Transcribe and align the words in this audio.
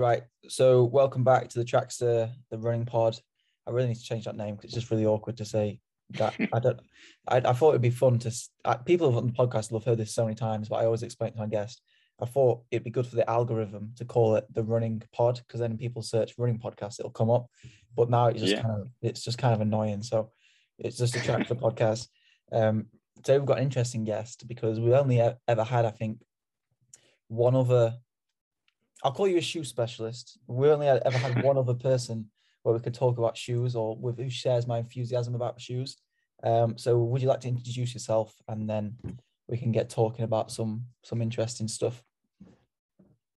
Right. 0.00 0.22
So 0.48 0.84
welcome 0.84 1.24
back 1.24 1.48
to 1.48 1.58
the 1.58 1.64
Trackstaa, 1.66 2.32
the 2.50 2.56
running 2.56 2.86
pod. 2.86 3.18
I 3.66 3.70
really 3.70 3.88
need 3.88 3.98
to 3.98 4.02
change 4.02 4.24
that 4.24 4.34
name 4.34 4.54
because 4.54 4.70
it's 4.70 4.74
just 4.74 4.90
really 4.90 5.04
awkward 5.04 5.36
to 5.36 5.44
say 5.44 5.78
that. 6.12 6.34
I 6.54 6.58
don't. 6.58 6.80
I, 7.28 7.36
I 7.36 7.52
thought 7.52 7.72
it'd 7.72 7.82
be 7.82 7.90
fun 7.90 8.18
to. 8.20 8.32
Uh, 8.64 8.76
people 8.76 9.14
on 9.14 9.26
the 9.26 9.32
podcast 9.34 9.70
will 9.70 9.78
have 9.78 9.84
heard 9.84 9.98
this 9.98 10.14
so 10.14 10.24
many 10.24 10.36
times, 10.36 10.70
but 10.70 10.76
I 10.76 10.86
always 10.86 11.02
explain 11.02 11.32
to 11.32 11.38
my 11.38 11.46
guest. 11.46 11.82
I 12.18 12.24
thought 12.24 12.62
it'd 12.70 12.84
be 12.84 12.90
good 12.90 13.06
for 13.06 13.16
the 13.16 13.28
algorithm 13.28 13.92
to 13.96 14.06
call 14.06 14.36
it 14.36 14.46
the 14.54 14.64
running 14.64 15.02
pod 15.12 15.42
because 15.46 15.60
then 15.60 15.76
people 15.76 16.00
search 16.00 16.32
running 16.38 16.58
podcast, 16.58 16.98
it'll 16.98 17.10
come 17.10 17.28
up. 17.28 17.50
But 17.94 18.08
now 18.08 18.28
it's 18.28 18.40
just 18.40 18.54
yeah. 18.54 18.62
kind 18.62 18.80
of 18.80 18.88
it's 19.02 19.22
just 19.22 19.36
kind 19.36 19.52
of 19.52 19.60
annoying. 19.60 20.02
So 20.02 20.30
it's 20.78 20.96
just 20.96 21.14
a 21.14 21.20
track 21.20 21.46
for 21.46 21.56
podcast. 21.56 22.08
Um, 22.50 22.86
today 23.16 23.36
we've 23.36 23.46
got 23.46 23.58
an 23.58 23.64
interesting 23.64 24.04
guest 24.04 24.48
because 24.48 24.80
we 24.80 24.94
only 24.94 25.20
ever 25.46 25.62
had, 25.62 25.84
I 25.84 25.90
think, 25.90 26.22
one 27.28 27.54
other. 27.54 27.96
I'll 29.02 29.12
call 29.12 29.28
you 29.28 29.38
a 29.38 29.42
shoe 29.42 29.64
specialist. 29.64 30.38
We 30.46 30.68
only 30.68 30.88
ever 30.88 31.16
had 31.16 31.42
one 31.42 31.56
other 31.56 31.74
person 31.74 32.30
where 32.62 32.74
we 32.74 32.80
could 32.80 32.94
talk 32.94 33.18
about 33.18 33.36
shoes 33.36 33.74
or 33.74 33.96
with 33.96 34.18
who 34.18 34.28
shares 34.28 34.66
my 34.66 34.78
enthusiasm 34.78 35.34
about 35.34 35.60
shoes. 35.60 35.96
Um, 36.42 36.76
so 36.76 36.98
would 36.98 37.22
you 37.22 37.28
like 37.28 37.40
to 37.40 37.48
introduce 37.48 37.94
yourself 37.94 38.34
and 38.48 38.68
then 38.68 38.96
we 39.48 39.58
can 39.58 39.72
get 39.72 39.90
talking 39.90 40.24
about 40.24 40.50
some 40.50 40.84
some 41.02 41.20
interesting 41.20 41.68
stuff? 41.68 42.02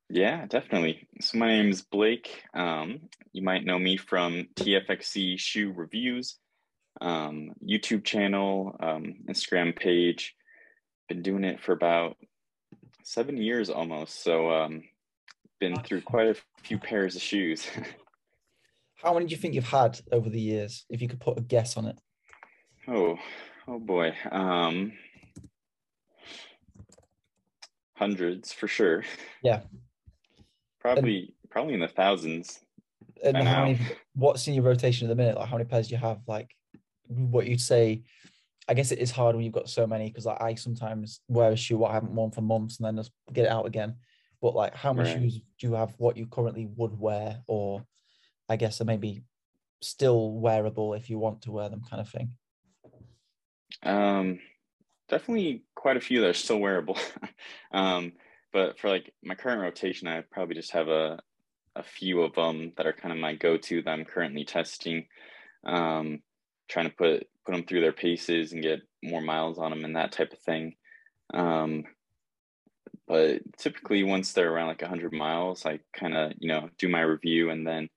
Yeah, 0.09 0.45
definitely. 0.47 1.09
So 1.20 1.39
my 1.39 1.48
name 1.48 1.70
is 1.70 1.83
Blake. 1.83 2.42
Um, 2.55 3.01
you 3.33 3.42
might 3.42 3.65
know 3.65 3.79
me 3.79 3.97
from 3.97 4.48
TFXC 4.56 5.41
Shoe 5.41 5.73
Reviews, 5.73 6.37
um, 7.01 7.53
YouTube 7.67 8.05
channel, 8.05 8.77
um, 8.81 9.15
Instagram 9.27 9.75
page. 9.75 10.34
Been 11.09 11.23
doing 11.23 11.45
it 11.45 11.61
for 11.62 11.73
about 11.73 12.19
seven 13.05 13.39
years 13.39 13.70
almost. 13.70 14.23
So 14.23 14.51
um, 14.51 14.83
been 15.62 15.80
through 15.84 16.01
quite 16.01 16.27
a 16.27 16.34
few 16.65 16.77
pairs 16.77 17.15
of 17.15 17.23
shoes. 17.23 17.69
How 18.97 19.15
many 19.15 19.27
do 19.27 19.30
you 19.30 19.41
think 19.41 19.55
you've 19.55 19.65
had 19.65 20.01
over 20.11 20.28
the 20.28 20.41
years? 20.41 20.84
If 20.91 21.00
you 21.00 21.09
could 21.09 21.20
put 21.20 21.39
a 21.39 21.41
guess 21.41 21.77
on 21.77 21.87
it. 21.87 21.97
Oh, 22.89 23.17
oh 23.69 23.78
boy. 23.78 24.12
Um, 24.33 24.92
hundreds 27.95 28.53
for 28.53 28.67
sure. 28.67 29.05
Yeah. 29.45 29.61
Probably 30.81 31.33
probably 31.48 31.75
in 31.75 31.81
the 31.81 31.87
thousands. 31.87 32.59
And 33.22 33.37
how 33.37 33.67
many, 33.67 33.78
what's 34.17 34.48
in 34.48 34.55
your 34.55 34.65
rotation 34.65 35.06
at 35.06 35.11
the 35.11 35.15
minute? 35.15 35.37
Like 35.37 35.48
how 35.48 35.59
many 35.59 35.69
pairs 35.69 35.87
do 35.87 35.94
you 35.94 36.00
have? 36.00 36.19
Like 36.27 36.50
what 37.06 37.47
you'd 37.47 37.61
say 37.61 38.03
I 38.69 38.75
guess 38.75 38.91
it 38.91 38.98
is 38.98 39.12
hard 39.12 39.37
when 39.37 39.44
you've 39.44 39.55
got 39.55 39.69
so 39.69 39.87
many 39.87 40.09
because 40.09 40.27
like, 40.27 40.41
I 40.41 40.55
sometimes 40.55 41.20
wear 41.28 41.53
a 41.53 41.56
shoe 41.56 41.84
I 41.84 41.92
haven't 41.92 42.15
worn 42.15 42.33
for 42.33 42.41
months 42.41 42.78
and 42.78 42.87
then 42.87 42.97
just 42.97 43.12
get 43.33 43.44
it 43.44 43.50
out 43.50 43.67
again. 43.67 43.94
But 44.43 44.57
like, 44.57 44.75
how 44.75 44.93
much 44.93 45.07
right. 45.07 45.21
shoes 45.21 45.41
do 45.61 45.69
you 45.69 45.75
have? 45.75 45.95
What 45.98 46.17
you 46.17 46.27
currently 46.27 46.69
would 46.77 46.98
wear, 46.98 47.39
or 47.47 47.87
I 48.49 48.57
guess 48.57 48.81
are 48.81 48.84
maybe 48.84 49.23
still 49.81 50.33
wearable 50.33 50.95
if 50.95 51.09
you 51.09 51.19
want 51.19 51.43
to 51.43 51.53
wear 51.53 51.69
them, 51.69 51.83
kind 51.89 52.01
of 52.01 52.09
thing. 52.09 52.33
Um, 53.84 54.41
definitely 55.09 55.62
quite 55.77 55.97
a 55.97 56.01
few 56.01 56.21
that 56.21 56.31
are 56.31 56.34
still 56.34 56.59
wearable. 56.59 56.99
um, 57.73 58.12
but 58.53 58.79
for 58.79 58.91
like 58.91 59.15
my 59.23 59.37
current 59.37 59.62
rotation, 59.62 60.09
I 60.09 60.23
probably 60.31 60.56
just 60.56 60.73
have 60.73 60.89
a 60.89 61.21
a 61.75 61.83
few 61.83 62.21
of 62.21 62.34
them 62.34 62.73
that 62.77 62.87
are 62.87 62.93
kind 62.93 63.12
of 63.12 63.19
my 63.19 63.34
go-to 63.34 63.81
that 63.81 63.91
I'm 63.91 64.05
currently 64.05 64.45
testing. 64.45 65.06
Um, 65.65 66.21
trying 66.69 66.91
to 66.91 66.95
put 66.95 67.27
put 67.47 67.53
them 67.53 67.65
through 67.65 67.81
their 67.81 67.93
paces 67.93 68.53
and 68.53 68.62
get 68.62 68.81
more 69.03 69.21
miles 69.21 69.59
on 69.59 69.71
them 69.71 69.84
and 69.84 69.97
that 69.97 70.12
type 70.12 70.33
of 70.33 70.39
thing. 70.41 70.75
Um, 71.33 71.84
but 73.13 73.43
typically, 73.59 74.05
once 74.05 74.33
they're 74.33 74.51
around 74.51 74.69
like 74.69 74.81
100 74.81 75.13
miles, 75.13 75.67
I 75.67 75.81
kind 75.93 76.17
of 76.17 76.33
you 76.39 76.49
know 76.49 76.71
do 76.79 76.89
my 76.89 77.03
review 77.03 77.51
and 77.51 77.67
then 77.67 77.91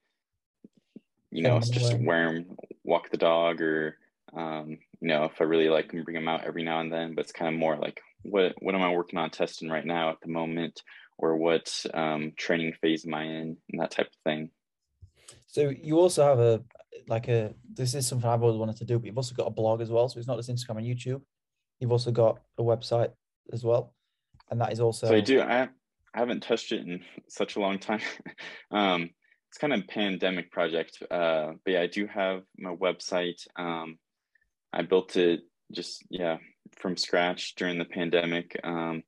you 1.31 1.41
know 1.41 1.55
it's 1.55 1.69
just 1.69 1.97
wear 2.01 2.33
them, 2.33 2.57
walk 2.83 3.09
the 3.09 3.15
dog, 3.15 3.61
or 3.61 3.97
um, 4.35 4.77
you 4.99 5.07
know 5.07 5.23
if 5.23 5.39
I 5.39 5.45
really 5.45 5.69
like 5.69 5.89
them, 5.89 6.03
bring 6.03 6.15
them 6.15 6.27
out 6.27 6.43
every 6.43 6.63
now 6.63 6.81
and 6.81 6.91
then. 6.91 7.15
But 7.15 7.21
it's 7.21 7.31
kind 7.31 7.47
of 7.47 7.57
more 7.57 7.77
like 7.77 8.01
what 8.23 8.55
what 8.59 8.75
am 8.75 8.81
I 8.81 8.91
working 8.91 9.17
on 9.17 9.29
testing 9.29 9.69
right 9.69 9.85
now 9.85 10.09
at 10.09 10.19
the 10.19 10.27
moment, 10.27 10.81
or 11.17 11.37
what 11.37 11.73
um, 11.93 12.33
training 12.35 12.73
phase 12.81 13.05
am 13.05 13.13
I 13.13 13.23
in, 13.23 13.55
and 13.71 13.79
that 13.79 13.91
type 13.91 14.07
of 14.07 14.19
thing. 14.25 14.49
So 15.47 15.69
you 15.69 15.97
also 15.97 16.25
have 16.25 16.39
a 16.39 16.61
like 17.07 17.29
a 17.29 17.53
this 17.73 17.95
is 17.95 18.05
something 18.05 18.29
I've 18.29 18.43
always 18.43 18.59
wanted 18.59 18.75
to 18.79 18.85
do, 18.85 18.99
but 18.99 19.05
you've 19.05 19.17
also 19.17 19.33
got 19.33 19.47
a 19.47 19.51
blog 19.51 19.79
as 19.79 19.89
well. 19.89 20.09
So 20.09 20.19
it's 20.19 20.27
not 20.27 20.35
just 20.35 20.49
Instagram 20.49 20.79
and 20.79 20.85
YouTube. 20.85 21.21
You've 21.79 21.93
also 21.93 22.11
got 22.11 22.41
a 22.57 22.63
website 22.63 23.11
as 23.53 23.63
well, 23.63 23.93
and 24.49 24.61
that 24.61 24.71
is 24.71 24.79
also. 24.79 25.07
So 25.07 25.15
I 25.15 25.21
do. 25.21 25.41
I 25.41 25.63
I 25.63 26.19
haven't 26.19 26.43
touched 26.43 26.71
it 26.71 26.81
in 26.81 27.01
such 27.27 27.55
a 27.55 27.59
long 27.59 27.79
time. 27.79 28.01
um, 28.71 29.09
it's 29.49 29.57
kind 29.57 29.73
of 29.73 29.81
a 29.81 29.87
pandemic 29.87 30.51
project, 30.51 31.01
uh, 31.09 31.53
but 31.63 31.71
yeah, 31.71 31.81
I 31.81 31.87
do 31.87 32.07
have 32.07 32.43
my 32.57 32.75
website. 32.75 33.41
Um, 33.55 33.97
I 34.73 34.81
built 34.81 35.15
it 35.15 35.41
just 35.71 36.03
yeah 36.09 36.37
from 36.77 36.97
scratch 36.97 37.55
during 37.55 37.77
the 37.77 37.85
pandemic. 37.85 38.59
Um, 38.63 39.03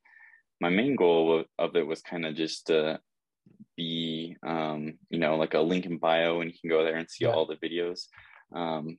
my 0.60 0.70
main 0.70 0.96
goal 0.96 1.44
of 1.60 1.76
it 1.76 1.86
was 1.86 2.02
kind 2.02 2.26
of 2.26 2.36
just 2.36 2.68
to 2.68 3.00
be 3.76 4.36
um, 4.46 4.96
you 5.10 5.20
know 5.20 5.38
like 5.38 5.54
a 5.54 5.60
link 5.60 5.86
in 5.86 5.98
bio 5.98 6.42
and 6.42 6.52
you 6.52 6.58
can 6.60 6.70
go 6.70 6.84
there 6.84 6.96
and 6.96 7.10
see 7.10 7.26
yeah. 7.26 7.32
all 7.32 7.46
the 7.46 7.56
videos 7.56 8.08
um, 8.54 8.98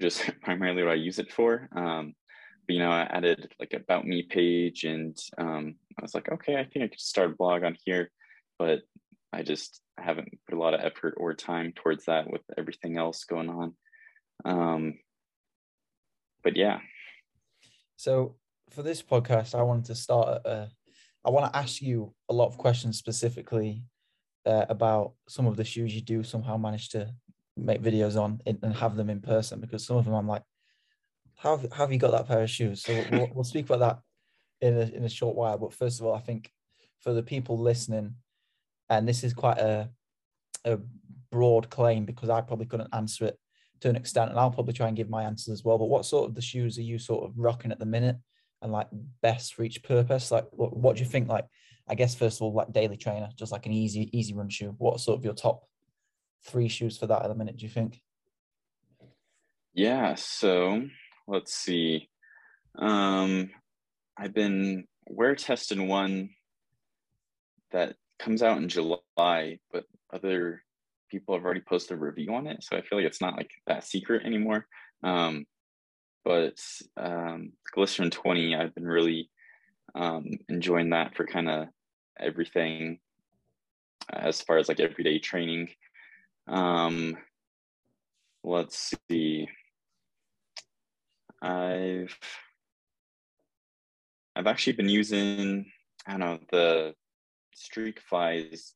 just 0.00 0.30
primarily 0.42 0.82
what 0.82 0.92
i 0.92 0.94
use 0.94 1.18
it 1.18 1.32
for 1.32 1.68
um, 1.74 2.14
you 2.70 2.78
know 2.78 2.90
i 2.90 3.02
added 3.02 3.52
like 3.58 3.72
about 3.72 4.06
me 4.06 4.22
page 4.22 4.84
and 4.84 5.18
um, 5.38 5.74
i 5.98 6.02
was 6.02 6.14
like 6.14 6.30
okay 6.30 6.56
i 6.56 6.64
think 6.64 6.84
i 6.84 6.88
could 6.88 7.00
start 7.00 7.30
a 7.30 7.34
blog 7.34 7.62
on 7.64 7.76
here 7.84 8.10
but 8.58 8.80
i 9.32 9.42
just 9.42 9.80
haven't 9.98 10.38
put 10.48 10.56
a 10.56 10.60
lot 10.60 10.74
of 10.74 10.80
effort 10.80 11.14
or 11.16 11.34
time 11.34 11.72
towards 11.74 12.06
that 12.06 12.30
with 12.30 12.42
everything 12.56 12.96
else 12.96 13.24
going 13.24 13.50
on. 13.50 13.74
Um, 14.46 14.94
but 16.42 16.56
yeah. 16.56 16.78
So 17.96 18.36
for 18.70 18.82
this 18.82 19.02
podcast 19.02 19.54
i 19.54 19.62
wanted 19.62 19.86
to 19.86 19.94
start 19.94 20.40
I 21.24 21.30
want 21.30 21.52
to 21.52 21.58
ask 21.58 21.82
you 21.82 22.14
a 22.28 22.34
lot 22.34 22.46
of 22.46 22.56
questions 22.56 22.96
specifically 22.96 23.84
uh, 24.46 24.64
about 24.68 25.12
some 25.28 25.46
of 25.46 25.56
the 25.56 25.64
shoes 25.64 25.94
you 25.94 26.00
do 26.00 26.22
somehow 26.22 26.56
manage 26.56 26.88
to 26.90 27.12
make 27.56 27.82
videos 27.82 28.18
on 28.18 28.40
and 28.46 28.74
have 28.74 28.96
them 28.96 29.10
in 29.10 29.20
person 29.20 29.60
because 29.60 29.84
some 29.84 29.98
of 29.98 30.06
them 30.06 30.14
I'm 30.14 30.26
like, 30.28 30.42
how 31.40 31.56
have, 31.56 31.72
have 31.72 31.92
you 31.92 31.98
got 31.98 32.12
that 32.12 32.28
pair 32.28 32.42
of 32.42 32.50
shoes? 32.50 32.82
So 32.82 33.02
we'll, 33.10 33.30
we'll 33.34 33.44
speak 33.44 33.64
about 33.64 33.80
that 33.80 33.98
in 34.66 34.76
a, 34.76 34.82
in 34.96 35.04
a 35.04 35.08
short 35.08 35.34
while. 35.34 35.56
But 35.56 35.72
first 35.72 35.98
of 35.98 36.04
all, 36.04 36.14
I 36.14 36.20
think 36.20 36.52
for 37.00 37.14
the 37.14 37.22
people 37.22 37.58
listening, 37.58 38.16
and 38.90 39.08
this 39.08 39.24
is 39.24 39.32
quite 39.32 39.56
a, 39.56 39.88
a 40.66 40.78
broad 41.30 41.70
claim 41.70 42.04
because 42.04 42.28
I 42.28 42.42
probably 42.42 42.66
couldn't 42.66 42.90
answer 42.92 43.24
it 43.24 43.38
to 43.80 43.88
an 43.88 43.96
extent, 43.96 44.30
and 44.30 44.38
I'll 44.38 44.50
probably 44.50 44.74
try 44.74 44.88
and 44.88 44.96
give 44.96 45.08
my 45.08 45.22
answers 45.22 45.52
as 45.52 45.64
well. 45.64 45.78
But 45.78 45.88
what 45.88 46.04
sort 46.04 46.28
of 46.28 46.34
the 46.34 46.42
shoes 46.42 46.76
are 46.76 46.82
you 46.82 46.98
sort 46.98 47.24
of 47.24 47.32
rocking 47.38 47.72
at 47.72 47.78
the 47.78 47.86
minute, 47.86 48.16
and 48.60 48.70
like 48.70 48.88
best 49.22 49.54
for 49.54 49.62
each 49.64 49.82
purpose? 49.82 50.30
Like, 50.30 50.46
what, 50.50 50.76
what 50.76 50.96
do 50.96 51.02
you 51.02 51.08
think? 51.08 51.28
Like, 51.28 51.46
I 51.88 51.94
guess 51.94 52.14
first 52.14 52.36
of 52.36 52.42
all, 52.42 52.52
like 52.52 52.70
daily 52.74 52.98
trainer, 52.98 53.30
just 53.34 53.50
like 53.50 53.64
an 53.64 53.72
easy 53.72 54.10
easy 54.12 54.34
run 54.34 54.50
shoe. 54.50 54.74
What 54.76 55.00
sort 55.00 55.18
of 55.18 55.24
your 55.24 55.32
top 55.32 55.64
three 56.44 56.68
shoes 56.68 56.98
for 56.98 57.06
that 57.06 57.22
at 57.22 57.28
the 57.28 57.34
minute? 57.34 57.56
Do 57.56 57.64
you 57.64 57.70
think? 57.70 58.02
Yeah. 59.72 60.16
So 60.16 60.82
let's 61.30 61.54
see. 61.54 62.08
Um, 62.76 63.50
I've 64.18 64.34
been 64.34 64.84
wear 65.06 65.34
testing 65.34 65.88
one 65.88 66.30
that 67.72 67.96
comes 68.18 68.42
out 68.42 68.58
in 68.58 68.68
July, 68.68 69.58
but 69.72 69.84
other 70.12 70.62
people 71.10 71.34
have 71.34 71.44
already 71.44 71.60
posted 71.60 71.96
a 71.96 72.00
review 72.00 72.34
on 72.34 72.46
it, 72.46 72.62
so 72.62 72.76
I 72.76 72.82
feel 72.82 72.98
like 72.98 73.06
it's 73.06 73.20
not 73.20 73.36
like 73.36 73.50
that 73.66 73.84
secret 73.84 74.26
anymore. 74.26 74.66
Um, 75.02 75.46
but 76.24 76.58
um, 76.96 77.52
Glycerin 77.74 78.10
20, 78.10 78.54
I've 78.54 78.74
been 78.74 78.86
really 78.86 79.30
um, 79.94 80.26
enjoying 80.48 80.90
that 80.90 81.16
for 81.16 81.26
kind 81.26 81.48
of 81.48 81.68
everything 82.18 82.98
as 84.12 84.42
far 84.42 84.58
as 84.58 84.68
like 84.68 84.80
everyday 84.80 85.18
training. 85.18 85.70
Um, 86.46 87.16
let's 88.44 88.92
see. 89.08 89.48
I've 91.42 92.16
I've 94.36 94.46
actually 94.46 94.74
been 94.74 94.88
using 94.88 95.66
I 96.06 96.12
don't 96.12 96.20
know 96.20 96.38
the 96.50 96.94
Streak 97.54 98.00
Flies. 98.00 98.74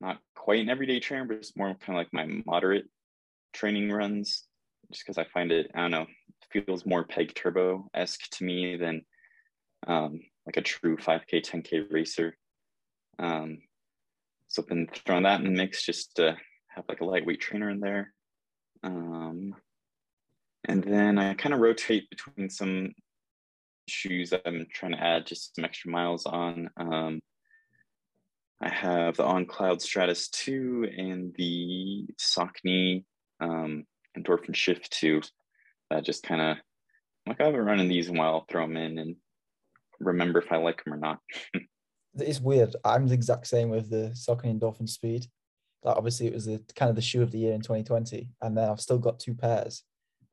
Not 0.00 0.18
quite 0.34 0.60
an 0.60 0.68
everyday 0.68 1.00
trainer, 1.00 1.24
but 1.24 1.36
it's 1.38 1.56
more 1.56 1.68
kind 1.68 1.90
of 1.90 1.94
like 1.96 2.12
my 2.12 2.42
moderate 2.46 2.86
training 3.52 3.90
runs. 3.90 4.44
Just 4.92 5.04
because 5.06 5.18
I 5.18 5.24
find 5.32 5.50
it, 5.50 5.70
I 5.74 5.82
don't 5.82 5.90
know, 5.92 6.06
feels 6.54 6.86
more 6.86 7.04
peg 7.04 7.34
turbo 7.34 7.88
esque 7.94 8.30
to 8.30 8.44
me 8.44 8.76
than 8.76 9.02
um, 9.86 10.20
like 10.46 10.56
a 10.56 10.62
true 10.62 10.96
5K, 10.96 11.42
10K 11.44 11.90
racer. 11.90 12.36
Um, 13.18 13.58
so 14.48 14.62
I've 14.62 14.68
been 14.68 14.88
throwing 15.04 15.24
that 15.24 15.40
in 15.40 15.46
the 15.46 15.50
mix 15.50 15.84
just 15.84 16.16
to 16.16 16.36
have 16.68 16.84
like 16.88 17.00
a 17.00 17.04
lightweight 17.04 17.40
trainer 17.40 17.70
in 17.70 17.80
there. 17.80 18.12
Um, 18.82 19.54
and 20.66 20.82
then 20.82 21.18
I 21.18 21.34
kind 21.34 21.54
of 21.54 21.60
rotate 21.60 22.08
between 22.10 22.48
some 22.48 22.94
shoes 23.88 24.30
that 24.30 24.42
I'm 24.46 24.66
trying 24.72 24.92
to 24.92 25.02
add 25.02 25.26
just 25.26 25.54
some 25.54 25.64
extra 25.64 25.90
miles 25.90 26.26
on. 26.26 26.70
Um, 26.76 27.20
I 28.60 28.68
have 28.68 29.16
the 29.16 29.24
On 29.24 29.46
Cloud 29.46 29.82
Stratus 29.82 30.28
2 30.28 30.90
and 30.96 31.34
the 31.36 32.06
Saucony 32.18 33.04
um, 33.40 33.84
Endorphin 34.16 34.54
Shift 34.54 34.90
2. 34.92 35.20
That 35.90 36.04
just 36.04 36.22
kind 36.22 36.40
of, 36.40 36.56
like, 37.26 37.40
I 37.40 37.44
haven't 37.44 37.60
run 37.60 37.86
these 37.88 38.08
in 38.08 38.16
a 38.16 38.18
while, 38.18 38.32
I'll 38.32 38.46
throw 38.50 38.66
them 38.66 38.76
in 38.76 38.98
and 38.98 39.16
remember 40.00 40.38
if 40.38 40.50
I 40.50 40.56
like 40.56 40.82
them 40.82 40.94
or 40.94 40.98
not. 40.98 41.18
it's 42.14 42.40
weird. 42.40 42.74
I'm 42.84 43.06
the 43.06 43.14
exact 43.14 43.46
same 43.46 43.70
with 43.70 43.90
the 43.90 44.14
Saucony 44.14 44.58
Endorphin 44.58 44.88
Speed. 44.88 45.26
Like 45.82 45.96
obviously, 45.96 46.26
it 46.26 46.32
was 46.32 46.46
the 46.46 46.62
kind 46.74 46.88
of 46.88 46.96
the 46.96 47.02
shoe 47.02 47.22
of 47.22 47.30
the 47.30 47.38
year 47.38 47.52
in 47.52 47.60
2020, 47.60 48.30
and 48.40 48.56
then 48.56 48.70
I've 48.70 48.80
still 48.80 48.98
got 48.98 49.20
two 49.20 49.34
pairs. 49.34 49.84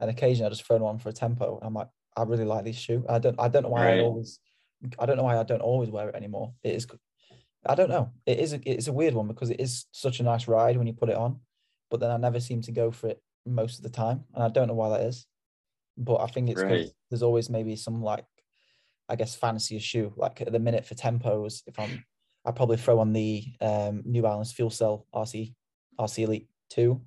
And 0.02 0.10
occasionally, 0.10 0.48
I 0.48 0.50
just 0.50 0.66
throw 0.66 0.78
one 0.78 1.00
for 1.00 1.10
a 1.10 1.14
tempo. 1.14 1.60
I'm 1.62 1.74
like, 1.74 1.88
I 2.18 2.24
really 2.24 2.44
like 2.44 2.66
this 2.66 2.76
shoe. 2.76 3.06
I 3.08 3.20
don't, 3.20 3.40
I 3.40 3.48
don't 3.48 3.64
know 3.64 3.70
why 3.70 3.86
right. 3.86 4.00
I 4.00 4.02
always, 4.02 4.40
I 5.00 5.06
don't 5.06 5.16
know 5.16 5.24
why 5.24 5.38
I 5.38 5.44
don't 5.44 5.62
always 5.62 5.90
wear 5.90 6.10
it 6.10 6.16
anymore. 6.16 6.54
It 6.64 6.76
is, 6.76 6.88
I 7.66 7.76
don't 7.76 7.90
know. 7.90 8.12
It 8.26 8.40
is, 8.40 8.54
a, 8.54 8.60
it's 8.70 8.88
a 8.88 8.94
weird 8.94 9.14
one 9.14 9.28
because 9.28 9.50
it 9.52 9.60
is 9.60 9.86
such 9.92 10.20
a 10.20 10.24
nice 10.24 10.48
ride 10.48 10.76
when 10.76 10.88
you 10.88 10.94
put 10.94 11.10
it 11.10 11.16
on, 11.16 11.40
but 11.90 12.00
then 12.00 12.12
I 12.12 12.18
never 12.18 12.40
seem 12.40 12.62
to 12.64 12.72
go 12.72 12.92
for 12.92 13.08
it 13.08 13.22
most 13.46 13.78
of 13.78 13.84
the 13.84 13.90
time, 13.90 14.24
and 14.34 14.44
I 14.44 14.50
don't 14.50 14.68
know 14.68 14.74
why 14.74 14.90
that 14.90 15.02
is. 15.02 15.26
But 15.98 16.18
I 16.18 16.28
think 16.28 16.50
it's 16.50 16.62
because 16.62 16.86
right. 16.86 16.92
there's 17.10 17.24
always 17.24 17.50
maybe 17.50 17.76
some 17.76 18.02
like 18.02 18.26
I 19.10 19.16
guess 19.16 19.36
fancier 19.36 19.80
shoe. 19.80 20.14
Like 20.16 20.42
at 20.42 20.52
the 20.52 20.60
minute 20.60 20.86
for 20.86 20.96
tempos, 20.96 21.64
if 21.68 21.78
I'm, 21.78 22.04
I 22.46 22.52
probably 22.52 22.78
throw 22.78 23.00
on 23.00 23.14
the 23.14 23.44
um, 23.60 24.04
New 24.06 24.22
Balance 24.22 24.52
Fuel 24.54 24.70
Cell 24.70 25.06
RC 25.14 25.54
RC 26.00 26.24
Elite 26.24 26.48
two, 26.70 27.02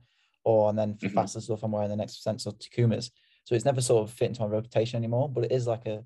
or 0.44 0.68
and 0.68 0.78
then 0.78 0.96
for 0.96 1.06
mm-hmm. 1.06 1.16
faster 1.16 1.40
stuff 1.40 1.62
I'm 1.62 1.72
wearing 1.72 1.90
the 1.90 1.96
next 1.96 2.22
Sensor 2.22 2.50
Takumas. 2.50 3.10
So 3.44 3.54
it's 3.54 3.64
never 3.64 3.80
sort 3.80 4.08
of 4.08 4.14
fit 4.14 4.28
into 4.28 4.42
my 4.42 4.46
rotation 4.46 4.96
anymore. 4.96 5.28
But 5.28 5.44
it 5.44 5.52
is 5.52 5.66
like 5.66 5.86
a 5.86 6.04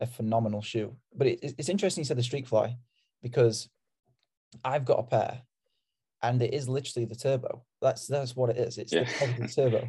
a 0.00 0.06
phenomenal 0.06 0.62
shoe. 0.62 0.96
But 1.14 1.26
it, 1.28 1.54
it's 1.58 1.68
interesting 1.68 2.02
you 2.02 2.06
said 2.06 2.18
the 2.18 2.22
Streak 2.22 2.46
Fly 2.46 2.76
because 3.22 3.68
I've 4.64 4.84
got 4.84 4.98
a 4.98 5.02
pair, 5.02 5.42
and 6.22 6.40
it 6.42 6.54
is 6.54 6.68
literally 6.68 7.06
the 7.06 7.16
turbo. 7.16 7.64
That's 7.80 8.06
that's 8.06 8.36
what 8.36 8.50
it 8.50 8.56
is. 8.56 8.78
It's 8.78 8.92
yeah. 8.92 9.08
the 9.38 9.48
turbo. 9.54 9.88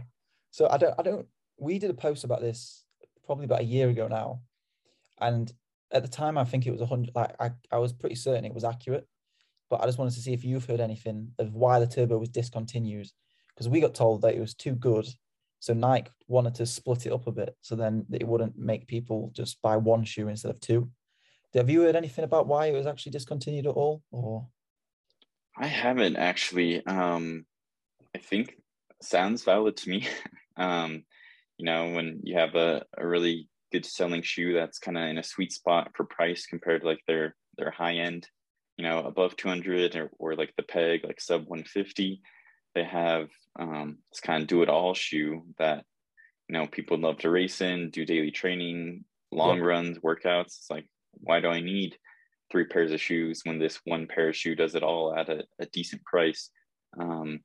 So 0.52 0.68
I 0.70 0.78
don't 0.78 0.96
I 0.98 1.04
don't. 1.04 1.28
We 1.58 1.80
did 1.80 1.90
a 1.90 1.96
post 1.96 2.24
about 2.24 2.42
this 2.42 2.84
probably 3.26 3.46
about 3.46 3.62
a 3.62 3.66
year 3.66 3.90
ago 3.90 4.08
now, 4.08 4.42
and 5.20 5.52
at 5.92 6.04
the 6.04 6.10
time, 6.10 6.38
I 6.38 6.44
think 6.44 6.66
it 6.66 6.72
was 6.72 6.82
a 6.82 6.86
hundred. 6.86 7.16
Like 7.16 7.36
I, 7.40 7.52
I 7.72 7.78
was 7.78 7.94
pretty 7.94 8.16
certain 8.16 8.46
it 8.46 8.54
was 8.54 8.64
accurate, 8.64 9.08
but 9.70 9.82
I 9.82 9.86
just 9.86 9.98
wanted 9.98 10.14
to 10.16 10.22
see 10.22 10.34
if 10.34 10.44
you've 10.44 10.66
heard 10.66 10.80
anything 10.80 11.32
of 11.40 11.54
why 11.54 11.80
the 11.80 11.88
turbo 11.88 12.18
was 12.18 12.30
discontinued, 12.30 13.08
because 13.58 13.68
we 13.68 13.82
got 13.82 13.96
told 13.96 14.22
that 14.22 14.36
it 14.36 14.40
was 14.40 14.54
too 14.54 14.74
good, 14.74 15.08
so 15.60 15.74
Nike 15.74 16.12
wanted 16.28 16.54
to 16.56 16.68
split 16.68 17.08
it 17.08 17.12
up 17.12 17.26
a 17.26 17.32
bit, 17.32 17.56
so 17.62 17.76
then 17.76 18.06
it 18.12 18.28
wouldn't 18.28 18.58
make 18.58 18.88
people 18.88 19.32
just 19.34 19.60
buy 19.64 19.78
one 19.78 20.04
shoe 20.04 20.28
instead 20.28 20.52
of 20.52 20.60
two. 20.60 20.92
Have 21.56 21.70
you 21.70 21.82
heard 21.82 21.96
anything 21.96 22.24
about 22.24 22.46
why 22.46 22.68
it 22.68 22.74
was 22.74 22.86
actually 22.86 23.14
discontinued 23.14 23.66
at 23.66 23.74
all, 23.74 24.04
or? 24.12 24.48
I 25.58 25.66
haven't 25.66 26.18
actually. 26.18 26.86
Um, 26.86 27.46
I 28.16 28.20
think 28.20 28.56
sounds 29.02 29.44
valid 29.44 29.78
to 29.78 29.90
me. 29.90 30.08
um, 30.58 31.04
you 31.58 31.66
know, 31.66 31.90
when 31.94 32.20
you 32.24 32.38
have 32.38 32.54
a, 32.54 32.86
a 32.96 33.08
really 33.08 33.50
good 33.72 33.86
selling 33.86 34.22
shoe 34.22 34.54
that's 34.54 34.78
kind 34.78 34.98
of 34.98 35.06
in 35.06 35.18
a 35.18 35.24
sweet 35.24 35.52
spot 35.52 35.92
for 35.96 36.06
price 36.06 36.46
compared 36.46 36.82
to 36.82 36.88
like 36.88 37.02
their 37.08 37.36
their 37.58 37.72
high 37.72 37.96
end 37.96 38.28
you 38.78 38.84
know 38.84 39.00
above 39.00 39.36
200 39.36 39.96
or, 39.96 40.10
or 40.20 40.36
like 40.36 40.54
the 40.56 40.64
peg 40.64 41.04
like 41.04 41.20
sub 41.20 41.42
150 41.48 42.22
they 42.78 42.84
have 42.84 43.30
um, 43.60 43.98
this 44.12 44.20
kind 44.20 44.44
of 44.44 44.48
do 44.48 44.62
it 44.62 44.70
all 44.70 44.94
shoe 44.94 45.44
that 45.58 45.84
you 46.48 46.54
know 46.54 46.68
people 46.68 46.98
love 47.00 47.18
to 47.20 47.30
race 47.30 47.60
in 47.62 47.90
do 47.90 48.06
daily 48.06 48.32
training 48.32 49.04
long 49.32 49.58
yeah. 49.58 49.64
runs 49.64 49.98
workouts 50.00 50.58
it's 50.58 50.68
like 50.70 50.86
why 51.14 51.40
do 51.40 51.48
i 51.48 51.60
need 51.60 51.98
three 52.52 52.66
pairs 52.66 52.92
of 52.92 53.02
shoes 53.02 53.42
when 53.44 53.58
this 53.60 53.80
one 53.86 54.08
pair 54.08 54.30
of 54.30 54.36
shoe 54.36 54.56
does 54.56 54.76
it 54.76 54.84
all 54.84 55.16
at 55.16 55.28
a, 55.30 55.44
a 55.60 55.66
decent 55.74 56.04
price 56.04 56.52
um, 57.00 57.40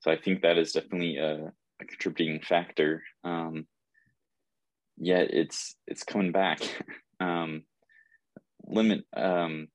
so 0.00 0.10
i 0.10 0.16
think 0.16 0.40
that 0.40 0.58
is 0.58 0.72
definitely 0.72 1.18
a, 1.18 1.52
a 1.80 1.84
contributing 1.84 2.40
factor 2.40 3.02
um, 3.22 3.66
yet 4.96 5.32
it's 5.32 5.76
it's 5.86 6.02
coming 6.02 6.32
back. 6.32 6.60
um, 7.20 7.62
limit 8.66 9.04
um, 9.16 9.68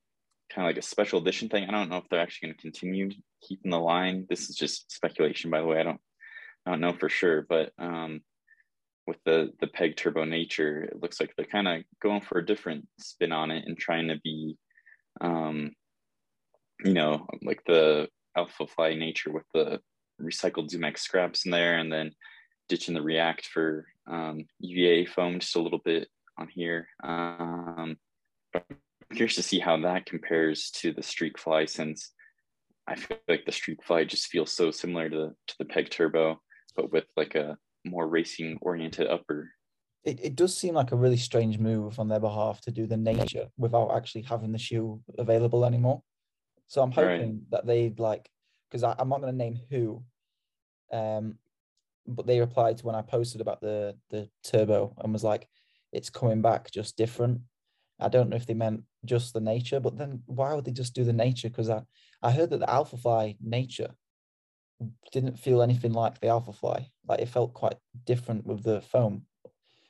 kind 0.54 0.68
of 0.68 0.70
like 0.70 0.84
a 0.84 0.88
special 0.88 1.22
edition 1.22 1.50
thing. 1.50 1.68
I 1.68 1.72
don't 1.72 1.90
know 1.90 1.98
if 1.98 2.10
they're 2.10 2.20
actually 2.20 2.50
going 2.50 2.58
to 2.58 2.62
continue 2.62 3.10
keeping 3.42 3.72
the 3.72 3.80
line. 3.80 4.26
This 4.30 4.50
is 4.50 4.56
just 4.56 4.92
speculation, 4.92 5.50
by 5.52 5.62
the 5.62 5.68
way. 5.68 5.80
I 5.80 5.84
don't 5.84 6.02
I 6.66 6.72
don't 6.72 6.82
know 6.82 6.94
for 6.94 7.10
sure, 7.10 7.46
but 7.48 7.72
um, 7.80 8.22
with 9.08 9.18
the 9.26 9.52
the 9.60 9.68
peg 9.68 9.96
turbo 9.96 10.26
nature, 10.26 10.84
it 10.84 11.02
looks 11.02 11.20
like 11.20 11.34
they're 11.36 11.46
kind 11.46 11.68
of 11.68 11.84
going 12.02 12.22
for 12.22 12.40
a 12.40 12.46
different 12.46 12.88
spin 13.00 13.32
on 13.32 13.52
it 13.52 13.66
and 13.66 13.78
trying 13.78 14.10
to 14.10 14.20
be, 14.24 14.58
um, 15.22 15.72
you 16.84 16.94
know, 16.94 17.26
like 17.44 17.62
the 17.66 18.08
Alpha 18.38 18.68
Fly 18.68 18.96
nature 18.96 19.32
with 19.32 19.46
the 19.54 19.80
recycled 20.22 20.70
ZoomX 20.70 21.00
scraps 21.00 21.46
in 21.46 21.52
there, 21.52 21.78
and 21.78 21.92
then 21.92 22.12
ditching 22.68 22.94
the 22.94 23.02
React 23.02 23.48
for 23.48 23.88
um, 24.08 24.46
EVA 24.62 25.10
foam 25.10 25.40
just 25.40 25.56
a 25.56 25.62
little 25.62 25.82
bit 25.84 26.08
on 26.38 26.48
here. 26.48 26.88
Um, 27.04 27.98
curious 29.16 29.36
to 29.36 29.44
see 29.44 29.60
how 29.60 29.78
that 29.82 30.06
compares 30.06 30.72
to 30.72 30.94
the 30.94 31.04
Streak 31.04 31.38
Fly 31.38 31.66
since 31.66 32.12
I 32.88 32.96
feel 32.96 33.18
like 33.28 33.46
the 33.46 33.52
Streak 33.52 33.84
Fly 33.84 34.04
just 34.04 34.28
feels 34.28 34.52
so 34.52 34.72
similar 34.72 35.10
to, 35.10 35.30
to 35.48 35.56
the 35.60 35.66
Peg 35.66 35.90
Turbo, 35.90 36.40
but 36.76 36.92
with 36.92 37.06
like 37.16 37.36
a 37.36 37.58
more 37.86 38.08
racing 38.08 38.58
oriented 38.62 39.08
upper. 39.08 39.50
It, 40.04 40.20
it 40.24 40.36
does 40.36 40.56
seem 40.58 40.76
like 40.76 40.92
a 40.92 40.96
really 40.96 41.18
strange 41.18 41.60
move 41.60 42.00
on 42.00 42.08
their 42.08 42.20
behalf 42.20 42.62
to 42.62 42.72
do 42.72 42.88
the 42.88 42.98
nature 42.98 43.48
without 43.58 43.96
actually 43.96 44.22
having 44.24 44.52
the 44.52 44.58
shoe 44.58 45.02
available 45.18 45.66
anymore. 45.66 46.02
So 46.68 46.82
I'm 46.82 46.92
hoping 46.92 47.22
right. 47.22 47.52
that 47.52 47.68
they'd 47.68 48.00
like, 48.00 48.30
because 48.70 48.84
I'm 48.84 49.10
not 49.10 49.22
going 49.22 49.34
to 49.34 49.38
name 49.38 49.60
who, 49.70 50.04
um, 50.92 51.36
but 52.08 52.26
they 52.26 52.40
replied 52.40 52.78
to 52.78 52.86
when 52.86 52.96
I 52.96 53.02
posted 53.02 53.42
about 53.42 53.62
the 53.62 53.96
the 54.10 54.30
turbo 54.44 54.96
and 55.00 55.14
was 55.14 55.24
like, 55.24 55.48
it's 55.92 56.10
coming 56.10 56.42
back 56.42 56.72
just 56.72 56.98
different. 56.98 57.42
I 58.00 58.10
don't 58.10 58.30
know 58.30 58.36
if 58.36 58.46
they 58.46 58.54
meant 58.54 58.84
just 59.06 59.34
the 59.34 59.42
nature, 59.42 59.80
but 59.80 59.98
then 59.98 60.22
why 60.26 60.54
would 60.54 60.66
they 60.66 60.72
just 60.72 60.94
do 60.94 61.04
the 61.04 61.14
nature? 61.14 61.50
Because 61.50 61.70
I, 61.70 61.82
I 62.22 62.32
heard 62.32 62.50
that 62.52 62.60
the 62.60 62.70
Alpha 62.70 62.98
Fly 62.98 63.36
nature 63.42 63.92
didn't 65.12 65.38
feel 65.38 65.62
anything 65.62 65.94
like 65.94 66.20
the 66.20 66.28
Alpha 66.28 66.54
Fly. 66.54 66.90
Like 67.08 67.20
it 67.20 67.30
felt 67.30 67.54
quite 67.54 67.76
different 68.06 68.46
with 68.46 68.64
the 68.64 68.82
foam. 68.82 69.24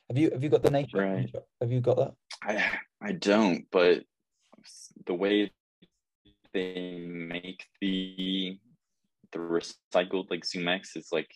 Have 0.08 0.18
you 0.18 0.30
have 0.30 0.42
you 0.42 0.48
got 0.48 0.62
the 0.62 0.70
nature? 0.70 0.98
Right. 0.98 1.32
Have 1.60 1.70
you 1.70 1.80
got 1.80 1.96
that? 1.98 2.14
I 2.42 2.78
I 3.00 3.12
don't, 3.12 3.66
but 3.70 4.02
the 5.06 5.14
way 5.14 5.52
they 6.52 7.06
make 7.06 7.64
the 7.80 8.58
the 9.32 9.38
recycled 9.38 10.30
like 10.30 10.44
ZoomX 10.44 10.96
is 10.96 11.08
like 11.12 11.30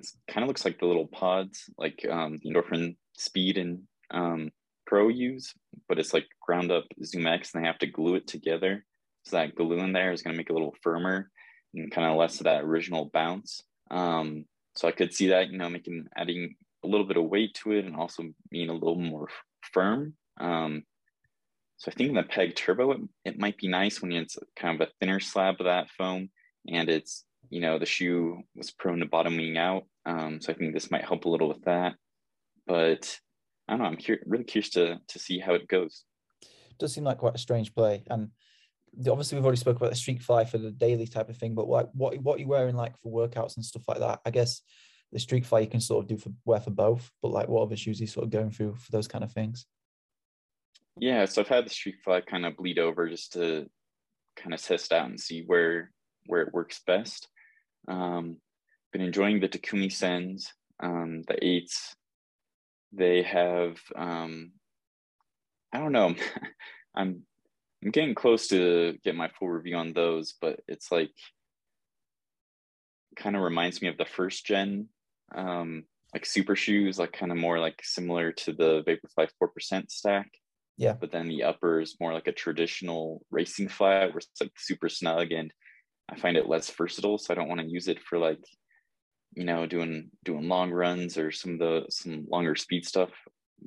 it 0.00 0.08
kind 0.28 0.42
of 0.42 0.48
looks 0.48 0.64
like 0.64 0.80
the 0.80 0.86
little 0.86 1.06
pods 1.06 1.70
like 1.78 2.04
um, 2.10 2.40
endorphin 2.44 2.96
speed 3.16 3.58
and 3.58 3.82
um, 4.10 4.50
pro 4.90 5.06
use 5.08 5.54
but 5.88 5.98
it's 5.98 6.12
like 6.12 6.26
ground 6.40 6.70
up 6.70 6.84
ZoomX 7.00 7.54
and 7.54 7.62
they 7.62 7.66
have 7.66 7.78
to 7.78 7.86
glue 7.86 8.14
it 8.14 8.26
together. 8.26 8.84
So 9.24 9.36
that 9.36 9.54
glue 9.54 9.78
in 9.80 9.92
there 9.92 10.12
is 10.12 10.22
going 10.22 10.34
to 10.34 10.38
make 10.38 10.48
it 10.48 10.52
a 10.52 10.54
little 10.54 10.74
firmer 10.82 11.30
and 11.74 11.90
kind 11.90 12.08
of 12.08 12.16
less 12.16 12.38
of 12.38 12.44
that 12.44 12.62
original 12.62 13.10
bounce. 13.12 13.62
Um, 13.90 14.44
so 14.76 14.86
i 14.86 14.92
could 14.92 15.12
see 15.12 15.28
that 15.28 15.50
you 15.50 15.58
know 15.58 15.68
making 15.68 16.06
adding 16.16 16.54
a 16.84 16.86
little 16.86 17.06
bit 17.06 17.16
of 17.16 17.24
weight 17.24 17.54
to 17.54 17.72
it 17.72 17.84
and 17.84 17.96
also 17.96 18.22
being 18.50 18.70
a 18.70 18.74
little 18.74 18.98
more 18.98 19.28
firm. 19.72 20.14
Um, 20.38 20.84
so 21.76 21.90
i 21.90 21.94
think 21.94 22.10
in 22.10 22.14
the 22.14 22.22
peg 22.22 22.54
turbo 22.54 22.92
it, 22.92 23.00
it 23.24 23.38
might 23.38 23.58
be 23.58 23.68
nice 23.68 24.00
when 24.00 24.12
it's 24.12 24.38
kind 24.56 24.80
of 24.80 24.88
a 24.88 24.92
thinner 25.00 25.18
slab 25.18 25.56
of 25.58 25.66
that 25.66 25.90
foam 25.90 26.30
and 26.68 26.88
it's 26.88 27.24
you 27.48 27.60
know 27.60 27.78
the 27.78 27.86
shoe 27.86 28.42
was 28.54 28.70
prone 28.70 29.00
to 29.00 29.06
bottoming 29.06 29.56
out. 29.56 29.84
Um, 30.06 30.40
so 30.40 30.52
i 30.52 30.56
think 30.56 30.72
this 30.72 30.90
might 30.90 31.04
help 31.04 31.24
a 31.24 31.28
little 31.28 31.48
with 31.48 31.64
that. 31.64 31.94
But 32.66 33.18
i 33.70 33.72
don't 33.72 33.80
know 33.80 33.86
i'm 33.86 33.96
cur- 33.96 34.20
really 34.26 34.44
curious 34.44 34.70
to 34.70 35.00
to 35.08 35.18
see 35.18 35.38
how 35.38 35.54
it 35.54 35.68
goes. 35.68 36.04
It 36.42 36.78
does 36.78 36.92
seem 36.92 37.04
like 37.04 37.18
quite 37.18 37.34
a 37.34 37.38
strange 37.38 37.74
play 37.74 38.04
and 38.10 38.30
obviously 39.08 39.36
we've 39.36 39.44
already 39.44 39.60
spoke 39.60 39.76
about 39.76 39.90
the 39.90 39.96
streak 39.96 40.20
fly 40.20 40.44
for 40.44 40.58
the 40.58 40.70
daily 40.70 41.06
type 41.06 41.28
of 41.28 41.36
thing 41.36 41.54
but 41.54 41.68
what 41.68 41.94
what 41.94 42.18
what 42.18 42.38
you're 42.38 42.48
wearing 42.48 42.76
like 42.76 42.98
for 42.98 43.12
workouts 43.12 43.56
and 43.56 43.64
stuff 43.64 43.86
like 43.86 43.98
that? 43.98 44.20
I 44.26 44.30
guess 44.30 44.62
the 45.12 45.18
streak 45.18 45.44
fly 45.44 45.60
you 45.60 45.66
can 45.66 45.80
sort 45.80 46.04
of 46.04 46.08
do 46.08 46.18
for 46.18 46.30
wear 46.44 46.60
for 46.60 46.70
both 46.70 47.10
but 47.22 47.32
like 47.32 47.48
what 47.48 47.62
other 47.62 47.76
shoes 47.76 48.00
are 48.00 48.04
you 48.04 48.08
sort 48.08 48.24
of 48.24 48.30
going 48.30 48.50
through 48.50 48.74
for 48.76 48.90
those 48.92 49.08
kind 49.08 49.24
of 49.24 49.32
things? 49.32 49.66
Yeah 50.98 51.24
so 51.24 51.40
i've 51.40 51.48
had 51.48 51.66
the 51.66 51.70
streak 51.70 51.96
fly 52.04 52.20
kind 52.20 52.44
of 52.44 52.56
bleed 52.56 52.78
over 52.78 53.08
just 53.08 53.32
to 53.34 53.68
kind 54.36 54.54
of 54.54 54.62
test 54.62 54.92
out 54.92 55.06
and 55.06 55.20
see 55.20 55.44
where 55.46 55.90
where 56.26 56.42
it 56.42 56.52
works 56.52 56.80
best. 56.86 57.28
Um, 57.88 58.36
been 58.92 59.02
enjoying 59.02 59.40
the 59.40 59.48
Takumi 59.48 59.90
Sens, 59.90 60.52
um, 60.82 61.22
the 61.28 61.44
eights. 61.44 61.94
They 62.92 63.22
have, 63.22 63.78
um, 63.96 64.52
I 65.72 65.78
don't 65.78 65.92
know, 65.92 66.14
I'm 66.94 67.22
I'm 67.82 67.90
getting 67.90 68.14
close 68.14 68.48
to 68.48 68.98
get 69.04 69.14
my 69.14 69.30
full 69.38 69.48
review 69.48 69.76
on 69.76 69.92
those, 69.92 70.34
but 70.40 70.60
it's 70.68 70.92
like 70.92 71.12
kind 73.16 73.36
of 73.36 73.42
reminds 73.42 73.80
me 73.80 73.88
of 73.88 73.96
the 73.96 74.04
first 74.04 74.44
gen, 74.44 74.88
um, 75.34 75.84
like 76.12 76.26
super 76.26 76.56
shoes, 76.56 76.98
like 76.98 77.12
kind 77.12 77.32
of 77.32 77.38
more 77.38 77.58
like 77.58 77.80
similar 77.82 78.32
to 78.32 78.52
the 78.52 78.82
Vaporfly 78.82 79.28
four 79.38 79.48
percent 79.48 79.90
stack. 79.90 80.28
Yeah. 80.76 80.94
But 80.94 81.12
then 81.12 81.28
the 81.28 81.42
upper 81.42 81.80
is 81.80 81.96
more 82.00 82.14
like 82.14 82.26
a 82.26 82.32
traditional 82.32 83.22
racing 83.30 83.68
flat 83.68 84.08
where 84.08 84.18
it's 84.18 84.40
like 84.40 84.52
super 84.56 84.88
snug 84.88 85.30
and 85.30 85.52
I 86.08 86.16
find 86.16 86.36
it 86.36 86.48
less 86.48 86.70
versatile. 86.70 87.18
So 87.18 87.32
I 87.32 87.36
don't 87.36 87.48
want 87.48 87.60
to 87.60 87.70
use 87.70 87.86
it 87.86 88.00
for 88.02 88.18
like, 88.18 88.42
you 89.34 89.44
know, 89.44 89.66
doing 89.66 90.10
doing 90.24 90.48
long 90.48 90.70
runs 90.70 91.16
or 91.16 91.30
some 91.30 91.52
of 91.52 91.58
the 91.58 91.86
some 91.90 92.26
longer 92.28 92.56
speed 92.56 92.84
stuff. 92.84 93.10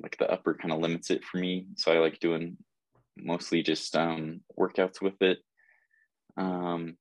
Like 0.01 0.17
the 0.17 0.32
upper 0.32 0.55
kind 0.55 0.74
of 0.74 0.79
limits 0.79 1.12
it 1.12 1.24
for 1.24 1.38
me. 1.38 1.67
So 1.75 1.93
I 1.93 2.00
like 2.00 2.20
doing 2.20 2.58
mostly 3.17 3.62
just 3.62 3.96
um 3.96 4.41
workouts 4.58 5.01
with 5.01 5.22
it. 5.22 5.39
Um 6.38 6.98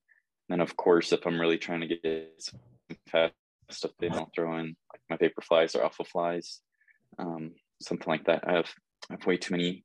then 0.49 0.61
of 0.61 0.77
course 0.77 1.13
if 1.13 1.27
I'm 1.27 1.41
really 1.41 1.59
trying 1.59 1.81
to 1.81 1.87
get 1.87 2.33
some 2.39 2.61
fast 3.09 3.35
stuff, 3.71 3.93
they 3.99 4.09
don't 4.09 4.33
throw 4.35 4.59
in 4.59 4.77
like 4.93 5.01
my 5.09 5.17
Vaporflies 5.17 5.75
or 5.75 5.83
alpha 5.83 6.05
flies. 6.05 6.61
Um 7.19 7.53
something 7.81 8.09
like 8.09 8.25
that. 8.27 8.45
I 8.47 8.53
have 8.55 8.71
I 9.11 9.15
have 9.15 9.27
way 9.27 9.37
too 9.37 9.55
many 9.55 9.85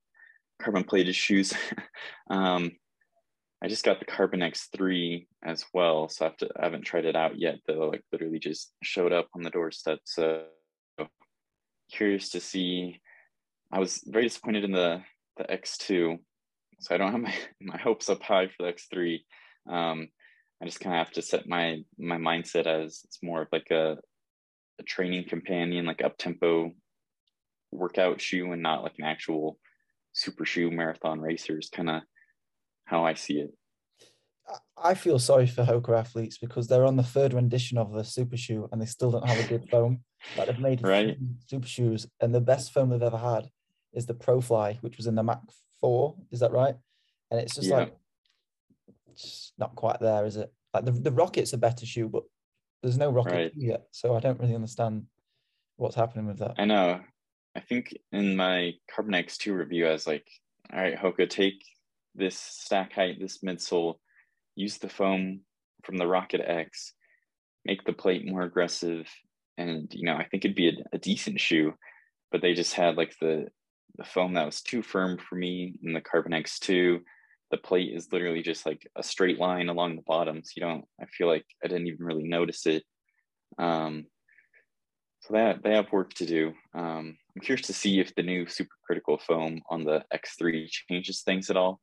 carbon 0.60 0.84
plated 0.84 1.16
shoes. 1.16 1.54
um, 2.30 2.72
I 3.62 3.68
just 3.68 3.84
got 3.84 4.00
the 4.00 4.06
Carbon 4.06 4.42
X3 4.42 5.26
as 5.44 5.66
well, 5.74 6.10
so 6.10 6.26
I, 6.26 6.28
have 6.30 6.38
to, 6.38 6.50
I 6.60 6.64
haven't 6.66 6.84
tried 6.84 7.06
it 7.06 7.16
out 7.16 7.40
yet. 7.40 7.60
Though, 7.68 7.90
like 7.90 8.04
literally 8.12 8.40
just 8.40 8.72
showed 8.84 9.12
up 9.12 9.30
on 9.34 9.42
the 9.42 9.50
doorstep. 9.50 10.00
So 10.06 10.44
curious 11.92 12.30
to 12.30 12.40
see. 12.40 13.02
I 13.72 13.80
was 13.80 14.04
very 14.06 14.26
disappointed 14.26 14.64
in 14.64 14.72
the 14.72 15.02
the 15.38 15.44
X2, 15.44 16.18
so 16.80 16.96
I 16.96 16.98
don't 16.98 17.12
have 17.12 17.22
my 17.22 17.34
my 17.60 17.78
hopes 17.78 18.10
up 18.10 18.22
high 18.22 18.48
for 18.48 18.64
the 18.64 18.74
X3. 18.74 19.20
Um, 19.70 20.10
I 20.62 20.66
just 20.66 20.80
kind 20.80 20.96
of 20.96 21.06
have 21.06 21.14
to 21.14 21.22
set 21.22 21.48
my 21.48 21.84
my 21.98 22.18
mindset 22.18 22.68
as 22.68 23.02
it's 23.06 23.24
more 23.24 23.42
of 23.44 23.48
like 23.52 23.72
a 23.72 23.98
a 24.80 24.84
training 24.84 25.26
companion, 25.28 25.86
like 25.86 26.04
up 26.04 26.18
tempo 26.18 26.74
workout 27.72 28.22
shoe, 28.22 28.52
and 28.52 28.62
not 28.62 28.84
like 28.84 28.96
an 29.00 29.06
actual 29.06 29.58
super 30.14 30.46
shoe 30.46 30.70
marathon 30.70 31.20
racers 31.20 31.70
kind 31.72 31.90
of 31.90 32.02
how 32.88 33.06
I 33.06 33.14
see 33.14 33.40
it. 33.40 33.54
I 34.82 34.94
feel 34.94 35.20
sorry 35.20 35.46
for 35.46 35.64
Hoka 35.64 35.98
athletes 35.98 36.38
because 36.38 36.68
they're 36.68 36.86
on 36.86 36.96
the 36.96 37.04
third 37.04 37.34
rendition 37.34 37.78
of 37.78 37.92
the 37.92 38.04
super 38.04 38.38
shoe 38.38 38.70
and 38.72 38.82
they 38.82 38.86
still 38.86 39.12
don't 39.12 39.28
have 39.28 39.44
a 39.44 39.48
good 39.48 39.70
foam. 39.72 40.00
Like 40.38 40.48
they've 40.48 40.60
made 40.60 40.84
right. 40.84 41.18
super 41.48 41.68
shoes 41.68 42.08
and 42.22 42.34
the 42.34 42.42
best 42.42 42.72
foam 42.72 42.90
they've 42.90 43.02
ever 43.02 43.18
had 43.18 43.50
is 43.94 44.06
the 44.06 44.14
Pro 44.14 44.40
Fly, 44.40 44.78
which 44.82 44.96
was 44.96 45.06
in 45.06 45.16
the 45.16 45.24
Mach 45.24 45.42
4. 45.82 46.16
Is 46.32 46.40
that 46.40 46.54
right? 46.54 46.76
And 47.30 47.42
it's 47.42 47.56
just 47.56 47.68
yeah. 47.68 47.78
like 47.78 47.96
it's 49.12 49.52
not 49.58 49.76
quite 49.76 50.00
there, 50.00 50.26
is 50.26 50.38
it? 50.38 50.52
Like 50.74 50.86
the, 50.86 50.92
the 50.92 51.12
Rocket's 51.12 51.54
a 51.54 51.58
better 51.58 51.86
shoe, 51.86 52.08
but 52.08 52.24
there's 52.82 52.98
no 52.98 53.12
Rocket 53.12 53.34
right. 53.34 53.52
yet. 53.56 53.88
So 53.92 54.16
I 54.16 54.22
don't 54.22 54.40
really 54.40 54.56
understand 54.56 55.08
what's 55.76 55.96
happening 55.96 56.26
with 56.26 56.40
that. 56.40 56.56
I 56.58 56.66
know. 56.66 57.02
I 57.56 57.60
think 57.60 57.98
in 58.14 58.36
my 58.36 58.76
Carbon 58.90 59.14
X2 59.14 59.58
review, 59.58 59.88
I 59.88 59.92
was 59.92 60.08
like, 60.08 60.28
all 60.72 60.80
right, 60.80 60.96
Hoka, 60.96 61.30
take 61.30 61.64
this 62.18 62.38
stack 62.38 62.94
height, 62.94 63.18
this 63.20 63.40
midsole, 63.40 63.96
use 64.56 64.78
the 64.78 64.90
foam 64.90 65.42
from 65.84 65.98
the 65.98 66.08
Rocket 66.08 66.42
X, 66.46 66.94
make 67.64 67.84
the 67.86 67.94
plate 67.94 68.26
more 68.26 68.42
aggressive. 68.42 69.08
And, 69.58 69.92
you 69.94 70.06
know, 70.06 70.16
I 70.16 70.26
think 70.26 70.44
it'd 70.44 70.56
be 70.56 70.70
a, 70.70 70.74
a 70.94 70.98
decent 70.98 71.40
shoe, 71.40 71.74
but 72.32 72.42
they 72.42 72.54
just 72.54 72.74
had 72.74 72.98
like 72.98 73.14
the, 73.20 73.48
the 73.98 74.04
foam 74.04 74.34
that 74.34 74.46
was 74.46 74.62
too 74.62 74.82
firm 74.82 75.18
for 75.18 75.36
me 75.36 75.76
in 75.84 75.94
the 75.94 76.02
Carbon 76.02 76.34
X2. 76.34 77.00
The 77.52 77.58
plate 77.58 77.94
is 77.94 78.12
literally 78.12 78.42
just 78.42 78.66
like 78.66 78.86
a 78.96 79.04
straight 79.04 79.40
line 79.40 79.70
along 79.70 79.96
the 79.96 80.02
bottom. 80.06 80.42
So 80.44 80.52
you 80.56 80.62
don't, 80.62 80.86
I 81.02 81.06
feel 81.06 81.28
like 81.28 81.46
I 81.64 81.68
didn't 81.68 81.88
even 81.88 82.06
really 82.06 82.28
notice 82.28 82.66
it. 82.66 82.84
Um, 83.58 84.06
so 85.22 85.34
that 85.34 85.64
they 85.64 85.74
have 85.74 85.92
work 85.92 86.14
to 86.16 86.26
do. 86.26 86.54
Um, 86.74 87.18
I'm 87.36 87.42
curious 87.42 87.68
to 87.68 87.74
see 87.74 88.00
if 88.00 88.14
the 88.16 88.24
new 88.24 88.46
supercritical 88.46 89.22
foam 89.22 89.62
on 89.70 89.84
the 89.84 90.04
X3 90.14 90.68
changes 90.90 91.22
things 91.22 91.50
at 91.50 91.58
all. 91.58 91.80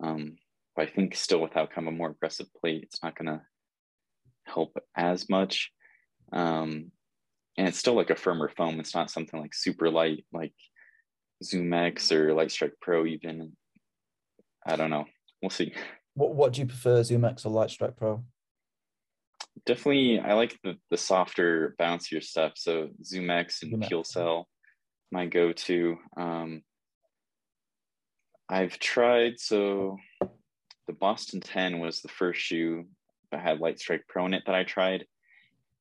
Um, 0.00 0.36
but 0.76 0.88
I 0.88 0.90
think 0.90 1.16
still 1.16 1.40
without 1.40 1.70
kind 1.70 1.86
of 1.88 1.94
a 1.94 1.96
more 1.96 2.10
aggressive 2.10 2.46
plate, 2.60 2.82
it's 2.84 3.02
not 3.02 3.16
going 3.16 3.26
to 3.26 3.42
help 4.46 4.76
as 4.96 5.28
much. 5.28 5.70
Um, 6.32 6.92
and 7.56 7.66
it's 7.66 7.78
still 7.78 7.94
like 7.94 8.10
a 8.10 8.16
firmer 8.16 8.48
foam. 8.48 8.78
It's 8.78 8.94
not 8.94 9.10
something 9.10 9.40
like 9.40 9.54
super 9.54 9.90
light, 9.90 10.24
like 10.32 10.54
Zoom 11.42 11.72
X 11.72 12.12
or 12.12 12.28
Lightstrike 12.28 12.80
Pro. 12.80 13.06
Even 13.06 13.56
I 14.66 14.76
don't 14.76 14.90
know. 14.90 15.06
We'll 15.42 15.50
see. 15.50 15.72
What 16.14 16.34
What 16.34 16.52
do 16.52 16.60
you 16.60 16.66
prefer, 16.66 17.02
Zoom 17.02 17.24
X 17.24 17.44
or 17.44 17.52
Lightstrike 17.52 17.96
Pro? 17.96 18.24
definitely 19.66 20.18
I 20.20 20.34
like 20.34 20.58
the 20.62 20.76
the 20.90 20.96
softer, 20.96 21.74
bouncier 21.80 22.22
stuff. 22.22 22.52
So 22.56 22.88
Zoom 23.04 23.30
X 23.30 23.62
and 23.62 23.82
FuelCell, 23.82 24.44
my 25.12 25.26
go-to. 25.26 25.96
Um, 26.16 26.62
I've 28.48 28.78
tried 28.78 29.38
so 29.38 29.98
the 30.86 30.92
Boston 30.92 31.40
10 31.40 31.80
was 31.80 32.00
the 32.00 32.08
first 32.08 32.40
shoe 32.40 32.86
that 33.30 33.40
had 33.40 33.60
Light 33.60 33.78
Strike 33.78 34.04
Pro 34.08 34.26
in 34.26 34.34
it 34.34 34.44
that 34.46 34.54
I 34.54 34.64
tried. 34.64 35.04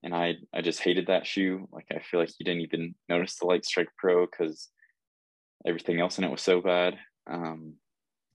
And 0.04 0.14
I 0.14 0.36
I 0.54 0.62
just 0.62 0.82
hated 0.82 1.08
that 1.08 1.26
shoe. 1.26 1.68
Like 1.72 1.88
I 1.92 2.00
feel 2.00 2.20
like 2.20 2.30
you 2.40 2.46
didn't 2.46 2.62
even 2.62 2.96
notice 3.10 3.38
the 3.38 3.48
Light 3.48 3.66
Strike 3.66 3.90
Pro 3.98 4.26
because 4.26 4.70
everything 5.66 6.00
else 6.00 6.18
in 6.18 6.24
it 6.24 6.32
was 6.32 6.42
so 6.42 6.62
bad. 6.62 6.98
Um, 7.30 7.76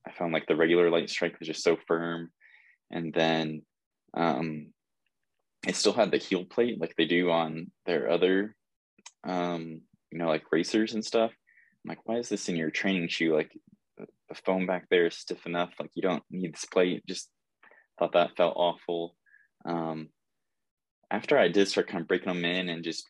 I 0.07 0.13
found 0.13 0.33
like 0.33 0.47
the 0.47 0.57
regular 0.57 0.91
Light 0.91 1.09
Strike 1.09 1.39
was 1.39 1.47
just 1.47 1.63
so 1.63 1.77
firm. 1.87 2.31
And 2.91 3.15
then 3.15 3.63
um, 4.15 4.73
it 5.67 5.77
still 5.77 5.93
had 5.93 6.11
the 6.11 6.19
heel 6.19 6.45
plate 6.45 6.81
like 6.81 6.95
they 6.97 7.05
do 7.05 7.31
on 7.31 7.71
their 7.87 8.11
other 8.11 8.55
um 9.25 9.81
you 10.11 10.19
know 10.19 10.29
like 10.29 10.51
racers 10.51 10.95
and 10.95 11.05
stuff 11.05 11.31
i'm 11.31 11.89
like 11.89 11.99
why 12.05 12.17
is 12.17 12.29
this 12.29 12.49
in 12.49 12.57
your 12.57 12.71
training 12.71 13.09
shoe 13.09 13.35
like 13.35 13.57
the 14.33 14.41
foam 14.45 14.67
back 14.67 14.87
there 14.89 15.07
is 15.07 15.17
stiff 15.17 15.47
enough 15.47 15.71
like 15.79 15.91
you 15.95 16.03
don't 16.03 16.23
need 16.31 16.55
this 16.55 16.65
plate 16.65 17.03
just 17.07 17.29
thought 17.99 18.13
that 18.13 18.37
felt 18.37 18.55
awful 18.57 19.17
um 19.65 20.09
after 21.11 21.39
i 21.39 21.49
did 21.49 21.69
start 21.69 21.89
kind 21.89 22.03
of 22.03 22.09
breaking 22.09 22.33
them 22.33 22.45
in 22.45 22.69
and 22.69 22.85
just 22.85 23.09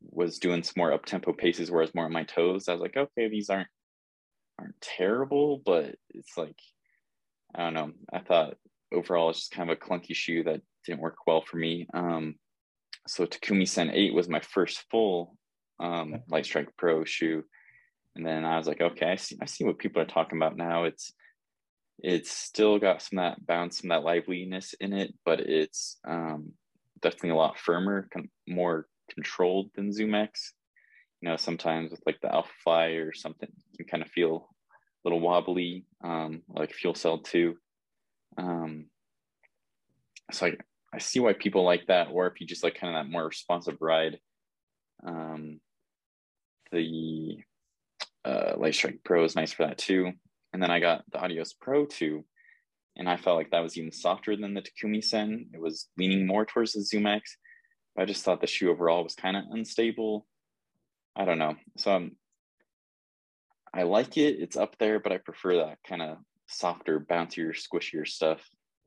was 0.00 0.38
doing 0.38 0.62
some 0.62 0.74
more 0.76 0.92
up 0.92 1.06
tempo 1.06 1.32
paces 1.32 1.70
where 1.70 1.80
I 1.80 1.84
was 1.84 1.94
more 1.94 2.04
on 2.04 2.12
my 2.12 2.24
toes 2.24 2.68
i 2.68 2.72
was 2.72 2.80
like 2.80 2.96
okay 2.96 3.28
these 3.28 3.50
aren't 3.50 3.68
aren't 4.58 4.80
terrible 4.80 5.62
but 5.64 5.94
it's 6.10 6.36
like 6.36 6.58
i 7.54 7.64
don't 7.64 7.74
know 7.74 7.92
i 8.12 8.20
thought 8.20 8.54
overall 8.92 9.30
it's 9.30 9.40
just 9.40 9.52
kind 9.52 9.70
of 9.70 9.76
a 9.76 9.80
clunky 9.80 10.14
shoe 10.14 10.44
that 10.44 10.60
didn't 10.84 11.00
work 11.00 11.16
well 11.26 11.42
for 11.42 11.56
me. 11.56 11.86
Um, 11.92 12.36
so 13.06 13.26
Takumi 13.26 13.68
Sen 13.68 13.90
8 13.90 14.14
was 14.14 14.28
my 14.28 14.40
first 14.40 14.84
full 14.90 15.36
um, 15.80 16.22
Lightstrike 16.30 16.68
Pro 16.76 17.04
shoe. 17.04 17.44
And 18.16 18.24
then 18.24 18.44
I 18.44 18.56
was 18.56 18.66
like, 18.66 18.80
okay, 18.80 19.10
I 19.12 19.16
see, 19.16 19.36
I 19.40 19.46
see 19.46 19.64
what 19.64 19.78
people 19.78 20.00
are 20.00 20.06
talking 20.06 20.38
about 20.38 20.56
now. 20.56 20.84
It's 20.84 21.12
it's 21.98 22.30
still 22.30 22.78
got 22.78 23.02
some 23.02 23.16
that 23.16 23.44
bounce, 23.46 23.80
some 23.80 23.88
that 23.90 24.02
liveliness 24.02 24.74
in 24.80 24.92
it, 24.92 25.14
but 25.24 25.40
it's 25.40 25.98
um, 26.06 26.52
definitely 27.00 27.30
a 27.30 27.36
lot 27.36 27.58
firmer, 27.58 28.08
more 28.48 28.86
controlled 29.10 29.70
than 29.74 29.92
Zoom 29.92 30.14
X. 30.14 30.52
You 31.20 31.28
know, 31.28 31.36
sometimes 31.36 31.90
with 31.90 32.00
like 32.04 32.20
the 32.20 32.32
Alpha 32.32 32.52
Fly 32.62 32.86
or 32.98 33.12
something, 33.12 33.48
you 33.72 33.84
can 33.84 33.86
kind 33.86 34.02
of 34.02 34.10
feel 34.10 34.48
a 35.04 35.08
little 35.08 35.20
wobbly, 35.20 35.86
um, 36.02 36.42
like 36.48 36.74
FuelCell 36.74 37.24
2. 37.24 37.56
Um, 38.36 38.86
so 40.32 40.46
I, 40.46 40.52
I 40.92 40.98
see 40.98 41.20
why 41.20 41.32
people 41.32 41.64
like 41.64 41.86
that, 41.86 42.08
or 42.10 42.26
if 42.26 42.40
you 42.40 42.46
just 42.46 42.64
like 42.64 42.78
kind 42.78 42.94
of 42.94 43.04
that 43.04 43.10
more 43.10 43.26
responsive 43.26 43.78
ride. 43.80 44.18
Um, 45.06 45.60
the 46.72 47.38
uh, 48.24 48.54
Lightstrike 48.56 49.04
Pro 49.04 49.24
is 49.24 49.36
nice 49.36 49.52
for 49.52 49.66
that 49.66 49.78
too. 49.78 50.12
And 50.52 50.62
then 50.62 50.70
I 50.70 50.80
got 50.80 51.04
the 51.10 51.18
Adios 51.18 51.52
Pro 51.52 51.84
2, 51.84 52.24
and 52.96 53.08
I 53.08 53.16
felt 53.16 53.36
like 53.36 53.50
that 53.50 53.62
was 53.62 53.76
even 53.76 53.90
softer 53.90 54.36
than 54.36 54.54
the 54.54 54.62
Takumi 54.62 55.02
Sen. 55.02 55.46
It 55.52 55.60
was 55.60 55.88
leaning 55.98 56.26
more 56.26 56.46
towards 56.46 56.72
the 56.72 56.82
Zoom 56.82 57.06
X. 57.06 57.36
I 57.98 58.04
just 58.04 58.24
thought 58.24 58.40
the 58.40 58.46
shoe 58.46 58.70
overall 58.70 59.02
was 59.02 59.14
kind 59.14 59.36
of 59.36 59.44
unstable. 59.50 60.26
I 61.16 61.24
don't 61.24 61.38
know. 61.38 61.56
So 61.76 61.92
I'm, 61.92 62.16
I 63.72 63.82
like 63.82 64.16
it. 64.16 64.40
It's 64.40 64.56
up 64.56 64.76
there, 64.78 65.00
but 65.00 65.12
I 65.12 65.18
prefer 65.18 65.56
that 65.56 65.78
kind 65.86 66.02
of 66.02 66.18
softer, 66.46 67.00
bouncier, 67.00 67.52
squishier 67.52 68.06
stuff 68.06 68.40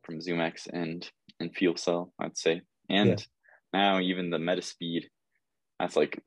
from 0.03 0.21
Zoom 0.21 0.39
X 0.39 0.67
and 0.71 1.09
and 1.39 1.53
FuelCell, 1.53 2.11
I'd 2.19 2.37
say. 2.37 2.61
And 2.89 3.09
yeah. 3.09 3.25
now 3.73 3.99
even 3.99 4.29
the 4.29 4.37
Metaspeed, 4.37 5.05
that's 5.79 5.95
like 5.95 6.21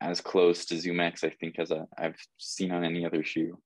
as 0.00 0.20
close 0.20 0.64
to 0.66 0.78
Zoom 0.78 1.00
X, 1.00 1.24
I 1.24 1.30
think, 1.30 1.58
as 1.58 1.72
I've 1.96 2.18
seen 2.38 2.72
on 2.72 2.84
any 2.84 3.04
other 3.04 3.24
shoe. 3.24 3.58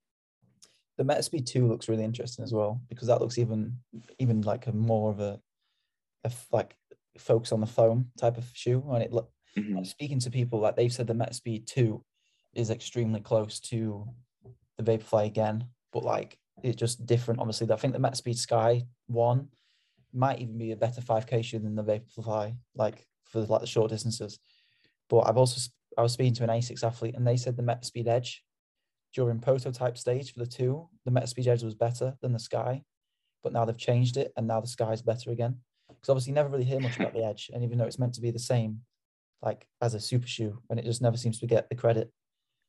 The 0.98 1.04
Metaspeed 1.04 1.46
2 1.46 1.66
looks 1.66 1.88
really 1.88 2.04
interesting 2.04 2.42
as 2.42 2.52
well 2.52 2.80
because 2.88 3.08
that 3.08 3.20
looks 3.20 3.38
even 3.38 3.78
even 4.18 4.42
like 4.42 4.66
a 4.66 4.72
more 4.72 5.10
of 5.10 5.20
a, 5.20 5.40
a 6.24 6.32
like 6.52 6.76
focus 7.18 7.52
on 7.52 7.60
the 7.60 7.66
foam 7.66 8.10
type 8.18 8.36
of 8.36 8.44
shoe. 8.52 8.84
And 8.92 9.02
it 9.02 9.12
look 9.12 9.30
mm-hmm. 9.56 9.82
speaking 9.84 10.20
to 10.20 10.30
people 10.30 10.60
like 10.60 10.76
they've 10.76 10.92
said 10.92 11.06
the 11.06 11.14
Metaspeed 11.14 11.66
2 11.66 12.04
is 12.54 12.70
extremely 12.70 13.20
close 13.20 13.60
to 13.60 14.06
the 14.76 14.82
Vaporfly 14.82 15.26
again, 15.26 15.64
but 15.92 16.04
like 16.04 16.38
it's 16.62 16.76
just 16.76 17.06
different. 17.06 17.40
Obviously, 17.40 17.70
I 17.72 17.76
think 17.76 17.94
the 17.94 18.00
Metaspeed 18.00 18.36
Sky 18.36 18.84
one 19.06 19.48
might 20.12 20.40
even 20.40 20.58
be 20.58 20.72
a 20.72 20.76
better 20.76 21.00
5k 21.00 21.44
shoe 21.44 21.58
than 21.60 21.76
the 21.76 21.84
Vaporfly, 21.84 22.56
like 22.74 23.06
for 23.24 23.40
like 23.40 23.60
the 23.60 23.66
short 23.66 23.90
distances. 23.90 24.38
But 25.08 25.20
I've 25.20 25.36
also 25.36 25.60
I 25.98 26.02
was 26.02 26.12
speaking 26.12 26.34
to 26.34 26.44
an 26.44 26.50
Asics 26.50 26.84
athlete 26.84 27.14
and 27.16 27.26
they 27.26 27.36
said 27.36 27.56
the 27.56 27.62
Metaspeed 27.62 28.06
Edge 28.06 28.44
during 29.14 29.40
prototype 29.40 29.98
stage 29.98 30.32
for 30.32 30.38
the 30.40 30.46
two, 30.46 30.88
the 31.04 31.10
Metaspeed 31.10 31.46
Edge 31.48 31.62
was 31.64 31.74
better 31.74 32.14
than 32.22 32.32
the 32.32 32.38
Sky, 32.38 32.82
but 33.42 33.52
now 33.52 33.64
they've 33.64 33.76
changed 33.76 34.16
it 34.16 34.32
and 34.36 34.46
now 34.46 34.60
the 34.60 34.68
Sky's 34.68 35.02
better 35.02 35.30
again. 35.30 35.58
Because 35.88 36.08
obviously 36.10 36.30
you 36.30 36.34
never 36.36 36.48
really 36.48 36.64
hear 36.64 36.78
much 36.80 36.96
about 36.96 37.12
the 37.14 37.24
Edge, 37.24 37.50
and 37.52 37.64
even 37.64 37.76
though 37.76 37.84
it's 37.86 37.98
meant 37.98 38.14
to 38.14 38.20
be 38.20 38.30
the 38.30 38.38
same, 38.38 38.82
like 39.42 39.66
as 39.80 39.94
a 39.94 40.00
super 40.00 40.26
shoe, 40.28 40.62
and 40.70 40.78
it 40.78 40.84
just 40.84 41.02
never 41.02 41.16
seems 41.16 41.40
to 41.40 41.46
get 41.48 41.68
the 41.68 41.74
credit. 41.74 42.12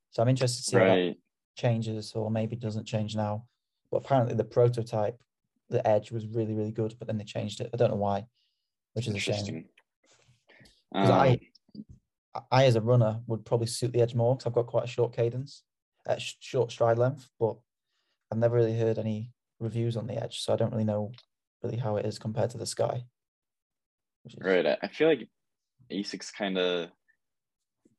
So 0.10 0.22
I'm 0.24 0.28
interested 0.30 0.64
to 0.64 0.70
see 0.72 0.78
how 0.78 0.86
that 0.86 1.16
changes, 1.56 2.14
or 2.14 2.32
maybe 2.32 2.56
doesn't 2.56 2.86
change 2.88 3.16
now. 3.16 3.46
But 3.92 3.98
apparently 3.98 4.34
the 4.36 4.44
prototype, 4.44 5.22
the 5.70 5.86
Edge 5.88 6.12
was 6.12 6.26
really 6.26 6.54
really 6.56 6.72
good, 6.72 6.96
but 6.98 7.08
then 7.08 7.18
they 7.18 7.24
changed 7.24 7.62
it. 7.62 7.70
I 7.74 7.78
don't 7.78 7.92
know 7.92 7.98
why, 7.98 8.26
which 8.94 9.08
is 9.08 9.14
a 9.16 9.20
shame. 9.20 9.36
Interesting. 9.36 9.70
'Cause 10.94 11.10
Um, 11.12 11.20
I, 11.20 11.40
I 12.52 12.66
as 12.66 12.76
a 12.76 12.82
runner 12.82 13.20
would 13.28 13.46
probably 13.46 13.68
suit 13.68 13.92
the 13.92 14.02
edge 14.02 14.16
more 14.16 14.36
because 14.36 14.48
I've 14.48 14.54
got 14.54 14.68
quite 14.68 14.86
a 14.86 14.88
short 14.88 15.14
cadence, 15.16 15.64
uh, 16.08 16.18
sh- 16.18 16.36
short 16.40 16.72
stride 16.72 16.98
length, 16.98 17.30
but 17.40 17.58
I've 18.32 18.38
never 18.38 18.56
really 18.56 18.78
heard 18.78 18.98
any 18.98 19.32
reviews 19.60 19.98
on 19.98 20.08
the 20.08 20.22
edge, 20.22 20.40
so 20.40 20.54
I 20.54 20.56
don't 20.56 20.72
really 20.72 20.86
know 20.86 21.12
really 21.62 21.78
how 21.78 21.98
it 21.98 22.06
is 22.06 22.18
compared 22.18 22.50
to 22.52 22.58
the 22.58 22.66
sky. 22.66 23.04
Is, 24.26 24.36
Right. 24.40 24.66
I 24.82 24.88
feel 24.88 25.08
like 25.10 25.28
ASICS 25.92 26.34
kind 26.34 26.58
of 26.58 26.90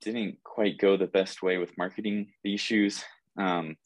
didn't 0.01 0.43
quite 0.43 0.79
go 0.79 0.97
the 0.97 1.07
best 1.07 1.43
way 1.43 1.59
with 1.59 1.77
marketing 1.77 2.33
these 2.43 2.61
shoes. 2.61 3.05
Um, 3.39 3.77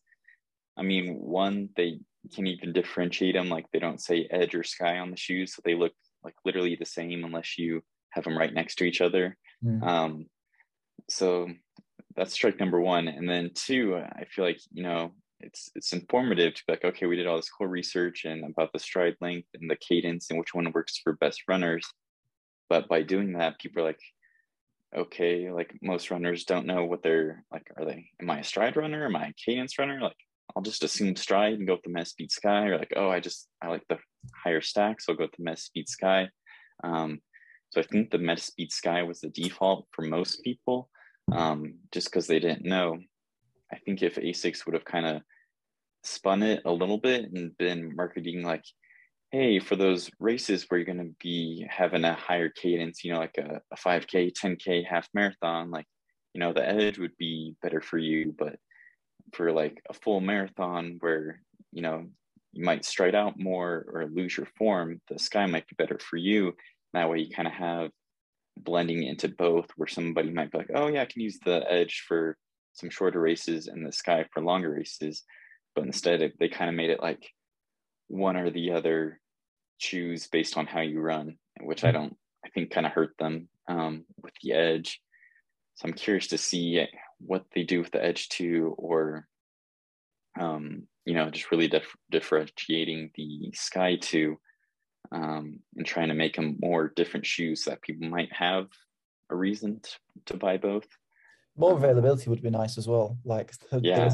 I 0.76 0.82
mean, 0.82 1.16
one, 1.16 1.70
they 1.76 1.98
can't 2.34 2.48
even 2.48 2.72
differentiate 2.72 3.34
them. 3.34 3.48
Like 3.48 3.66
they 3.72 3.78
don't 3.78 4.00
say 4.00 4.28
Edge 4.30 4.54
or 4.54 4.62
Sky 4.62 4.98
on 4.98 5.10
the 5.10 5.16
shoes, 5.16 5.54
so 5.54 5.62
they 5.64 5.74
look 5.74 5.92
like 6.22 6.34
literally 6.44 6.76
the 6.76 6.86
same 6.86 7.24
unless 7.24 7.58
you 7.58 7.82
have 8.10 8.24
them 8.24 8.36
right 8.36 8.52
next 8.52 8.76
to 8.76 8.84
each 8.84 9.00
other. 9.00 9.36
Mm. 9.64 9.82
Um, 9.82 10.26
so 11.08 11.48
that's 12.16 12.32
strike 12.32 12.58
number 12.58 12.80
one. 12.80 13.08
And 13.08 13.28
then 13.28 13.50
two, 13.54 13.96
I 13.96 14.24
feel 14.24 14.44
like 14.44 14.60
you 14.72 14.82
know 14.82 15.12
it's 15.40 15.70
it's 15.74 15.92
informative 15.92 16.54
to 16.54 16.62
be 16.66 16.72
like, 16.72 16.84
okay, 16.84 17.06
we 17.06 17.16
did 17.16 17.26
all 17.26 17.36
this 17.36 17.50
cool 17.50 17.66
research 17.66 18.24
and 18.24 18.44
about 18.44 18.72
the 18.72 18.78
stride 18.78 19.16
length 19.20 19.48
and 19.54 19.70
the 19.70 19.76
cadence 19.76 20.30
and 20.30 20.38
which 20.38 20.54
one 20.54 20.70
works 20.72 20.98
for 21.02 21.12
best 21.14 21.42
runners. 21.48 21.86
But 22.68 22.88
by 22.88 23.02
doing 23.02 23.34
that, 23.34 23.58
people 23.58 23.82
are 23.82 23.86
like, 23.86 24.00
okay, 24.96 25.50
like 25.50 25.76
most 25.82 26.10
runners 26.10 26.44
don't 26.44 26.66
know 26.66 26.84
what 26.84 27.02
they're 27.02 27.44
like. 27.52 27.70
Are 27.76 27.84
they? 27.84 28.06
Am 28.20 28.30
I 28.30 28.40
a 28.40 28.44
stride 28.44 28.76
runner? 28.76 29.06
Am 29.06 29.16
I 29.16 29.28
a 29.28 29.32
cadence 29.34 29.78
runner? 29.78 30.00
Like 30.00 30.16
I'll 30.54 30.62
just 30.62 30.84
assume 30.84 31.16
stride 31.16 31.54
and 31.54 31.66
go 31.66 31.74
with 31.74 31.82
the 31.82 31.90
Meta 31.90 32.06
Speed 32.06 32.30
Sky, 32.30 32.66
or 32.66 32.78
like, 32.78 32.92
oh, 32.96 33.10
I 33.10 33.20
just 33.20 33.48
I 33.62 33.68
like 33.68 33.84
the 33.88 33.98
higher 34.34 34.60
stack, 34.60 35.00
so 35.00 35.12
I'll 35.12 35.18
go 35.18 35.24
with 35.24 35.36
the 35.36 35.44
Meta 35.44 35.60
Speed 35.60 35.88
Sky. 35.88 36.28
Um, 36.84 37.20
so 37.76 37.82
I 37.82 37.84
think 37.84 38.10
the 38.10 38.16
Metaspeed 38.16 38.72
Sky 38.72 39.02
was 39.02 39.20
the 39.20 39.28
default 39.28 39.86
for 39.92 40.00
most 40.00 40.42
people, 40.42 40.88
um, 41.30 41.74
just 41.92 42.06
because 42.06 42.26
they 42.26 42.38
didn't 42.38 42.64
know. 42.64 42.96
I 43.70 43.76
think 43.76 44.02
if 44.02 44.14
ASICS 44.14 44.64
would 44.64 44.74
have 44.74 44.86
kind 44.86 45.04
of 45.04 45.20
spun 46.02 46.42
it 46.42 46.62
a 46.64 46.72
little 46.72 46.96
bit 46.96 47.30
and 47.30 47.54
been 47.58 47.94
marketing 47.94 48.42
like, 48.42 48.64
hey, 49.30 49.58
for 49.58 49.76
those 49.76 50.10
races 50.18 50.64
where 50.64 50.78
you're 50.78 50.86
going 50.86 51.06
to 51.06 51.14
be 51.20 51.66
having 51.68 52.04
a 52.04 52.14
higher 52.14 52.48
cadence, 52.48 53.04
you 53.04 53.12
know, 53.12 53.18
like 53.18 53.36
a, 53.36 53.60
a 53.70 53.76
5K, 53.76 54.32
10K 54.32 54.86
half 54.86 55.06
marathon, 55.12 55.70
like, 55.70 55.84
you 56.32 56.40
know, 56.40 56.54
the 56.54 56.66
edge 56.66 56.98
would 56.98 57.16
be 57.18 57.56
better 57.60 57.82
for 57.82 57.98
you. 57.98 58.34
But 58.38 58.56
for 59.34 59.52
like 59.52 59.82
a 59.90 59.92
full 59.92 60.22
marathon 60.22 60.96
where, 61.00 61.42
you 61.72 61.82
know, 61.82 62.06
you 62.52 62.64
might 62.64 62.86
stride 62.86 63.14
out 63.14 63.38
more 63.38 63.84
or 63.92 64.06
lose 64.06 64.34
your 64.34 64.48
form, 64.56 65.02
the 65.10 65.18
sky 65.18 65.44
might 65.44 65.68
be 65.68 65.74
better 65.76 65.98
for 65.98 66.16
you. 66.16 66.54
That 66.92 67.10
way 67.10 67.18
you 67.18 67.30
kind 67.30 67.48
of 67.48 67.54
have 67.54 67.90
blending 68.56 69.02
into 69.02 69.28
both 69.28 69.66
where 69.76 69.86
somebody 69.86 70.30
might 70.30 70.50
be 70.50 70.58
like, 70.58 70.70
oh 70.74 70.88
yeah, 70.88 71.02
I 71.02 71.06
can 71.06 71.22
use 71.22 71.38
the 71.44 71.62
edge 71.70 72.04
for 72.08 72.36
some 72.72 72.90
shorter 72.90 73.20
races 73.20 73.66
and 73.66 73.86
the 73.86 73.92
sky 73.92 74.24
for 74.32 74.42
longer 74.42 74.70
races. 74.70 75.24
But 75.74 75.84
instead 75.84 76.22
it- 76.22 76.38
they 76.38 76.48
kind 76.48 76.70
of 76.70 76.76
made 76.76 76.90
it 76.90 77.02
like 77.02 77.26
one 78.08 78.36
or 78.36 78.50
the 78.50 78.72
other 78.72 79.20
choose 79.78 80.26
based 80.26 80.56
on 80.56 80.66
how 80.66 80.80
you 80.80 81.00
run, 81.00 81.36
which 81.60 81.84
I 81.84 81.90
don't 81.92 82.16
I 82.44 82.48
think 82.50 82.70
kind 82.70 82.86
of 82.86 82.92
hurt 82.92 83.14
them 83.18 83.48
um, 83.68 84.04
with 84.22 84.32
the 84.42 84.52
edge. 84.52 85.00
So 85.74 85.88
I'm 85.88 85.94
curious 85.94 86.28
to 86.28 86.38
see 86.38 86.86
what 87.18 87.44
they 87.54 87.64
do 87.64 87.80
with 87.80 87.90
the 87.90 88.02
edge 88.02 88.28
two 88.28 88.74
or 88.78 89.26
um, 90.40 90.86
you 91.04 91.14
know, 91.14 91.30
just 91.30 91.50
really 91.50 91.68
dif- 91.68 91.96
differentiating 92.10 93.10
the 93.14 93.50
Sky 93.54 93.96
2 94.00 94.36
um, 95.12 95.60
and 95.76 95.86
trying 95.86 96.08
to 96.08 96.14
make 96.14 96.36
them 96.36 96.56
more 96.60 96.92
different 96.94 97.26
shoes 97.26 97.64
that 97.64 97.82
people 97.82 98.08
might 98.08 98.32
have 98.32 98.68
a 99.30 99.36
reason 99.36 99.80
to, 99.80 99.90
to 100.26 100.36
buy 100.36 100.56
both. 100.56 100.86
More 101.56 101.76
availability 101.76 102.28
would 102.28 102.42
be 102.42 102.50
nice 102.50 102.78
as 102.78 102.86
well. 102.86 103.18
Like, 103.24 103.52
Yeah. 103.80 104.12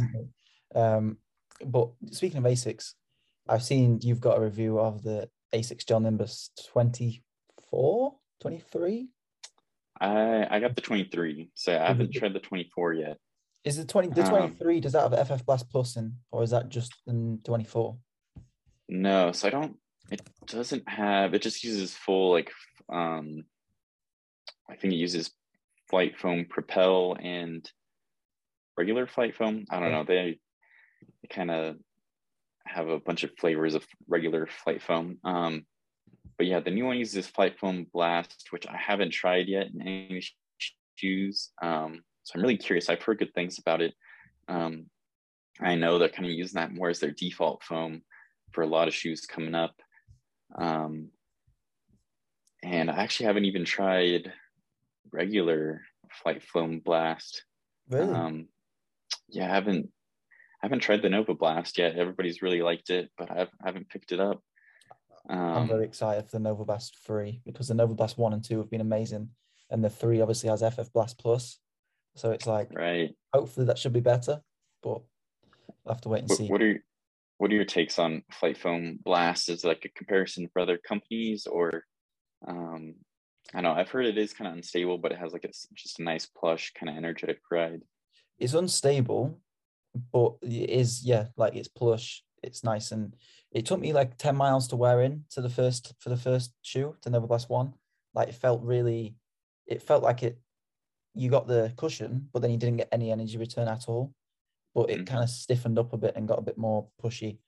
Um, 0.75 1.19
but 1.65 1.91
speaking 2.11 2.39
of 2.39 2.45
ASICs, 2.45 2.93
I've 3.49 3.63
seen 3.63 3.99
you've 4.03 4.21
got 4.21 4.39
a 4.39 4.41
review 4.41 4.79
of 4.79 5.03
the 5.03 5.29
ASICS 5.53 5.87
Gel 5.87 6.01
Nimbus 6.01 6.51
24, 6.71 8.15
23. 8.41 9.09
I 10.01 10.57
I 10.57 10.61
got 10.61 10.75
the 10.75 10.81
23, 10.81 11.51
so 11.55 11.77
I 11.77 11.87
haven't 11.89 12.13
tried 12.13 12.33
the 12.33 12.41
24 12.41 12.95
yet. 12.95 13.19
Is 13.65 13.79
it 13.79 13.89
20? 13.89 14.09
The 14.09 14.23
Um, 14.23 14.31
23, 14.31 14.81
does 14.81 14.93
that 14.93 15.13
have 15.13 15.29
FF 15.29 15.47
Blast 15.47 15.71
Plus 15.71 15.97
in, 15.97 16.17
or 16.31 16.43
is 16.43 16.51
that 16.51 16.69
just 16.69 16.95
the 17.07 17.39
24? 17.45 17.97
No, 18.89 19.33
so 19.33 19.47
I 19.47 19.51
don't. 19.51 19.77
It 20.13 20.23
doesn't 20.47 20.89
have. 20.89 21.35
It 21.35 21.43
just 21.43 21.65
uses 21.65 21.95
full 21.95 22.33
like. 22.33 22.51
um 22.93 23.45
I 24.71 24.77
think 24.77 24.95
it 24.95 24.97
uses 24.97 25.31
FlyteFoam 25.93 26.49
propel 26.49 27.17
and 27.21 27.69
regular 28.79 29.07
FlyteFoam. 29.07 29.67
I 29.71 29.81
don't 29.81 29.93
know. 29.93 30.05
They, 30.05 30.39
they 31.21 31.29
kind 31.29 31.51
of 31.51 31.77
have 32.67 32.89
a 32.89 32.99
bunch 32.99 33.23
of 33.25 33.33
flavors 33.39 33.75
of 33.75 33.87
regular 34.09 34.49
FlyteFoam. 34.67 35.19
Um, 35.25 35.67
but 36.39 36.47
yeah, 36.47 36.61
the 36.61 36.71
new 36.71 36.87
one 36.87 36.97
uses 36.97 37.31
FlyteFoam 37.31 37.91
blast, 37.93 38.47
which 38.51 38.67
I 38.67 38.77
haven't 38.77 39.11
tried 39.11 39.49
yet 39.49 39.69
in 39.75 39.83
any 39.83 40.25
shoes. 40.97 41.51
Um, 41.61 42.03
so 42.23 42.33
I'm 42.35 42.43
really 42.43 42.57
curious. 42.57 42.89
I've 42.89 43.03
heard 43.03 43.19
good 43.19 43.35
things 43.35 43.59
about 43.59 43.83
it. 43.83 43.95
Um, 44.49 44.87
I 45.61 45.75
know 45.75 45.99
they're 45.99 46.09
kind 46.09 46.27
of 46.27 46.33
using 46.33 46.59
that 46.61 46.73
more 46.73 46.89
as 46.89 47.01
their 47.01 47.11
default 47.11 47.63
foam 47.63 48.03
for 48.53 48.63
a 48.63 48.67
lot 48.67 48.89
of 48.89 48.95
shoes 48.95 49.27
coming 49.27 49.55
up. 49.55 49.75
Um, 50.55 51.09
and 52.63 52.91
I 52.91 52.95
actually 53.03 53.27
haven't 53.27 53.45
even 53.47 53.65
tried 53.65 54.33
regular 55.11 55.83
FlyteFoam 56.25 56.85
blast. 56.85 57.45
Really? 57.89 58.13
Um, 58.15 58.49
yeah, 59.29 59.47
I 59.51 59.55
haven't 59.55 59.91
I 60.63 60.67
haven't 60.67 60.81
tried 60.81 61.03
the 61.03 61.09
Nova 61.09 61.35
Blast 61.35 61.77
yet. 61.79 61.97
Everybody's 61.97 62.41
really 62.41 62.63
liked 62.63 62.91
it, 62.91 63.11
but 63.19 63.31
I've, 63.33 63.49
I 63.61 63.67
haven't 63.67 63.89
picked 63.89 64.13
it 64.13 64.21
up. 64.21 64.41
I'm 65.29 65.39
Um, 65.63 65.69
very 65.69 65.85
excited 65.85 66.27
for 66.27 66.37
the 66.37 66.43
Nova 66.43 66.65
Blast 66.65 66.97
3 67.05 67.41
because 67.45 67.67
the 67.67 67.75
Nova 67.75 67.95
Blast 67.95 68.17
1 68.17 68.33
and 68.33 68.45
2 68.45 68.59
have 68.59 68.71
been 68.71 68.81
amazing. 68.81 69.31
And 69.71 69.83
the 69.83 69.91
3 69.91 70.21
obviously 70.21 70.51
has 70.51 70.63
FF 70.63 70.93
Blast 70.93 71.19
Plus. 71.19 71.59
So 72.15 72.31
it's 72.31 72.47
like, 72.47 72.71
right. 72.75 73.11
hopefully 73.35 73.67
that 73.67 73.79
should 73.79 73.93
be 73.93 74.01
better, 74.01 74.41
but 74.85 75.03
I'll 75.85 75.95
have 75.95 76.01
to 76.03 76.09
wait 76.11 76.21
and 76.21 76.29
What, 76.29 76.39
see. 76.39 76.47
what 76.49 76.63
are 76.63 76.85
what 77.43 77.51
are 77.51 77.57
your 77.57 77.65
takes 77.65 77.99
on 77.99 78.23
FlyteFoam 78.41 79.03
Blast? 79.03 79.49
Is 79.49 79.65
like 79.65 79.85
a 79.85 79.89
comparison 79.89 80.49
for 80.53 80.63
other 80.63 80.79
companies, 80.79 81.49
or 81.49 81.83
um, 82.47 82.95
I 83.53 83.61
know 83.63 83.73
I've 83.73 83.91
heard 83.91 84.07
it 84.07 84.17
is 84.17 84.33
kind 84.33 84.47
of 84.47 84.55
unstable, 84.55 84.97
but 84.99 85.11
it 85.11 85.19
has 85.19 85.33
like 85.33 85.43
it's 85.43 85.67
just 85.75 85.99
a 85.99 86.05
nice 86.05 86.25
plush 86.25 86.73
kind 86.79 86.89
of 86.89 86.97
energetic 86.97 87.41
ride. 87.51 87.83
It's 88.39 88.55
unstable, 88.55 89.41
but 90.13 90.35
it 90.41 90.71
is, 90.71 91.05
yeah, 91.05 91.27
like 91.37 91.57
it's 91.57 91.67
plush. 91.67 92.23
It's 92.45 92.63
nice. 92.63 92.93
And 92.93 93.17
it 93.51 93.67
took 93.67 93.81
me 93.81 93.93
like 93.93 94.17
10 94.19 94.37
miles 94.37 94.69
to 94.69 94.77
wear 94.77 95.03
in 95.03 95.25
to 95.31 95.41
the 95.41 95.51
first, 95.51 95.95
for 95.99 96.11
the 96.11 96.17
first 96.17 96.53
shoe, 96.63 96.95
to 97.03 97.21
Blast 97.21 97.51
1. 97.51 97.73
Like 98.15 98.29
it 98.29 98.37
felt 98.37 98.63
really, 98.63 99.17
it 99.67 99.83
felt 99.83 100.05
like 100.05 100.23
it, 100.23 100.39
you 101.17 101.29
got 101.29 101.49
the 101.49 101.73
cushion, 101.77 102.29
but 102.33 102.41
then 102.41 102.53
you 102.53 102.57
didn't 102.57 102.77
get 102.77 102.89
any 102.93 103.11
energy 103.11 103.37
return 103.37 103.67
at 103.67 103.89
all. 103.89 104.15
But 104.75 104.91
it 104.91 105.01
Mhm. 105.01 105.07
kind 105.07 105.23
of 105.23 105.31
stiffened 105.31 105.79
up 105.79 105.93
a 105.93 105.99
bit 105.99 106.17
and 106.17 106.27
got 106.29 106.39
a 106.39 106.43
bit 106.43 106.57
more 106.59 106.89
pushy. 107.03 107.39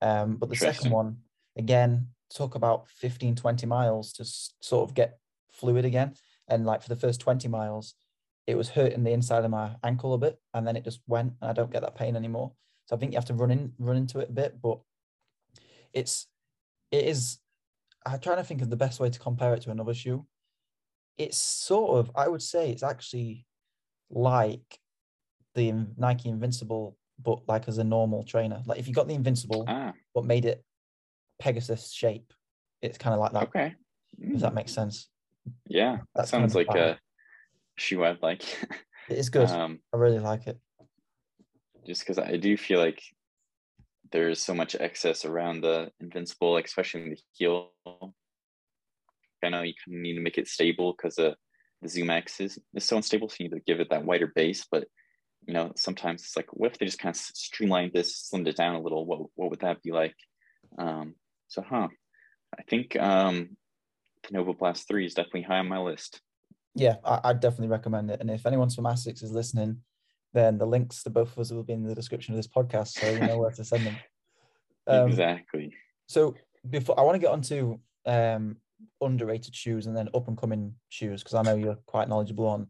Um, 0.00 0.36
but 0.36 0.48
the 0.48 0.56
second 0.56 0.90
one, 0.90 1.22
again, 1.56 2.14
took 2.28 2.54
about 2.54 2.88
15, 2.88 3.36
20 3.36 3.66
miles 3.66 4.12
to 4.14 4.22
s- 4.22 4.54
sort 4.60 4.88
of 4.88 4.94
get 4.94 5.20
fluid 5.50 5.84
again. 5.84 6.16
And 6.48 6.66
like 6.66 6.82
for 6.82 6.88
the 6.88 6.96
first 6.96 7.20
20 7.20 7.46
miles, 7.48 7.94
it 8.46 8.56
was 8.56 8.70
hurting 8.70 9.04
the 9.04 9.12
inside 9.12 9.44
of 9.44 9.50
my 9.50 9.76
ankle 9.84 10.14
a 10.14 10.18
bit, 10.18 10.40
and 10.54 10.66
then 10.66 10.74
it 10.76 10.82
just 10.84 11.00
went, 11.06 11.34
and 11.40 11.50
I 11.50 11.52
don't 11.52 11.70
get 11.70 11.82
that 11.82 11.94
pain 11.94 12.16
anymore. 12.16 12.56
So 12.86 12.96
I 12.96 12.98
think 12.98 13.12
you 13.12 13.16
have 13.16 13.26
to 13.26 13.34
run 13.34 13.52
in, 13.52 13.74
run 13.78 13.96
into 13.96 14.18
it 14.18 14.30
a 14.30 14.32
bit, 14.32 14.60
but 14.60 14.80
it's, 15.92 16.26
it 16.90 17.04
is. 17.04 17.38
I'm 18.04 18.18
trying 18.18 18.38
to 18.38 18.44
think 18.44 18.62
of 18.62 18.70
the 18.70 18.76
best 18.76 18.98
way 18.98 19.10
to 19.10 19.18
compare 19.18 19.54
it 19.54 19.62
to 19.62 19.70
another 19.70 19.94
shoe. 19.94 20.26
It's 21.16 21.36
sort 21.38 21.98
of, 22.00 22.10
I 22.16 22.26
would 22.26 22.42
say, 22.42 22.70
it's 22.70 22.82
actually 22.82 23.46
like 24.10 24.80
the 25.54 25.72
Nike 25.96 26.28
Invincible, 26.28 26.96
but 27.22 27.40
like 27.48 27.68
as 27.68 27.78
a 27.78 27.84
normal 27.84 28.24
trainer. 28.24 28.62
Like 28.66 28.78
if 28.78 28.88
you 28.88 28.94
got 28.94 29.08
the 29.08 29.14
Invincible, 29.14 29.64
Ah, 29.68 29.92
but 30.14 30.24
made 30.24 30.44
it 30.44 30.64
Pegasus 31.40 31.90
shape, 31.92 32.32
it's 32.80 32.98
kind 32.98 33.14
of 33.14 33.20
like 33.20 33.32
that. 33.32 33.42
okay. 33.48 33.74
If 34.18 34.40
that 34.40 34.54
makes 34.54 34.72
sense. 34.72 35.08
Yeah, 35.66 35.96
that 35.96 36.04
That's 36.14 36.30
kind 36.30 36.44
of 36.44 36.52
sounds 36.52 36.66
like 36.68 36.76
a 36.76 36.98
shoe 37.76 38.04
I'd 38.04 38.22
like. 38.22 38.42
It 39.10 39.18
is 39.18 39.30
good. 39.30 39.48
um, 39.50 39.80
I 39.92 39.96
really 39.96 40.20
like 40.20 40.46
it. 40.46 40.58
just 41.84 42.02
because 42.02 42.18
I 42.20 42.36
do 42.36 42.56
feel 42.56 42.78
like 42.78 43.02
there's 44.12 44.40
so 44.40 44.54
much 44.54 44.76
excess 44.76 45.24
around 45.24 45.62
the 45.62 45.90
Invincible, 46.00 46.52
like 46.52 46.66
especially 46.66 47.02
in 47.02 47.10
the 47.10 47.18
heel. 47.32 47.72
I 49.44 49.48
know 49.48 49.62
you 49.62 49.74
kind 49.84 49.96
of 49.96 50.02
need 50.02 50.14
to 50.14 50.20
make 50.20 50.38
it 50.38 50.46
stable 50.46 50.94
because 50.96 51.16
the 51.16 51.34
the 51.82 51.88
Zoom 51.88 52.10
X 52.10 52.38
is, 52.40 52.60
is 52.74 52.84
so 52.84 52.96
unstable, 52.96 53.28
so 53.28 53.36
you 53.40 53.48
need 53.48 53.56
to 53.56 53.62
give 53.66 53.80
it 53.80 53.90
that 53.90 54.04
wider 54.04 54.30
base. 54.32 54.64
But 54.70 54.86
you 55.46 55.54
know, 55.54 55.72
sometimes 55.76 56.22
it's 56.22 56.36
like, 56.36 56.52
what 56.52 56.72
if 56.72 56.78
they 56.78 56.86
just 56.86 56.98
kind 56.98 57.14
of 57.14 57.20
streamlined 57.20 57.92
this, 57.92 58.30
slimmed 58.32 58.46
it 58.46 58.56
down 58.56 58.74
a 58.74 58.80
little? 58.80 59.04
What 59.06 59.20
what 59.34 59.50
would 59.50 59.60
that 59.60 59.82
be 59.82 59.92
like? 59.92 60.14
Um, 60.78 61.14
so, 61.48 61.62
huh? 61.62 61.88
I 62.58 62.62
think 62.62 62.96
um, 62.96 63.56
the 64.22 64.34
Nova 64.34 64.52
Blast 64.52 64.86
Three 64.86 65.06
is 65.06 65.14
definitely 65.14 65.42
high 65.42 65.58
on 65.58 65.68
my 65.68 65.78
list. 65.78 66.20
Yeah, 66.74 66.96
I, 67.04 67.20
I'd 67.24 67.40
definitely 67.40 67.68
recommend 67.68 68.10
it. 68.10 68.20
And 68.20 68.30
if 68.30 68.46
anyone's 68.46 68.74
from 68.74 68.84
ASICS 68.84 69.22
is 69.22 69.32
listening, 69.32 69.78
then 70.32 70.58
the 70.58 70.66
links 70.66 71.02
to 71.02 71.10
both 71.10 71.32
of 71.32 71.38
us 71.38 71.50
will 71.50 71.62
be 71.62 71.74
in 71.74 71.84
the 71.84 71.94
description 71.94 72.34
of 72.34 72.38
this 72.38 72.48
podcast, 72.48 72.88
so 72.88 73.10
you 73.10 73.20
know 73.20 73.38
where 73.38 73.50
to 73.50 73.64
send 73.64 73.86
them. 73.86 73.96
Um, 74.88 75.06
exactly. 75.06 75.72
So 76.08 76.34
before 76.68 76.98
I 76.98 77.04
want 77.04 77.14
to 77.14 77.20
get 77.20 77.30
onto 77.30 77.78
um, 78.04 78.56
underrated 79.00 79.54
shoes 79.54 79.86
and 79.86 79.96
then 79.96 80.08
up 80.12 80.26
and 80.26 80.36
coming 80.36 80.74
shoes 80.88 81.22
because 81.22 81.34
I 81.34 81.42
know 81.42 81.54
you're 81.54 81.78
quite 81.86 82.08
knowledgeable 82.08 82.48
on, 82.48 82.66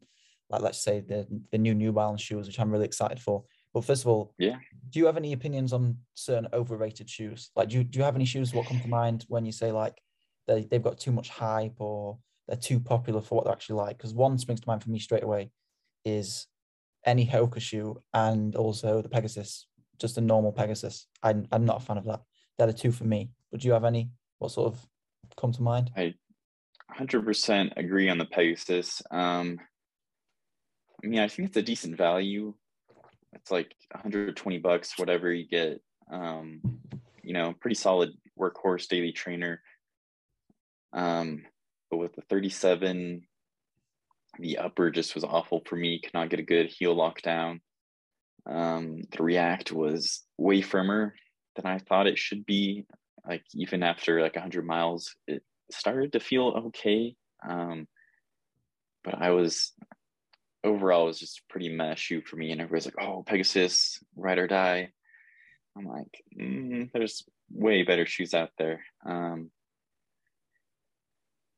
like 0.53 0.63
let's 0.63 0.83
say 0.83 1.01
the 1.01 1.27
the 1.51 1.59
new 1.59 1.75
New 1.75 1.93
Balance 1.93 2.23
shoes, 2.23 2.47
which 2.47 2.61
I'm 2.61 2.71
really 2.71 2.85
excited 2.85 3.19
for. 3.19 3.45
But 3.75 3.85
first 3.85 4.03
of 4.03 4.09
all, 4.09 4.35
yeah, 4.39 4.57
do 4.91 4.99
you 4.99 5.07
have 5.07 5.17
any 5.17 5.33
opinions 5.33 5.73
on 5.73 5.97
certain 6.15 6.49
overrated 6.53 7.09
shoes? 7.09 7.51
Like, 7.57 7.71
do 7.71 7.79
you, 7.79 7.85
do 7.85 7.99
you 7.99 8.05
have 8.05 8.17
any 8.17 8.27
shoes 8.27 8.53
what 8.53 8.67
come 8.67 8.81
to 8.81 8.89
mind 8.89 9.25
when 9.29 9.47
you 9.47 9.53
say 9.53 9.73
like 9.73 10.01
they 10.47 10.65
they've 10.65 10.83
got 10.83 11.01
too 11.01 11.13
much 11.13 11.31
hype 11.31 11.81
or 11.81 12.19
they're 12.47 12.57
too 12.57 12.79
popular 12.79 13.23
for 13.23 13.37
what 13.37 13.45
they're 13.45 13.53
actually 13.53 13.77
like? 13.77 13.97
Because 13.97 14.13
one 14.13 14.37
springs 14.39 14.61
to 14.61 14.69
mind 14.69 14.83
for 14.83 14.91
me 14.91 14.99
straight 14.99 15.25
away 15.25 15.51
is 16.05 16.47
any 17.07 17.27
Hoka 17.27 17.61
shoe 17.61 18.03
and 18.13 18.55
also 18.55 19.01
the 19.01 19.09
Pegasus, 19.09 19.67
just 19.99 20.19
a 20.19 20.21
normal 20.21 20.53
Pegasus. 20.53 21.07
I'm, 21.23 21.47
I'm 21.51 21.65
not 21.65 21.83
a 21.83 21.85
fan 21.85 21.99
of 21.99 22.05
that. 22.05 22.21
They're 22.59 22.67
the 22.67 22.73
two 22.73 22.93
for 22.93 23.05
me. 23.05 23.31
But 23.51 23.61
do 23.61 23.69
you 23.69 23.73
have 23.73 23.85
any? 23.85 24.11
What 24.39 24.51
sort 24.51 24.73
of 24.73 24.87
come 25.37 25.53
to 25.53 25.63
mind? 25.63 25.91
I 25.97 26.15
100% 26.99 27.73
agree 27.77 28.09
on 28.09 28.19
the 28.19 28.25
Pegasus. 28.27 29.03
Um, 29.11 29.59
I 31.03 31.07
mean, 31.07 31.21
I 31.21 31.29
think 31.29 31.49
it's 31.49 31.57
a 31.57 31.63
decent 31.63 31.97
value. 31.97 32.55
It's 33.33 33.51
like 33.51 33.75
120 33.93 34.59
bucks, 34.59 34.99
whatever 34.99 35.33
you 35.33 35.47
get. 35.47 35.81
Um, 36.11 36.61
you 37.23 37.33
know, 37.33 37.55
pretty 37.61 37.75
solid 37.75 38.11
workhorse 38.39 38.89
daily 38.89 39.13
trainer. 39.13 39.63
Um, 40.93 41.45
but 41.91 41.99
with 41.99 42.15
the 42.15 42.23
37 42.23 43.23
the 44.39 44.59
upper 44.59 44.91
just 44.91 45.15
was 45.15 45.25
awful 45.25 45.63
for 45.67 45.77
me. 45.77 46.01
Could 46.01 46.15
not 46.15 46.31
get 46.31 46.41
a 46.41 46.45
good 46.45 46.67
heel 46.67 46.97
lockdown. 46.97 47.61
Um, 48.47 49.03
the 49.11 49.23
React 49.23 49.73
was 49.73 50.23
way 50.39 50.63
firmer 50.63 51.15
than 51.57 51.67
I 51.67 51.79
thought 51.79 52.07
it 52.07 52.19
should 52.19 52.47
be. 52.47 52.87
Like 53.27 53.45
even 53.55 53.83
after 53.83 54.21
like 54.21 54.35
100 54.35 54.67
miles, 54.67 55.15
it 55.27 55.43
started 55.71 56.13
to 56.13 56.21
feel 56.21 56.65
okay. 56.69 57.15
Um, 57.47 57.87
but 59.05 59.21
I 59.21 59.31
was 59.31 59.73
overall 60.65 61.05
it 61.05 61.09
was 61.09 61.21
just 61.21 61.39
a 61.39 61.53
pretty 61.53 61.69
mess 61.69 61.99
shoe 61.99 62.23
for 62.23 62.37
me. 62.37 62.53
And 62.53 62.61
everybody's 62.61 62.87
like, 62.87 63.01
"Oh, 63.01 63.23
Pegasus, 63.23 64.03
ride 64.17 64.39
or 64.39 64.47
die." 64.47 64.93
I'm 65.77 65.87
like, 65.87 66.23
mm, 66.39 66.91
"There's 66.93 67.25
way 67.51 67.83
better 67.83 68.07
shoes 68.07 68.35
out 68.35 68.51
there." 68.59 68.85
Um, 69.05 69.51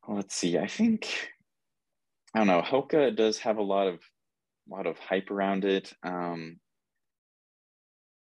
let's 0.09 0.35
see. 0.35 0.59
I 0.59 0.67
think 0.67 1.31
I 2.35 2.39
don't 2.39 2.49
know. 2.49 2.63
Hoka 2.63 3.15
does 3.15 3.39
have 3.39 3.59
a 3.59 3.63
lot 3.63 3.87
of 3.87 4.01
a 4.71 4.75
lot 4.75 4.87
of 4.87 4.99
hype 4.99 5.31
around 5.31 5.65
it. 5.65 5.93
Um, 6.03 6.59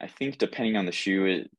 I 0.02 0.08
think 0.08 0.38
depending 0.38 0.76
on 0.76 0.86
the 0.86 0.92
shoe, 0.92 1.26
it 1.26 1.52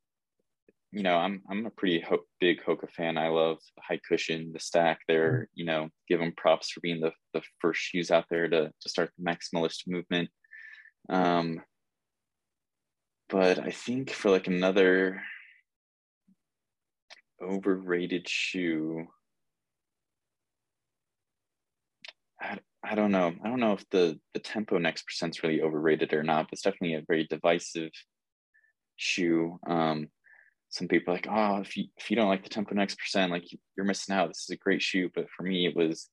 you 0.95 1.03
know, 1.03 1.17
I'm 1.17 1.43
I'm 1.51 1.67
a 1.67 1.71
pretty 1.71 2.01
ho- 2.01 2.27
big 2.41 2.63
Hoka 2.63 2.89
fan. 2.89 3.19
I 3.19 3.29
love 3.29 3.59
high 3.81 4.01
cushion, 4.09 4.53
the 4.53 4.61
stack. 4.61 5.01
They're 5.09 5.49
you 5.53 5.65
know, 5.65 5.89
give 6.09 6.21
them 6.21 6.33
props 6.37 6.71
for 6.71 6.81
being 6.81 7.01
the 7.01 7.11
the 7.33 7.43
first 7.61 7.81
shoes 7.81 8.13
out 8.13 8.27
there 8.31 8.49
to 8.49 8.71
to 8.81 8.89
start 8.89 9.11
the 9.19 9.25
maximalist 9.25 9.89
movement. 9.89 10.31
Um, 11.09 11.61
but 13.29 13.59
I 13.59 13.71
think 13.71 14.11
for 14.11 14.31
like 14.31 14.47
another 14.47 15.21
overrated 17.43 18.29
shoe, 18.29 19.09
I, 22.41 22.59
I 22.85 22.95
don't 22.95 23.11
know. 23.11 23.35
I 23.45 23.49
don't 23.49 23.61
know 23.61 23.73
if 23.73 23.85
the 23.91 24.21
the 24.33 24.41
tempo 24.41 24.79
next 24.79 25.07
percent's 25.07 25.43
really 25.43 25.61
overrated 25.61 26.13
or 26.13 26.23
not, 26.23 26.45
but 26.45 26.53
it's 26.53 26.63
definitely 26.63 26.95
a 26.95 27.05
very 27.09 27.27
divisive 27.29 27.91
shoe. 28.97 29.59
Um, 29.67 30.07
some 30.75 30.89
people 30.89 31.13
are 31.13 31.17
like, 31.17 31.29
oh, 31.31 31.61
if 31.61 31.77
you 31.77 31.85
if 31.97 32.11
you 32.11 32.17
don't 32.17 32.29
like 32.29 32.43
the 32.43 32.49
tempo 32.49 32.75
next 32.75 32.99
percent, 32.99 33.31
like 33.31 33.45
you're 33.77 33.87
missing 33.87 34.13
out. 34.13 34.27
This 34.27 34.43
is 34.43 34.51
a 34.51 34.57
great 34.57 34.83
shoe, 34.83 35.09
but 35.15 35.31
for 35.31 35.45
me, 35.45 35.67
it 35.67 35.77
was 35.77 36.09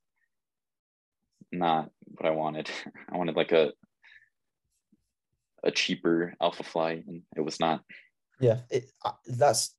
not 1.52 1.89
what 2.06 2.28
I 2.28 2.30
wanted. 2.32 2.69
I 3.12 3.17
wanted 3.17 3.36
like 3.36 3.54
a 3.54 3.74
a 5.63 5.71
cheaper 5.71 6.36
Alpha 6.39 6.62
Fly, 6.62 7.04
and 7.08 7.24
it 7.36 7.41
was 7.41 7.60
not. 7.60 7.82
Yeah, 8.39 8.60
it, 8.69 8.91
uh, 9.04 9.13
that's 9.26 9.76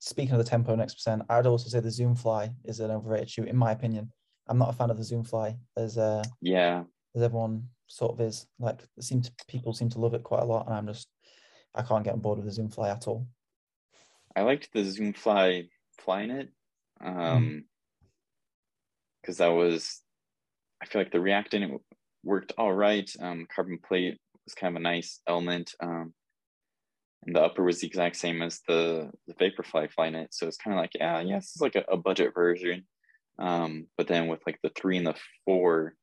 speaking 0.00 0.32
of 0.32 0.38
the 0.38 0.50
tempo 0.50 0.74
next 0.76 0.96
percent. 0.96 1.22
I'd 1.30 1.46
also 1.46 1.70
say 1.70 1.80
the 1.80 1.90
Zoom 1.90 2.14
Fly 2.14 2.50
is 2.66 2.80
an 2.80 2.90
overrated 2.90 3.30
shoe, 3.30 3.44
in 3.44 3.56
my 3.56 3.72
opinion. 3.72 4.12
I'm 4.48 4.58
not 4.58 4.68
a 4.68 4.74
fan 4.74 4.90
of 4.90 4.98
the 4.98 5.04
Zoom 5.04 5.24
Fly. 5.24 5.56
as 5.78 5.96
uh 5.96 6.22
yeah, 6.42 6.82
as 7.14 7.22
everyone 7.22 7.68
sort 7.86 8.12
of 8.12 8.20
is. 8.20 8.46
Like 8.58 8.82
it 8.98 9.02
seem 9.02 9.22
to 9.22 9.32
people 9.48 9.72
seem 9.72 9.88
to 9.88 9.98
love 9.98 10.12
it 10.12 10.24
quite 10.24 10.42
a 10.42 10.46
lot, 10.46 10.66
and 10.66 10.74
I'm 10.74 10.86
just 10.86 11.08
I 11.74 11.80
can't 11.80 12.04
get 12.04 12.12
on 12.12 12.20
board 12.20 12.36
with 12.36 12.46
the 12.46 12.52
Zoom 12.52 12.68
Fly 12.68 12.90
at 12.90 13.08
all. 13.08 13.26
I 14.36 14.42
liked 14.42 14.68
the 14.72 14.84
Zoom 14.84 15.14
Fly 15.14 15.64
Flyknit 16.06 16.48
um, 17.02 17.64
because 19.22 19.36
mm. 19.36 19.38
that 19.38 19.48
was 19.48 20.02
I 20.82 20.86
feel 20.86 21.00
like 21.00 21.10
the 21.10 21.20
React 21.20 21.54
in 21.54 21.62
it 21.62 21.80
worked 22.22 22.52
all 22.58 22.72
right. 22.72 23.10
Um, 23.18 23.46
carbon 23.54 23.78
plate 23.78 24.18
was 24.44 24.54
kind 24.54 24.76
of 24.76 24.80
a 24.80 24.82
nice 24.82 25.20
element. 25.26 25.72
Um, 25.80 26.12
and 27.24 27.34
the 27.34 27.42
upper 27.42 27.64
was 27.64 27.80
the 27.80 27.86
exact 27.86 28.16
same 28.16 28.42
as 28.42 28.60
the 28.68 29.10
the 29.26 29.34
Vaporfly 29.34 29.88
Flyknit, 29.92 30.28
so 30.30 30.46
it's 30.46 30.58
kind 30.58 30.76
of 30.76 30.80
like 30.80 30.92
yeah, 30.94 31.20
yeah, 31.20 31.36
this 31.36 31.56
is 31.56 31.62
like 31.62 31.74
a, 31.74 31.84
a 31.90 31.96
budget 31.96 32.34
version. 32.34 32.86
Um, 33.38 33.86
but 33.96 34.06
then 34.06 34.28
with 34.28 34.40
like 34.46 34.58
the 34.62 34.70
three 34.76 34.98
and 34.98 35.06
the 35.06 35.16
four, 35.44 35.94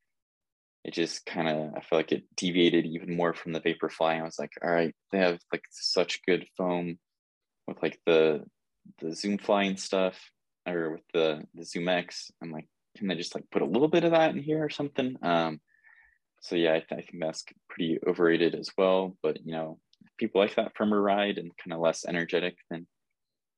it 0.84 0.92
just 0.92 1.24
kind 1.24 1.48
of 1.48 1.74
I 1.76 1.80
feel 1.80 1.98
like 1.98 2.12
it 2.12 2.24
deviated 2.36 2.84
even 2.84 3.16
more 3.16 3.32
from 3.32 3.52
the 3.52 3.60
Vaporfly. 3.60 4.20
I 4.20 4.24
was 4.24 4.38
like, 4.40 4.52
all 4.62 4.70
right, 4.70 4.94
they 5.12 5.18
have 5.18 5.38
like 5.52 5.62
such 5.70 6.20
good 6.26 6.46
foam 6.58 6.98
with 7.66 7.82
like 7.82 8.00
the 8.06 8.44
the 9.00 9.14
Zoom 9.14 9.38
flying 9.38 9.76
stuff 9.76 10.18
or 10.66 10.90
with 10.90 11.02
the 11.12 11.44
the 11.54 11.64
Zoom 11.64 11.88
X. 11.88 12.30
I'm 12.42 12.50
like, 12.50 12.66
can 12.96 13.08
they 13.08 13.14
just 13.14 13.34
like 13.34 13.44
put 13.50 13.62
a 13.62 13.66
little 13.66 13.88
bit 13.88 14.04
of 14.04 14.12
that 14.12 14.30
in 14.30 14.42
here 14.42 14.64
or 14.64 14.70
something? 14.70 15.16
Um, 15.22 15.60
so 16.40 16.56
yeah, 16.56 16.74
I, 16.74 16.80
th- 16.80 16.92
I 16.92 16.96
think 16.96 17.22
that's 17.22 17.44
pretty 17.68 17.98
overrated 18.06 18.54
as 18.54 18.70
well. 18.76 19.16
But 19.22 19.44
you 19.44 19.52
know, 19.52 19.78
if 20.04 20.10
people 20.18 20.40
like 20.40 20.54
that 20.56 20.76
firmer 20.76 21.00
ride 21.00 21.38
and 21.38 21.50
kind 21.56 21.72
of 21.72 21.80
less 21.80 22.04
energetic, 22.06 22.56
then 22.70 22.86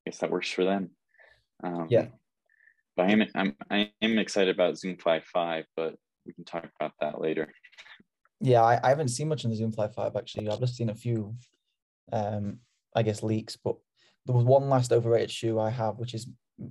I 0.06 0.10
guess 0.10 0.18
that 0.18 0.30
works 0.30 0.50
for 0.50 0.64
them. 0.64 0.90
Um, 1.62 1.86
yeah, 1.90 2.06
but 2.96 3.06
I 3.06 3.12
am 3.12 3.24
I'm 3.34 3.56
I 3.70 3.90
am 4.02 4.18
excited 4.18 4.54
about 4.54 4.78
Zoom 4.78 4.96
Fly 4.96 5.20
Five, 5.20 5.64
but 5.76 5.96
we 6.24 6.32
can 6.32 6.44
talk 6.44 6.68
about 6.78 6.92
that 7.00 7.20
later. 7.20 7.52
Yeah, 8.40 8.62
I, 8.62 8.78
I 8.82 8.88
haven't 8.90 9.08
seen 9.08 9.28
much 9.28 9.44
in 9.44 9.50
the 9.50 9.56
Zoom 9.56 9.72
Fly 9.72 9.88
Five 9.88 10.16
actually. 10.16 10.48
I've 10.48 10.60
just 10.60 10.76
seen 10.76 10.90
a 10.90 10.94
few, 10.94 11.34
um, 12.12 12.58
I 12.94 13.02
guess 13.02 13.22
leaks. 13.22 13.56
But 13.56 13.76
there 14.26 14.34
was 14.34 14.44
one 14.44 14.68
last 14.68 14.92
overrated 14.92 15.30
shoe 15.30 15.58
I 15.58 15.70
have, 15.70 15.98
which 15.98 16.14
is 16.14 16.28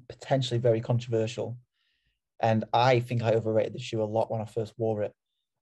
potentially 0.09 0.59
very 0.59 0.81
controversial, 0.81 1.57
and 2.39 2.65
I 2.73 2.99
think 2.99 3.23
I 3.23 3.33
overrated 3.33 3.73
the 3.73 3.79
shoe 3.79 4.01
a 4.01 4.05
lot 4.05 4.31
when 4.31 4.41
I 4.41 4.45
first 4.45 4.73
wore 4.77 5.03
it. 5.03 5.13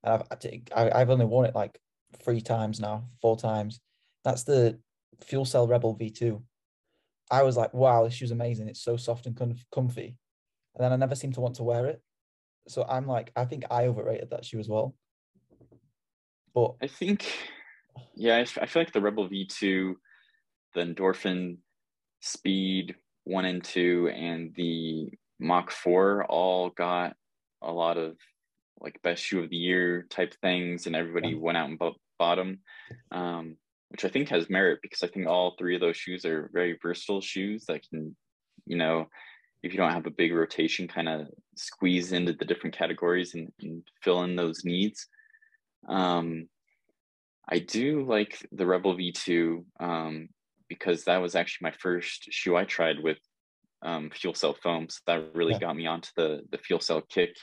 And 0.04 0.24
I've 0.32 0.92
I've 0.94 1.10
only 1.10 1.26
worn 1.26 1.46
it 1.46 1.56
like 1.56 1.80
three 2.24 2.42
times 2.42 2.80
now, 2.80 3.06
four 3.22 3.38
times. 3.38 3.80
That's 4.24 4.44
the 4.44 4.80
Fuel 5.22 5.46
Cell 5.46 5.68
Rebel 5.68 5.96
V2. 5.96 6.42
I 7.32 7.44
was 7.44 7.56
like, 7.56 7.74
wow, 7.74 8.04
this 8.04 8.14
shoe's 8.14 8.32
amazing. 8.32 8.68
It's 8.68 8.84
so 8.84 8.98
soft 8.98 9.26
and 9.26 9.60
comfy 9.72 10.18
and 10.76 10.84
then 10.84 10.92
I 10.92 10.96
never 10.96 11.16
seem 11.16 11.32
to 11.34 11.42
want 11.42 11.56
to 11.56 11.64
wear 11.64 11.86
it. 11.88 12.02
So 12.68 12.86
I'm 12.88 13.08
like, 13.08 13.32
I 13.36 13.46
think 13.46 13.66
I 13.70 13.86
overrated 13.86 14.30
that 14.32 14.46
shoe 14.46 14.60
as 14.60 14.70
well. 14.70 14.96
But 16.56 16.76
I 16.82 16.88
think, 16.88 17.26
yeah, 18.16 18.38
I 18.38 18.46
feel 18.46 18.82
like 18.82 18.94
the 18.94 19.02
Rebel 19.02 19.28
V2, 19.28 19.96
the 20.74 20.82
Endorphin 20.82 21.58
Speed 22.26 22.96
one 23.26 23.44
and 23.44 23.62
two, 23.62 24.10
and 24.16 24.54
the 24.56 25.10
Mach 25.42 25.72
4 25.72 26.24
all 26.24 26.70
got 26.70 27.18
a 27.62 27.70
lot 27.70 27.98
of 27.98 28.16
like 28.80 29.02
best 29.04 29.22
shoe 29.22 29.44
of 29.44 29.50
the 29.50 29.58
year 29.58 30.08
type 30.10 30.34
things, 30.42 30.88
and 30.88 30.96
everybody 30.96 31.34
yeah. 31.34 31.38
went 31.38 31.58
out 31.58 31.68
and 31.68 31.78
bought 32.18 32.36
them, 32.36 32.60
um, 33.12 33.58
which 33.90 34.06
I 34.06 34.08
think 34.08 34.30
has 34.30 34.50
merit 34.50 34.80
because 34.82 35.04
I 35.04 35.08
think 35.08 35.28
all 35.28 35.56
three 35.60 35.76
of 35.76 35.82
those 35.82 35.98
shoes 35.98 36.24
are 36.24 36.50
very 36.54 36.80
versatile 36.82 37.20
shoes 37.20 37.66
that 37.66 37.82
can, 37.90 38.16
you 38.66 38.78
know, 38.78 39.08
if 39.62 39.74
you 39.74 39.78
don't 39.78 39.92
have 39.92 40.08
a 40.08 40.12
big 40.12 40.34
rotation, 40.34 40.88
kind 40.88 41.10
of 41.10 41.28
squeeze 41.58 42.14
into 42.14 42.32
the 42.32 42.46
different 42.46 42.78
categories 42.78 43.34
and, 43.34 43.52
and 43.62 43.84
fill 44.02 44.24
in 44.24 44.38
those 44.38 44.64
needs. 44.64 45.08
Um, 45.90 46.48
I 47.50 47.60
do 47.60 48.06
like 48.06 48.48
the 48.54 48.66
Rebel 48.66 48.96
V2 48.96 49.66
um, 49.82 50.30
because 50.74 51.06
that 51.06 51.18
was 51.18 51.36
actually 51.36 51.70
my 51.70 51.76
first 51.80 52.28
shoe 52.32 52.56
I 52.56 52.66
tried 52.66 53.02
with 53.02 53.18
um, 53.82 54.10
fuel 54.14 54.34
cell 54.34 54.56
foam. 54.62 54.88
So 54.90 55.00
that 55.08 55.36
really 55.36 55.54
yeah. 55.54 55.60
got 55.60 55.76
me 55.76 55.88
onto 55.88 56.10
the 56.16 56.42
the 56.52 56.58
fuel 56.58 56.80
cell 56.80 57.02
kick. 57.02 57.36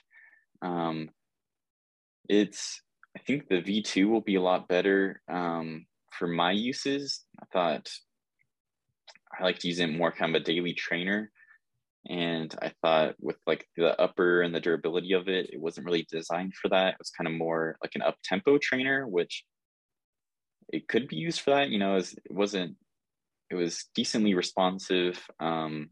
Um, 0.63 1.11
it's 2.29 2.83
I 3.17 3.21
think 3.21 3.49
the 3.49 3.63
V2 3.63 4.09
will 4.09 4.21
be 4.21 4.37
a 4.37 4.43
lot 4.43 4.69
better 4.69 5.21
um, 5.29 5.87
for 6.13 6.29
my 6.29 6.53
uses. 6.53 7.25
I 7.41 7.47
thought 7.53 7.91
I 9.39 9.45
like 9.45 9.59
to 9.61 9.69
use 9.69 9.81
it 9.81 9.89
more 9.89 10.13
kind 10.13 10.35
of 10.35 10.43
a 10.43 10.45
daily 10.45 10.75
trainer. 10.75 11.31
And 12.09 12.55
I 12.63 12.73
thought 12.81 13.17
with 13.21 13.37
like 13.47 13.67
the 13.77 14.01
upper 14.01 14.43
and 14.43 14.55
the 14.55 14.61
durability 14.61 15.13
of 15.13 15.29
it, 15.29 15.51
it 15.53 15.61
wasn't 15.61 15.87
really 15.87 16.07
designed 16.11 16.55
for 16.55 16.69
that. 16.69 16.95
It 16.95 16.99
was 16.99 17.11
kind 17.11 17.29
of 17.29 17.35
more 17.35 17.77
like 17.83 17.95
an 17.95 18.03
up 18.03 18.17
tempo 18.25 18.59
trainer, 18.59 19.07
which 19.07 19.45
it 20.73 20.89
could 20.89 21.09
be 21.09 21.17
used 21.17 21.41
for 21.41 21.51
that. 21.51 21.69
You 21.69 21.79
know, 21.79 21.97
it 21.97 22.15
wasn't, 22.31 22.77
it 23.51 23.55
was 23.55 23.87
decently 23.95 24.35
responsive. 24.35 25.21
Um, 25.41 25.91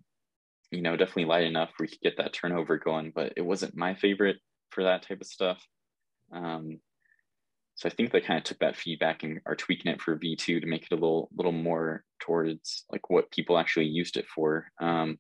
you 0.70 0.82
know, 0.82 0.96
definitely 0.96 1.24
light 1.24 1.44
enough 1.44 1.70
where 1.76 1.86
you 1.86 1.90
could 1.90 2.00
get 2.00 2.18
that 2.18 2.32
turnover 2.32 2.78
going, 2.78 3.12
but 3.14 3.32
it 3.36 3.42
wasn't 3.42 3.76
my 3.76 3.94
favorite 3.94 4.36
for 4.70 4.84
that 4.84 5.02
type 5.02 5.20
of 5.20 5.26
stuff. 5.26 5.64
Um, 6.32 6.80
so 7.74 7.88
I 7.88 7.92
think 7.92 8.10
they 8.10 8.20
kind 8.20 8.38
of 8.38 8.44
took 8.44 8.58
that 8.58 8.76
feedback 8.76 9.22
and 9.22 9.40
are 9.46 9.54
tweaking 9.54 9.90
it 9.90 10.00
for 10.00 10.16
V2 10.16 10.60
to 10.60 10.66
make 10.66 10.82
it 10.84 10.92
a 10.92 10.96
little 10.96 11.28
little 11.34 11.52
more 11.52 12.04
towards 12.20 12.84
like 12.90 13.08
what 13.08 13.30
people 13.30 13.56
actually 13.56 13.86
used 13.86 14.16
it 14.16 14.26
for. 14.26 14.66
Um, 14.80 15.18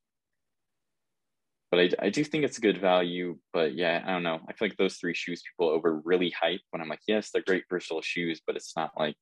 but 1.70 1.80
I, 1.80 1.90
I 2.06 2.10
do 2.10 2.24
think 2.24 2.44
it's 2.44 2.58
a 2.58 2.62
good 2.62 2.80
value. 2.80 3.38
But 3.52 3.74
yeah, 3.74 4.02
I 4.04 4.10
don't 4.10 4.22
know. 4.22 4.40
I 4.48 4.52
feel 4.52 4.68
like 4.68 4.76
those 4.76 4.96
three 4.96 5.14
shoes 5.14 5.42
people 5.42 5.72
over 5.72 6.00
really 6.04 6.30
hype 6.30 6.60
when 6.70 6.82
I'm 6.82 6.88
like, 6.88 7.02
yes, 7.06 7.30
they're 7.30 7.42
great 7.42 7.64
versatile 7.70 8.02
shoes, 8.02 8.40
but 8.46 8.56
it's 8.56 8.74
not 8.76 8.90
like 8.98 9.16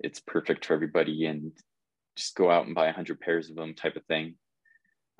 it's 0.00 0.20
perfect 0.20 0.64
for 0.64 0.74
everybody 0.74 1.26
and 1.26 1.52
just 2.16 2.34
go 2.34 2.50
out 2.50 2.66
and 2.66 2.74
buy 2.74 2.86
a 2.86 2.92
hundred 2.92 3.20
pairs 3.20 3.50
of 3.50 3.56
them 3.56 3.74
type 3.74 3.96
of 3.96 4.04
thing. 4.06 4.34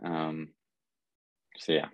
Um, 0.04 0.48
so 1.58 1.72
yeah. 1.72 1.88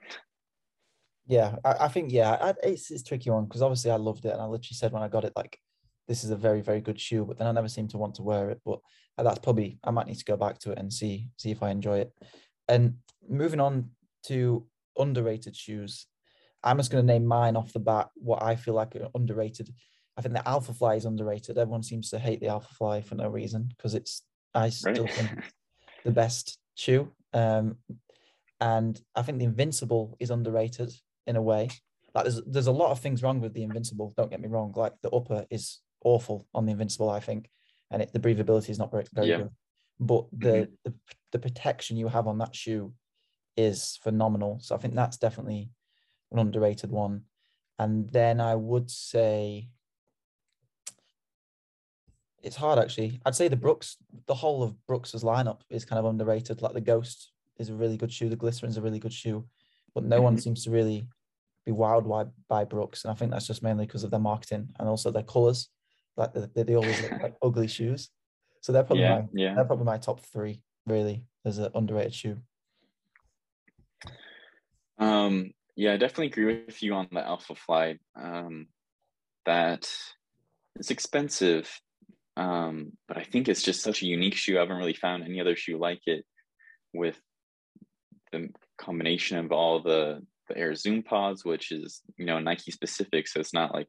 Yeah, 1.27 1.57
I, 1.65 1.85
I 1.85 1.89
think 1.89 2.11
yeah, 2.11 2.37
I, 2.41 2.55
it's 2.63 2.91
it's 2.91 3.03
tricky 3.03 3.31
one 3.31 3.45
because 3.45 3.63
obviously 3.63 3.91
I 3.91 3.97
loved 3.97 4.25
it 4.25 4.33
and 4.33 4.41
I 4.41 4.47
literally 4.47 4.75
said 4.75 4.93
when 4.93 5.03
I 5.03 5.09
got 5.09 5.25
it 5.25 5.35
like 5.37 5.59
this 6.07 6.25
is 6.25 6.31
a 6.31 6.37
very 6.37 6.63
very 6.63 6.81
good 6.81 6.99
shoe, 6.99 7.25
but 7.25 7.39
then 7.39 7.47
I 7.47 7.53
never 7.53 7.69
seem 7.69 7.87
to 7.89 7.99
want 7.99 8.15
to 8.17 8.23
wear 8.23 8.51
it. 8.51 8.61
But 8.65 8.81
that's 9.19 9.41
probably 9.41 9.79
I 9.85 9.91
might 9.91 10.07
need 10.07 10.19
to 10.19 10.25
go 10.25 10.37
back 10.37 10.59
to 10.61 10.73
it 10.73 10.79
and 10.79 10.93
see 10.93 11.29
see 11.37 11.51
if 11.51 11.63
I 11.63 11.71
enjoy 11.71 11.99
it. 11.99 12.13
And 12.67 12.95
moving 13.29 13.61
on 13.61 13.91
to 14.25 14.67
underrated 14.99 15.55
shoes, 15.55 16.07
I'm 16.63 16.79
just 16.79 16.91
going 16.91 17.07
to 17.07 17.13
name 17.13 17.27
mine 17.27 17.57
off 17.57 17.73
the 17.73 17.79
bat. 17.79 18.09
What 18.15 18.43
I 18.43 18.57
feel 18.57 18.75
like 18.75 18.97
are 18.97 19.09
underrated. 19.15 19.73
I 20.17 20.23
think 20.23 20.35
the 20.35 20.49
alpha 20.49 20.73
fly 20.73 20.95
is 20.95 21.05
underrated. 21.05 21.59
Everyone 21.59 21.83
seems 21.83 22.11
to 22.11 22.19
hate 22.19 22.41
the 22.41 22.49
alpha 22.49 22.75
fly 22.75 23.01
for 23.03 23.15
no 23.15 23.29
reason 23.29 23.69
because 23.77 23.95
it's 23.95 24.23
I 24.59 24.69
still 24.83 25.05
right. 25.05 25.13
think 25.13 25.31
the 26.05 26.11
best 26.11 26.59
shoe. 26.75 27.13
Um, 27.33 27.77
and 28.61 29.01
I 29.15 29.23
think 29.23 29.39
the 29.39 29.45
Invincible 29.45 30.17
is 30.19 30.31
underrated 30.31 30.93
in 31.27 31.37
a 31.37 31.43
way. 31.43 31.69
Like 32.15 32.25
there's 32.25 32.43
there's 32.47 32.67
a 32.67 32.73
lot 32.73 32.91
of 32.91 33.01
things 33.01 33.23
wrong 33.23 33.41
with 33.41 33.55
the 33.55 33.63
Invincible. 33.63 34.15
Don't 34.17 34.31
get 34.31 34.41
me 34.41 34.49
wrong. 34.49 34.73
Like 34.75 34.95
the 35.03 35.11
upper 35.11 35.47
is 35.51 35.79
awful 36.05 36.47
on 36.55 36.67
the 36.67 36.73
Invincible, 36.73 37.11
I 37.11 37.21
think, 37.21 37.49
and 37.91 38.03
it, 38.03 38.13
the 38.13 38.19
breathability 38.19 38.71
is 38.71 38.79
not 38.79 38.91
very, 38.91 39.05
very 39.13 39.29
yeah. 39.29 39.37
good. 39.37 39.51
But 40.01 40.27
the, 40.33 40.49
mm-hmm. 40.49 40.73
the 40.85 40.95
the 41.33 41.39
protection 41.39 41.97
you 41.97 42.09
have 42.09 42.27
on 42.27 42.39
that 42.39 42.55
shoe 42.55 42.93
is 43.57 43.99
phenomenal. 44.03 44.59
So 44.61 44.75
I 44.75 44.79
think 44.79 44.95
that's 44.95 45.19
definitely 45.19 45.71
an 46.33 46.39
underrated 46.39 46.91
one. 46.91 47.23
And 47.79 48.09
then 48.11 48.41
I 48.41 48.55
would 48.55 48.91
say 48.91 49.69
it's 52.43 52.57
hard 52.57 52.79
actually. 52.79 53.21
I'd 53.25 53.35
say 53.35 53.49
the 53.49 53.57
Brooks, 53.57 53.97
the 54.27 54.35
whole 54.35 54.63
of 54.63 54.75
Brooks's 54.87 55.25
lineup 55.25 55.61
is 55.71 55.85
kind 55.85 55.99
of 55.99 56.05
underrated. 56.05 56.63
Like 56.63 56.75
the 56.75 56.81
Ghost 56.81 57.33
is 57.59 57.71
a 57.71 57.75
really 57.75 57.97
good 57.97 58.13
shoe, 58.13 58.29
the 58.29 58.37
Glycerin's 58.37 58.77
a 58.77 58.83
really 58.83 58.99
good 58.99 59.13
shoe, 59.13 59.45
but 59.95 60.05
no 60.05 60.17
mm-hmm. 60.17 60.25
one 60.25 60.39
seems 60.39 60.65
to 60.65 60.71
really 60.71 61.07
be 61.67 61.73
wowed 61.73 62.09
by, 62.09 62.31
by 62.49 62.65
Brooks. 62.65 63.05
And 63.05 63.13
I 63.13 63.15
think 63.15 63.31
that's 63.31 63.47
just 63.47 63.63
mainly 63.63 63.87
because 63.87 64.05
of 64.05 64.11
their 64.11 64.21
marketing 64.21 64.69
and 64.79 64.89
also 64.89 65.11
their 65.11 65.23
colors. 65.23 65.69
Like 66.17 66.33
they, 66.33 66.63
they 66.63 66.75
always 66.75 67.01
look 67.03 67.23
like 67.23 67.35
ugly 67.43 67.69
shoes. 67.69 68.11
So 68.61 68.73
they're 68.73 68.83
probably 68.83 69.05
yeah, 69.05 69.21
my 69.21 69.29
yeah. 69.33 69.55
they're 69.55 69.65
probably 69.65 69.87
my 69.87 69.99
top 69.99 70.21
three 70.21 70.63
really 70.87 71.25
as 71.45 71.59
an 71.59 71.71
underrated 71.75 72.15
shoe. 72.15 72.39
Um, 74.99 75.53
yeah, 75.77 75.93
I 75.93 75.97
definitely 75.97 76.27
agree 76.27 76.65
with 76.67 76.83
you 76.83 76.95
on 76.95 77.09
the 77.13 77.21
Alphafly. 77.21 77.99
Um, 78.17 78.67
that 79.47 79.89
it's 80.75 80.91
expensive, 80.91 81.71
um, 82.39 82.93
but 83.09 83.19
I 83.19 83.25
think 83.25 83.49
it's 83.49 83.63
just 83.63 83.83
such 83.83 84.01
a 84.03 84.07
unique 84.07 84.37
shoe. 84.37 84.57
I 84.57 84.61
haven't 84.61 84.77
really 84.77 84.95
found 84.95 85.25
any 85.25 85.41
other 85.41 85.57
shoe 85.57 85.77
like 85.77 86.03
it 86.07 86.25
with 86.95 87.21
the 88.31 88.49
combination 88.79 89.39
of 89.39 89.51
all 89.51 89.83
the 89.83 90.23
the 90.49 90.57
Air 90.57 90.75
Zoom 90.75 91.03
pods, 91.03 91.45
which 91.45 91.73
is 91.73 92.01
you 92.17 92.25
know 92.25 92.39
Nike 92.39 92.71
specific, 92.71 93.27
so 93.27 93.41
it's 93.41 93.53
not 93.53 93.75
like 93.75 93.89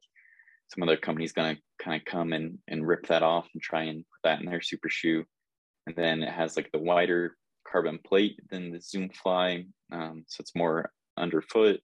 some 0.73 0.81
other 0.81 0.97
company's 0.97 1.31
gonna 1.31 1.57
kind 1.79 2.01
of 2.01 2.11
come 2.11 2.33
and 2.33 2.57
and 2.67 2.85
rip 2.85 3.05
that 3.07 3.21
off 3.21 3.47
and 3.53 3.61
try 3.61 3.83
and 3.83 3.99
put 3.99 4.29
that 4.29 4.39
in 4.39 4.47
their 4.47 4.61
super 4.61 4.89
shoe. 4.89 5.23
And 5.85 5.95
then 5.95 6.23
it 6.23 6.33
has 6.33 6.57
like 6.57 6.71
the 6.71 6.79
wider 6.79 7.35
carbon 7.71 7.99
plate 8.03 8.39
than 8.49 8.71
the 8.71 8.81
Zoom 8.81 9.09
Fly, 9.09 9.65
um, 9.91 10.25
so 10.27 10.41
it's 10.41 10.55
more 10.55 10.91
underfoot 11.17 11.81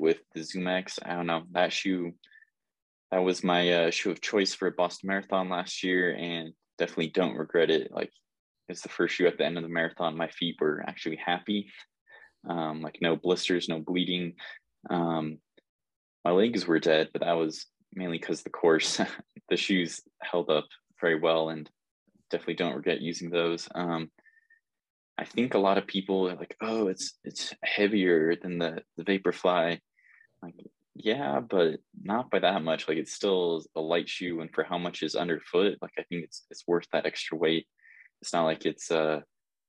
with 0.00 0.18
the 0.34 0.42
Zoom 0.42 0.66
X. 0.66 0.98
I 1.04 1.14
don't 1.14 1.26
know 1.26 1.44
that 1.52 1.72
shoe. 1.72 2.14
That 3.10 3.22
was 3.22 3.44
my 3.44 3.70
uh, 3.72 3.90
shoe 3.90 4.10
of 4.10 4.20
choice 4.20 4.54
for 4.54 4.68
a 4.68 4.72
Boston 4.72 5.08
Marathon 5.08 5.48
last 5.48 5.82
year, 5.82 6.14
and 6.14 6.52
definitely 6.78 7.08
don't 7.08 7.36
regret 7.36 7.70
it. 7.70 7.90
Like 7.92 8.10
it's 8.68 8.82
the 8.82 8.88
first 8.88 9.14
shoe 9.14 9.26
at 9.26 9.38
the 9.38 9.44
end 9.44 9.56
of 9.56 9.62
the 9.62 9.68
marathon. 9.68 10.16
My 10.16 10.28
feet 10.28 10.56
were 10.60 10.84
actually 10.86 11.16
happy, 11.16 11.70
um, 12.48 12.82
like 12.82 12.98
no 13.00 13.16
blisters, 13.16 13.68
no 13.68 13.80
bleeding. 13.80 14.34
Um, 14.90 15.38
my 16.24 16.32
legs 16.32 16.66
were 16.66 16.80
dead, 16.80 17.10
but 17.12 17.22
that 17.22 17.34
was 17.34 17.66
mainly 17.94 18.18
because 18.18 18.42
the 18.42 18.50
course, 18.50 19.00
the 19.48 19.56
shoes 19.56 20.00
held 20.22 20.50
up 20.50 20.66
very 21.00 21.18
well, 21.18 21.50
and 21.50 21.70
definitely 22.30 22.54
don't 22.54 22.74
regret 22.74 23.00
using 23.00 23.30
those. 23.30 23.68
Um, 23.74 24.10
I 25.18 25.24
think 25.24 25.54
a 25.54 25.58
lot 25.58 25.78
of 25.78 25.86
people 25.86 26.28
are 26.28 26.36
like, 26.36 26.56
oh, 26.60 26.88
it's 26.88 27.14
it's 27.24 27.54
heavier 27.62 28.34
than 28.36 28.58
the 28.58 28.82
the 28.96 29.04
Vaporfly. 29.04 29.78
Like, 30.42 30.54
yeah, 30.96 31.40
but 31.40 31.78
not 32.02 32.30
by 32.30 32.38
that 32.40 32.62
much. 32.62 32.88
Like, 32.88 32.98
it's 32.98 33.12
still 33.12 33.62
a 33.74 33.80
light 33.80 34.08
shoe, 34.08 34.40
and 34.40 34.52
for 34.52 34.64
how 34.64 34.78
much 34.78 35.02
is 35.02 35.14
underfoot, 35.14 35.78
like 35.82 35.92
I 35.98 36.02
think 36.04 36.24
it's 36.24 36.46
it's 36.50 36.66
worth 36.66 36.86
that 36.92 37.06
extra 37.06 37.36
weight. 37.36 37.66
It's 38.22 38.32
not 38.32 38.44
like 38.44 38.64
it's 38.64 38.90
uh 38.90 39.20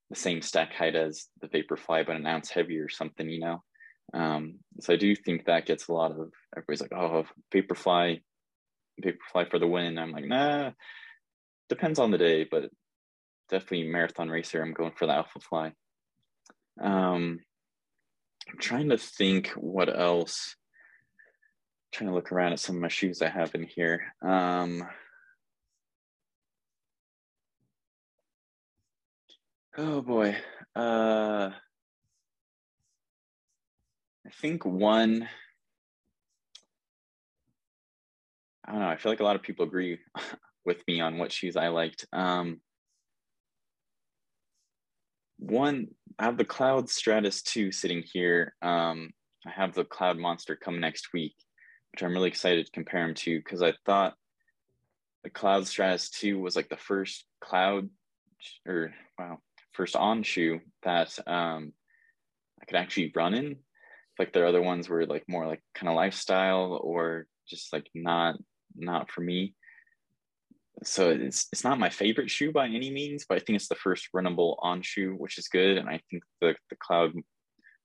the 0.10 0.16
same 0.16 0.42
stack 0.42 0.74
height 0.74 0.96
as 0.96 1.26
the 1.42 1.48
Vaporfly, 1.48 2.06
but 2.06 2.16
an 2.16 2.26
ounce 2.26 2.50
heavier 2.50 2.86
or 2.86 2.90
something, 2.90 3.30
you 3.30 3.40
know. 3.40 3.64
Um, 4.14 4.60
so 4.80 4.94
I 4.94 4.96
do 4.96 5.16
think 5.16 5.46
that 5.46 5.66
gets 5.66 5.88
a 5.88 5.94
lot 5.94 6.12
of 6.12 6.32
everybody's 6.56 6.82
like, 6.82 6.94
oh, 6.94 7.26
Vaporfly, 7.54 8.22
Vaporfly 9.04 9.52
for 9.52 9.60
the 9.60 9.68
win. 9.68 9.98
I'm 9.98 10.12
like, 10.12 10.26
nah, 10.26 10.72
depends 11.68 12.00
on 12.00 12.12
the 12.12 12.18
day, 12.18 12.48
but 12.50 12.70
definitely 13.50 13.88
marathon 13.88 14.30
racer. 14.30 14.62
I'm 14.62 14.74
going 14.74 14.94
for 14.96 15.08
the 15.08 15.14
Alphafly. 15.14 15.74
Um, 16.82 17.40
I'm 18.50 18.58
trying 18.60 18.90
to 18.90 18.98
think 18.98 19.50
what 19.50 19.90
else. 19.90 20.56
Trying 21.98 22.12
to 22.12 22.16
look 22.16 22.32
around 22.32 22.54
at 22.54 22.60
some 22.60 22.76
of 22.76 22.82
my 22.84 22.90
shoes 22.90 23.24
I 23.24 23.30
have 23.30 23.56
in 23.56 23.64
here. 23.64 24.14
Um, 24.22 24.88
oh 29.76 30.04
boy. 30.04 30.38
Uh, 30.76 31.50
I 34.28 34.30
think 34.40 34.64
one. 34.64 35.28
I 38.64 38.72
don't 38.74 38.82
know. 38.82 38.90
I 38.90 38.98
feel 38.98 39.12
like 39.12 39.20
a 39.20 39.24
lot 39.24 39.36
of 39.36 39.42
people 39.42 39.66
agree 39.66 39.98
with 40.66 40.88
me 40.88 41.02
on 41.02 41.18
what 41.18 41.32
shoes 41.32 41.58
I 41.58 41.70
liked. 41.70 42.06
Um, 42.14 42.62
one, 45.40 45.88
I 46.20 46.26
have 46.26 46.38
the 46.38 46.46
Cloud 46.46 46.92
Stratus 46.92 47.42
2 47.42 47.72
sitting 47.72 48.04
here. 48.06 48.54
Um, 48.62 49.10
I 49.48 49.50
have 49.50 49.74
the 49.74 49.84
Cloud 49.84 50.20
Monster 50.20 50.56
come 50.56 50.80
next 50.80 51.08
week, 51.12 51.34
which 51.92 52.04
I'm 52.04 52.14
really 52.14 52.30
excited 52.30 52.66
to 52.66 52.72
compare 52.72 53.06
them 53.06 53.16
to 53.16 53.40
because 53.40 53.62
I 53.62 53.74
thought 53.86 54.16
the 55.24 55.30
Cloud 55.30 55.68
Stratus 55.68 56.10
2 56.10 56.40
was 56.40 56.56
like 56.56 56.70
the 56.70 56.78
first 56.78 57.26
cloud 57.42 57.90
or 58.68 58.94
wow, 59.18 59.40
first 59.74 59.96
on 59.96 60.24
shoe 60.24 60.60
that 60.84 61.18
um, 61.28 61.74
I 62.62 62.66
could 62.66 62.78
actually 62.78 63.12
run 63.16 63.34
in. 63.34 63.58
Like 64.20 64.34
their 64.34 64.48
other 64.48 64.62
ones 64.62 64.90
were 64.90 65.06
like 65.06 65.26
more 65.28 65.48
like 65.48 65.62
kind 65.76 65.90
of 65.90 65.96
lifestyle 65.96 66.80
or 66.82 67.28
just 67.48 67.72
like 67.72 67.88
not 67.94 68.36
not 68.76 69.12
for 69.12 69.22
me 69.22 69.56
so 70.84 71.10
it's 71.10 71.48
it's 71.52 71.64
not 71.64 71.80
my 71.80 71.90
favorite 71.90 72.30
shoe 72.30 72.52
by 72.52 72.68
any 72.68 72.92
means, 72.92 73.26
but 73.28 73.38
I 73.38 73.40
think 73.40 73.56
it's 73.56 73.68
the 73.68 73.76
first 73.76 74.10
runnable 74.16 74.58
on 74.60 74.82
shoe, 74.82 75.16
which 75.18 75.38
is 75.38 75.48
good. 75.48 75.78
And 75.78 75.90
I 75.90 76.02
think 76.10 76.24
the 76.42 76.56
the 76.70 76.76
Cloud 76.76 77.14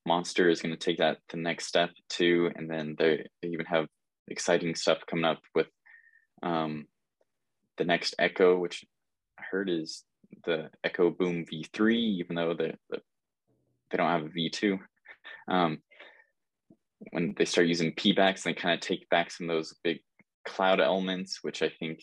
Monster 0.05 0.49
is 0.49 0.61
going 0.61 0.73
to 0.73 0.85
take 0.85 0.97
that 0.97 1.17
the 1.29 1.37
next 1.37 1.67
step 1.67 1.91
too. 2.09 2.51
And 2.55 2.69
then 2.69 2.95
they, 2.97 3.25
they 3.41 3.49
even 3.49 3.65
have 3.65 3.87
exciting 4.27 4.75
stuff 4.75 4.99
coming 5.09 5.25
up 5.25 5.39
with 5.55 5.67
Um, 6.41 6.87
the 7.77 7.85
next 7.85 8.15
Echo, 8.19 8.57
which 8.59 8.85
I 9.39 9.43
heard 9.49 9.69
is 9.69 10.03
the 10.45 10.69
Echo 10.83 11.09
Boom 11.09 11.45
V3, 11.45 11.95
even 11.95 12.35
though 12.35 12.53
the, 12.53 12.73
the 12.89 13.01
they 13.89 13.97
don't 13.97 14.09
have 14.09 14.25
a 14.25 14.29
V2. 14.29 14.79
Um, 15.47 15.79
when 17.11 17.33
they 17.37 17.45
start 17.45 17.67
using 17.67 17.93
Pebax, 17.93 18.43
they 18.43 18.53
kind 18.53 18.73
of 18.73 18.79
take 18.79 19.07
back 19.09 19.31
some 19.31 19.49
of 19.49 19.55
those 19.55 19.75
big 19.83 19.99
cloud 20.45 20.79
elements, 20.79 21.39
which 21.43 21.61
I 21.61 21.69
think 21.79 21.99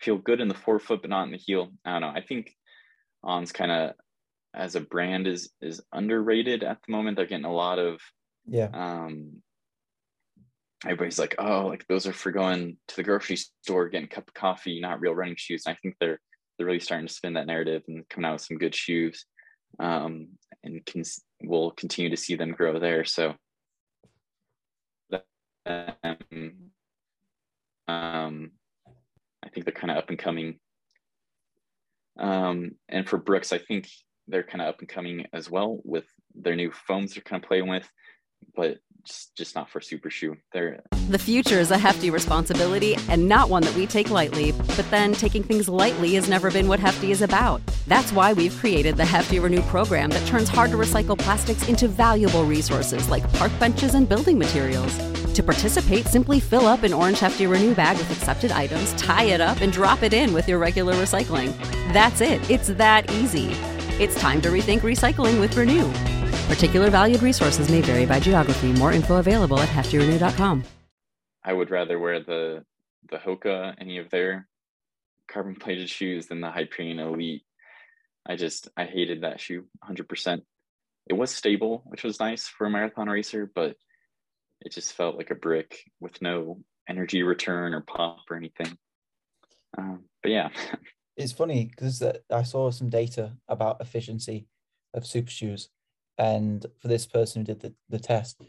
feel 0.00 0.18
good 0.18 0.40
in 0.40 0.48
the 0.48 0.54
forefoot, 0.54 1.00
but 1.02 1.10
not 1.10 1.24
in 1.24 1.30
the 1.30 1.38
heel. 1.38 1.70
I 1.84 1.92
don't 1.92 2.00
know. 2.02 2.08
I 2.08 2.20
think 2.20 2.54
On's 3.22 3.52
kind 3.52 3.70
of 3.70 3.92
as 4.54 4.74
a 4.74 4.80
brand 4.80 5.26
is 5.26 5.50
is 5.60 5.80
underrated 5.92 6.62
at 6.62 6.78
the 6.86 6.92
moment. 6.92 7.16
They're 7.16 7.26
getting 7.26 7.44
a 7.44 7.52
lot 7.52 7.78
of 7.78 8.00
yeah. 8.46 8.68
Um, 8.72 9.42
everybody's 10.84 11.18
like, 11.18 11.34
oh, 11.38 11.66
like 11.66 11.86
those 11.88 12.06
are 12.06 12.12
for 12.12 12.30
going 12.30 12.76
to 12.88 12.96
the 12.96 13.02
grocery 13.02 13.36
store, 13.36 13.88
getting 13.88 14.06
a 14.06 14.14
cup 14.14 14.28
of 14.28 14.34
coffee, 14.34 14.80
not 14.80 15.00
real 15.00 15.14
running 15.14 15.36
shoes. 15.36 15.64
And 15.66 15.74
I 15.74 15.78
think 15.80 15.96
they're 15.98 16.20
they're 16.56 16.66
really 16.66 16.80
starting 16.80 17.06
to 17.06 17.12
spin 17.12 17.34
that 17.34 17.46
narrative 17.46 17.82
and 17.88 18.08
coming 18.08 18.28
out 18.28 18.34
with 18.34 18.42
some 18.42 18.58
good 18.58 18.74
shoes. 18.74 19.24
Um, 19.80 20.28
and 20.62 20.84
can 20.86 21.02
we'll 21.42 21.72
continue 21.72 22.10
to 22.10 22.16
see 22.16 22.36
them 22.36 22.52
grow 22.52 22.78
there. 22.78 23.04
So 23.04 23.34
um, 25.66 26.70
um 27.88 28.50
I 29.44 29.48
think 29.50 29.66
they're 29.66 29.74
kind 29.74 29.90
of 29.90 29.96
up 29.96 30.10
and 30.10 30.18
coming. 30.18 30.58
Um, 32.18 32.72
and 32.88 33.08
for 33.08 33.18
Brooks, 33.18 33.52
I 33.52 33.58
think 33.58 33.88
they're 34.28 34.42
kind 34.42 34.62
of 34.62 34.68
up 34.68 34.80
and 34.80 34.88
coming 34.88 35.26
as 35.32 35.50
well 35.50 35.80
with 35.84 36.06
their 36.34 36.56
new 36.56 36.70
foams 36.70 37.14
they're 37.14 37.22
kind 37.22 37.42
of 37.42 37.48
playing 37.48 37.68
with, 37.68 37.88
but 38.54 38.78
just, 39.04 39.36
just 39.36 39.54
not 39.54 39.68
for 39.68 39.80
super 39.80 40.10
shoe. 40.10 40.36
They're 40.52 40.82
the 41.08 41.18
future 41.18 41.60
is 41.60 41.70
a 41.70 41.76
hefty 41.76 42.10
responsibility 42.10 42.96
and 43.10 43.28
not 43.28 43.50
one 43.50 43.62
that 43.62 43.74
we 43.74 43.86
take 43.86 44.10
lightly. 44.10 44.52
But 44.52 44.90
then 44.90 45.12
taking 45.12 45.42
things 45.42 45.68
lightly 45.68 46.14
has 46.14 46.28
never 46.28 46.50
been 46.50 46.66
what 46.66 46.80
Hefty 46.80 47.10
is 47.10 47.20
about. 47.20 47.60
That's 47.86 48.12
why 48.12 48.32
we've 48.32 48.56
created 48.56 48.96
the 48.96 49.04
Hefty 49.04 49.38
Renew 49.38 49.60
program 49.62 50.10
that 50.10 50.26
turns 50.26 50.48
hard 50.48 50.70
to 50.70 50.78
recycle 50.78 51.18
plastics 51.18 51.68
into 51.68 51.88
valuable 51.88 52.44
resources 52.44 53.08
like 53.10 53.30
park 53.34 53.52
benches 53.60 53.94
and 53.94 54.08
building 54.08 54.38
materials. 54.38 54.96
To 55.34 55.42
participate, 55.42 56.06
simply 56.06 56.40
fill 56.40 56.66
up 56.66 56.84
an 56.84 56.94
orange 56.94 57.18
Hefty 57.18 57.46
Renew 57.46 57.74
bag 57.74 57.98
with 57.98 58.10
accepted 58.10 58.52
items, 58.52 58.92
tie 58.94 59.24
it 59.24 59.40
up, 59.40 59.60
and 59.60 59.72
drop 59.72 60.02
it 60.02 60.14
in 60.14 60.32
with 60.32 60.48
your 60.48 60.58
regular 60.58 60.94
recycling. 60.94 61.52
That's 61.92 62.20
it. 62.20 62.48
It's 62.48 62.68
that 62.68 63.10
easy. 63.10 63.54
It's 64.00 64.16
time 64.16 64.40
to 64.40 64.48
rethink 64.48 64.80
recycling 64.80 65.38
with 65.38 65.56
Renew. 65.56 65.88
Particular 66.52 66.90
valued 66.90 67.22
resources 67.22 67.70
may 67.70 67.80
vary 67.80 68.06
by 68.06 68.18
geography. 68.18 68.72
More 68.72 68.90
info 68.90 69.18
available 69.18 69.60
at 69.60 69.68
heftyrenew.com. 69.68 70.64
I 71.44 71.52
would 71.52 71.70
rather 71.70 71.96
wear 72.00 72.18
the 72.18 72.64
the 73.08 73.18
Hoka, 73.18 73.76
any 73.78 73.98
of 73.98 74.10
their 74.10 74.48
carbon 75.28 75.54
plated 75.54 75.88
shoes 75.88 76.26
than 76.26 76.40
the 76.40 76.50
Hyperion 76.50 76.98
Elite. 76.98 77.44
I 78.26 78.34
just 78.34 78.68
I 78.76 78.84
hated 78.84 79.20
that 79.20 79.40
shoe 79.40 79.66
100%. 79.88 80.42
It 81.06 81.12
was 81.12 81.30
stable, 81.30 81.84
which 81.86 82.02
was 82.02 82.18
nice 82.18 82.48
for 82.48 82.66
a 82.66 82.70
marathon 82.70 83.08
racer, 83.08 83.48
but 83.54 83.76
it 84.60 84.72
just 84.72 84.94
felt 84.94 85.16
like 85.16 85.30
a 85.30 85.36
brick 85.36 85.84
with 86.00 86.20
no 86.20 86.58
energy 86.88 87.22
return 87.22 87.74
or 87.74 87.82
pop 87.82 88.24
or 88.28 88.36
anything. 88.36 88.76
Um, 89.78 90.04
but 90.20 90.32
yeah, 90.32 90.48
it's 91.16 91.32
funny 91.32 91.66
because 91.66 92.02
I 92.30 92.42
saw 92.42 92.70
some 92.70 92.88
data 92.88 93.32
about 93.48 93.80
efficiency 93.80 94.46
of 94.92 95.06
super 95.06 95.30
shoes, 95.30 95.68
and 96.18 96.64
for 96.80 96.88
this 96.88 97.06
person 97.06 97.40
who 97.40 97.46
did 97.46 97.60
the, 97.60 97.74
the 97.88 97.98
test, 97.98 98.40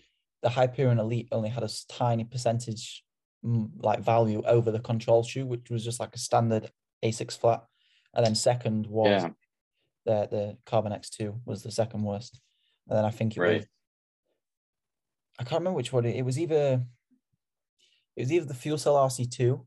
the 0.42 0.50
Hyperion 0.50 1.00
Elite 1.00 1.28
only 1.32 1.50
had 1.50 1.64
a 1.64 1.70
tiny 1.90 2.24
percentage 2.24 3.04
mm, 3.46 3.70
like 3.78 4.00
value 4.00 4.44
over 4.46 4.72
the 4.72 4.80
control 4.80 5.24
shoe, 5.24 5.46
which 5.46 5.70
was 5.70 5.84
just 5.84 6.00
like 6.00 6.16
a 6.16 6.20
standard 6.20 6.72
Asics 7.04 7.38
flat, 7.38 7.64
and 8.14 8.26
then 8.26 8.36
second 8.36 8.88
was 8.88 9.24
yeah. 9.24 9.30
the 10.06 10.28
the 10.30 10.58
Carbon 10.66 10.92
X2 10.92 11.40
was 11.46 11.64
the 11.64 11.72
second 11.72 12.04
worst, 12.04 12.40
and 12.88 12.98
then 12.98 13.06
I 13.06 13.12
think 13.12 13.38
it 13.38 13.42
right. 13.42 13.58
was 13.58 13.66
I 15.40 15.44
can't 15.44 15.60
remember 15.60 15.78
which 15.78 15.92
one. 15.92 16.06
It 16.06 16.24
was 16.24 16.40
either 16.40 16.84
it 18.16 18.22
was 18.22 18.32
either 18.32 18.46
the 18.46 18.54
Fuel 18.54 18.78
Cell 18.78 18.96
RC2. 18.96 19.62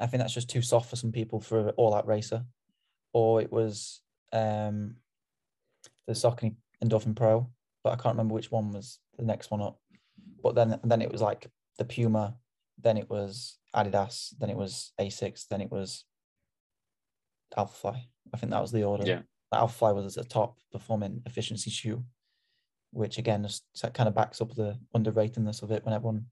I 0.00 0.06
think 0.06 0.20
that's 0.20 0.34
just 0.34 0.50
too 0.50 0.62
soft 0.62 0.90
for 0.90 0.96
some 0.96 1.12
people 1.12 1.40
for 1.40 1.70
all 1.70 1.94
out 1.94 2.06
racer, 2.06 2.44
or 3.12 3.40
it 3.40 3.52
was 3.52 4.00
um, 4.32 4.96
the 6.06 6.14
Saucony 6.14 6.56
Endorphin 6.84 7.16
Pro. 7.16 7.48
But 7.82 7.92
I 7.92 7.96
can't 7.96 8.14
remember 8.14 8.34
which 8.34 8.50
one 8.50 8.72
was 8.72 8.98
the 9.18 9.24
next 9.24 9.50
one 9.50 9.60
up. 9.60 9.78
But 10.42 10.54
then 10.54 10.78
then 10.84 11.02
it 11.02 11.12
was 11.12 11.20
like 11.20 11.46
the 11.78 11.84
Puma, 11.84 12.36
then 12.80 12.96
it 12.96 13.08
was 13.08 13.58
Adidas, 13.74 14.34
then 14.38 14.50
it 14.50 14.56
was 14.56 14.92
Asics, 15.00 15.46
then 15.48 15.60
it 15.60 15.70
was 15.70 16.04
Alphafly. 17.56 18.06
I 18.32 18.36
think 18.36 18.50
that 18.52 18.62
was 18.62 18.72
the 18.72 18.84
order. 18.84 19.04
Yeah. 19.06 19.20
Alphafly 19.52 19.94
was 19.94 20.16
a 20.16 20.24
top 20.24 20.58
performing 20.72 21.22
efficiency 21.26 21.70
shoe 21.70 22.04
which 22.94 23.18
again 23.18 23.42
just 23.42 23.64
kind 23.92 24.08
of 24.08 24.14
backs 24.14 24.40
up 24.40 24.54
the 24.54 24.78
underratedness 24.96 25.62
of 25.62 25.70
it 25.70 25.84
when 25.84 25.94
everyone 25.94 26.24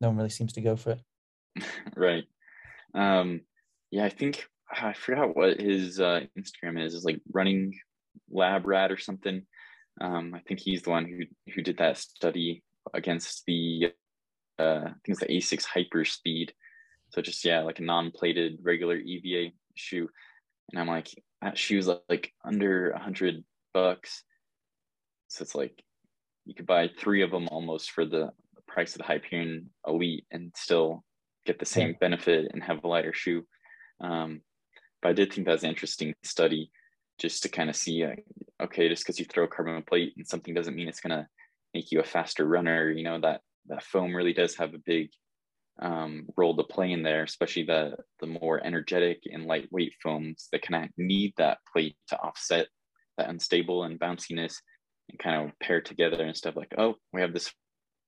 no 0.00 0.08
one 0.08 0.16
really 0.16 0.28
seems 0.28 0.52
to 0.52 0.60
go 0.60 0.76
for 0.76 0.90
it 0.90 1.00
right 1.96 2.24
um 2.94 3.40
yeah 3.90 4.04
i 4.04 4.08
think 4.08 4.46
i 4.72 4.92
forgot 4.92 5.36
what 5.36 5.60
his 5.60 6.00
uh 6.00 6.20
instagram 6.38 6.84
is. 6.84 6.94
Is 6.94 7.04
like 7.04 7.20
running 7.32 7.78
lab 8.30 8.66
rat 8.66 8.92
or 8.92 8.98
something. 8.98 9.42
Um 10.00 10.34
i 10.34 10.40
think 10.40 10.60
he's 10.60 10.82
the 10.82 10.90
one 10.90 11.04
who 11.04 11.52
who 11.52 11.62
did 11.62 11.78
that 11.78 11.96
study 11.98 12.62
against 12.94 13.44
the 13.46 13.92
uh 14.58 14.82
i 14.84 14.94
think 15.04 15.08
it's 15.08 15.20
the 15.20 15.26
asics 15.26 15.64
hyper 15.64 16.04
speed 16.04 16.52
so 17.10 17.22
just 17.22 17.44
yeah 17.44 17.60
like 17.60 17.78
a 17.78 17.82
non-plated 17.82 18.58
regular 18.62 18.96
eva 18.96 19.52
shoe. 19.74 20.08
And 20.70 20.80
i'm 20.80 20.88
like 20.88 21.08
that 21.42 21.56
shoe's 21.58 21.88
like 22.08 22.32
under 22.44 22.90
a 22.90 22.98
hundred 22.98 23.44
bucks. 23.72 24.24
So 25.28 25.42
it's 25.42 25.54
like 25.54 25.82
you 26.44 26.54
could 26.54 26.66
buy 26.66 26.88
three 26.98 27.22
of 27.22 27.30
them 27.30 27.48
almost 27.48 27.90
for 27.90 28.04
the 28.04 28.30
price 28.66 28.94
of 28.94 28.98
the 28.98 29.04
Hyperion 29.04 29.70
Elite 29.86 30.24
and 30.30 30.52
still 30.56 31.04
get 31.48 31.58
the 31.58 31.66
same 31.66 31.96
benefit 31.98 32.50
and 32.52 32.62
have 32.62 32.84
a 32.84 32.88
lighter 32.88 33.14
shoe. 33.14 33.42
Um, 34.00 34.42
but 35.00 35.08
I 35.08 35.12
did 35.14 35.32
think 35.32 35.46
that 35.46 35.52
was 35.52 35.64
an 35.64 35.70
interesting 35.70 36.14
study 36.22 36.70
just 37.18 37.42
to 37.42 37.48
kind 37.48 37.70
of 37.70 37.76
see, 37.76 38.04
uh, 38.04 38.14
okay, 38.62 38.88
just 38.88 39.02
because 39.02 39.18
you 39.18 39.24
throw 39.24 39.44
a 39.44 39.48
carbon 39.48 39.82
plate 39.82 40.12
and 40.16 40.26
something 40.26 40.54
doesn't 40.54 40.76
mean 40.76 40.88
it's 40.88 41.00
going 41.00 41.18
to 41.18 41.26
make 41.74 41.90
you 41.90 42.00
a 42.00 42.04
faster 42.04 42.44
runner. 42.44 42.90
You 42.90 43.04
know, 43.04 43.20
that, 43.20 43.40
that 43.68 43.82
foam 43.82 44.14
really 44.14 44.34
does 44.34 44.56
have 44.56 44.74
a 44.74 44.84
big 44.84 45.08
um, 45.80 46.26
role 46.36 46.56
to 46.56 46.64
play 46.64 46.92
in 46.92 47.02
there, 47.02 47.22
especially 47.22 47.64
the, 47.64 47.96
the 48.20 48.26
more 48.26 48.64
energetic 48.64 49.22
and 49.32 49.46
lightweight 49.46 49.94
foams 50.02 50.48
that 50.52 50.62
kind 50.62 50.84
of 50.84 50.90
need 50.96 51.32
that 51.38 51.58
plate 51.72 51.96
to 52.08 52.18
offset 52.18 52.68
that 53.16 53.30
unstable 53.30 53.84
and 53.84 53.98
bounciness 53.98 54.56
and 55.08 55.18
kind 55.18 55.36
of 55.36 55.58
pair 55.60 55.80
together 55.80 56.24
and 56.24 56.36
stuff 56.36 56.56
like, 56.56 56.74
oh, 56.78 56.94
we 57.12 57.20
have 57.20 57.32
this 57.32 57.52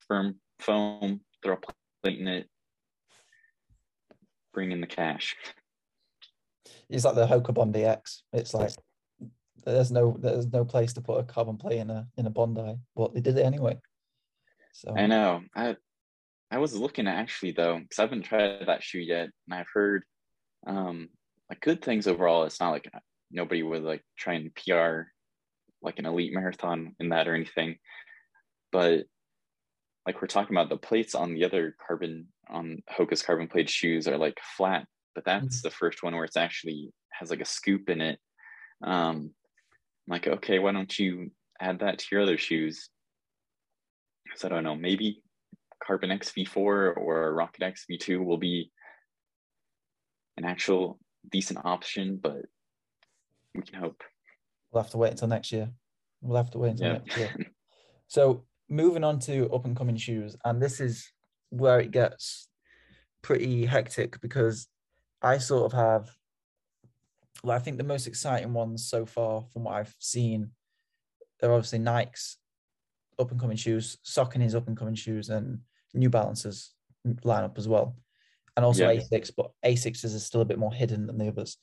firm 0.06 0.36
foam, 0.60 1.20
throw 1.42 1.54
a 1.54 2.02
plate 2.02 2.20
in 2.20 2.28
it, 2.28 2.48
bring 4.52 4.72
in 4.72 4.80
the 4.80 4.86
cash. 4.86 5.36
It's 6.88 7.04
like 7.04 7.14
the 7.14 7.26
Hoka 7.26 7.54
Bondi 7.54 7.84
X. 7.84 8.24
It's 8.32 8.54
like 8.54 8.72
there's 9.64 9.92
no 9.92 10.16
there's 10.18 10.46
no 10.46 10.64
place 10.64 10.92
to 10.94 11.00
put 11.00 11.20
a 11.20 11.24
carbon 11.24 11.56
plate 11.56 11.78
in 11.78 11.90
a 11.90 12.06
in 12.16 12.26
a 12.26 12.30
Bondi, 12.30 12.76
but 12.96 13.14
they 13.14 13.20
did 13.20 13.38
it 13.38 13.44
anyway. 13.44 13.78
So 14.72 14.94
I 14.96 15.06
know. 15.06 15.42
I 15.54 15.76
I 16.50 16.58
was 16.58 16.74
looking 16.74 17.06
actually 17.06 17.52
though, 17.52 17.78
because 17.78 17.98
I 17.98 18.02
haven't 18.02 18.22
tried 18.22 18.66
that 18.66 18.82
shoe 18.82 18.98
yet, 18.98 19.30
and 19.46 19.54
I've 19.54 19.68
heard 19.72 20.04
um 20.66 21.08
like 21.48 21.60
good 21.60 21.82
things 21.82 22.06
overall. 22.06 22.44
It's 22.44 22.60
not 22.60 22.70
like 22.70 22.90
nobody 23.30 23.62
would 23.62 23.82
like 23.82 24.02
try 24.18 24.34
and 24.34 24.54
PR 24.54 25.02
like 25.82 25.98
an 25.98 26.06
elite 26.06 26.32
marathon 26.34 26.94
in 27.00 27.10
that 27.10 27.28
or 27.28 27.34
anything. 27.34 27.76
But 28.72 29.04
like 30.06 30.20
we're 30.20 30.28
talking 30.28 30.56
about 30.56 30.68
the 30.68 30.76
plates 30.76 31.14
on 31.14 31.34
the 31.34 31.44
other 31.44 31.76
carbon 31.86 32.28
on 32.50 32.82
Hoka's 32.90 33.22
carbon 33.22 33.48
plate 33.48 33.70
shoes 33.70 34.08
are 34.08 34.18
like 34.18 34.38
flat, 34.56 34.86
but 35.14 35.24
that's 35.24 35.58
mm-hmm. 35.58 35.68
the 35.68 35.74
first 35.74 36.02
one 36.02 36.14
where 36.14 36.24
it's 36.24 36.36
actually 36.36 36.90
has 37.12 37.30
like 37.30 37.40
a 37.40 37.46
scoop 37.46 37.88
in 37.88 38.00
it. 38.00 38.18
Um, 38.82 39.32
I'm 40.06 40.12
like, 40.12 40.26
okay, 40.26 40.58
why 40.58 40.72
don't 40.72 40.98
you 40.98 41.30
add 41.60 41.80
that 41.80 41.98
to 41.98 42.06
your 42.12 42.22
other 42.22 42.38
shoes? 42.38 42.88
So 44.36 44.48
I 44.48 44.50
don't 44.50 44.64
know, 44.64 44.76
maybe 44.76 45.22
Carbon 45.84 46.10
X 46.10 46.32
V4 46.36 46.96
or 46.96 47.34
Rocket 47.34 47.62
X 47.62 47.86
V2 47.90 48.24
will 48.24 48.38
be 48.38 48.70
an 50.36 50.44
actual 50.44 50.98
decent 51.30 51.64
option, 51.64 52.18
but 52.22 52.42
we 53.54 53.62
can 53.62 53.80
hope. 53.80 54.02
We'll 54.72 54.82
have 54.82 54.92
to 54.92 54.98
wait 54.98 55.12
until 55.12 55.28
next 55.28 55.52
year. 55.52 55.70
We'll 56.20 56.36
have 56.36 56.50
to 56.52 56.58
wait 56.58 56.70
until 56.70 56.86
yeah. 56.86 56.92
next 56.98 57.16
year. 57.16 57.34
So 58.10 58.42
moving 58.68 59.04
on 59.04 59.20
to 59.20 59.48
up 59.50 59.66
and 59.66 59.76
coming 59.76 59.96
shoes, 59.96 60.36
and 60.44 60.60
this 60.60 60.80
is 60.80 61.12
where 61.50 61.80
it 61.80 61.90
gets 61.90 62.48
pretty 63.22 63.66
hectic 63.66 64.20
because 64.20 64.66
I 65.22 65.38
sort 65.38 65.72
of 65.72 65.78
have 65.78 66.10
well, 67.42 67.56
I 67.56 67.60
think 67.60 67.78
the 67.78 67.84
most 67.84 68.06
exciting 68.06 68.52
ones 68.52 68.88
so 68.88 69.06
far 69.06 69.44
from 69.52 69.64
what 69.64 69.74
I've 69.74 69.94
seen 69.98 70.50
are 71.42 71.52
obviously 71.52 71.78
Nike's 71.78 72.36
up 73.18 73.30
and 73.30 73.40
coming 73.40 73.56
shoes, 73.56 73.96
Saucony's 74.04 74.54
up 74.54 74.68
and 74.68 74.76
coming 74.76 74.94
shoes, 74.94 75.30
and 75.30 75.60
New 75.94 76.10
Balance's 76.10 76.74
lineup 77.24 77.56
as 77.58 77.66
well. 77.68 77.96
and 78.56 78.64
also 78.66 78.90
Yeah. 78.90 79.00
Asics, 79.00 79.30
but 79.34 79.52
Asics 79.64 80.04
is 80.04 80.26
still 80.26 80.40
a 80.42 80.44
bit 80.44 80.58
more 80.58 80.72
hidden 80.72 81.06
than 81.06 81.16
the 81.16 81.28
others. 81.28 81.56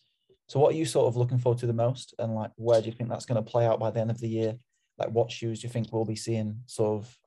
So 0.48 0.60
what 0.60 0.74
are 0.74 0.78
you 0.78 0.86
sort 0.86 1.08
of 1.08 1.18
looking 1.18 1.38
forward 1.38 1.60
to 1.60 1.68
the 1.68 1.74
most, 1.74 2.16
and 2.18 2.34
like 2.34 2.52
where 2.56 2.80
do 2.82 2.88
you 2.88 2.94
think 2.94 3.10
that's 3.10 3.26
going 3.26 3.44
to 3.44 3.52
play 3.52 3.66
out 3.68 3.80
by 3.80 3.92
the 3.92 4.00
end 4.00 4.10
of 4.10 4.20
the 4.20 4.30
year? 4.30 4.58
Like 4.98 5.10
what 5.10 5.30
shoes 5.30 5.60
do 5.60 5.68
you 5.68 5.72
think 5.74 5.92
we'll 5.92 6.06
be 6.06 6.16
seeing 6.16 6.62
sort 6.66 7.00
of 7.02 7.18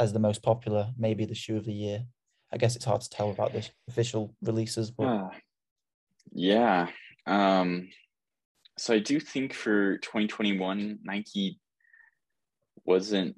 as 0.00 0.12
the 0.12 0.18
most 0.18 0.42
popular, 0.42 0.90
maybe 0.98 1.24
the 1.24 1.34
shoe 1.34 1.56
of 1.56 1.64
the 1.64 1.72
year? 1.72 2.04
I 2.52 2.56
guess 2.56 2.74
it's 2.74 2.84
hard 2.84 3.02
to 3.02 3.10
tell 3.10 3.30
about 3.30 3.52
the 3.52 3.68
official 3.88 4.34
releases, 4.42 4.90
but 4.90 5.06
Ah, 5.06 5.30
yeah. 6.32 6.88
Um, 7.26 7.88
so 8.78 8.94
I 8.94 8.98
do 8.98 9.20
think 9.20 9.52
for 9.52 9.98
2021, 9.98 10.98
Nike 11.04 11.60
wasn't. 12.84 13.36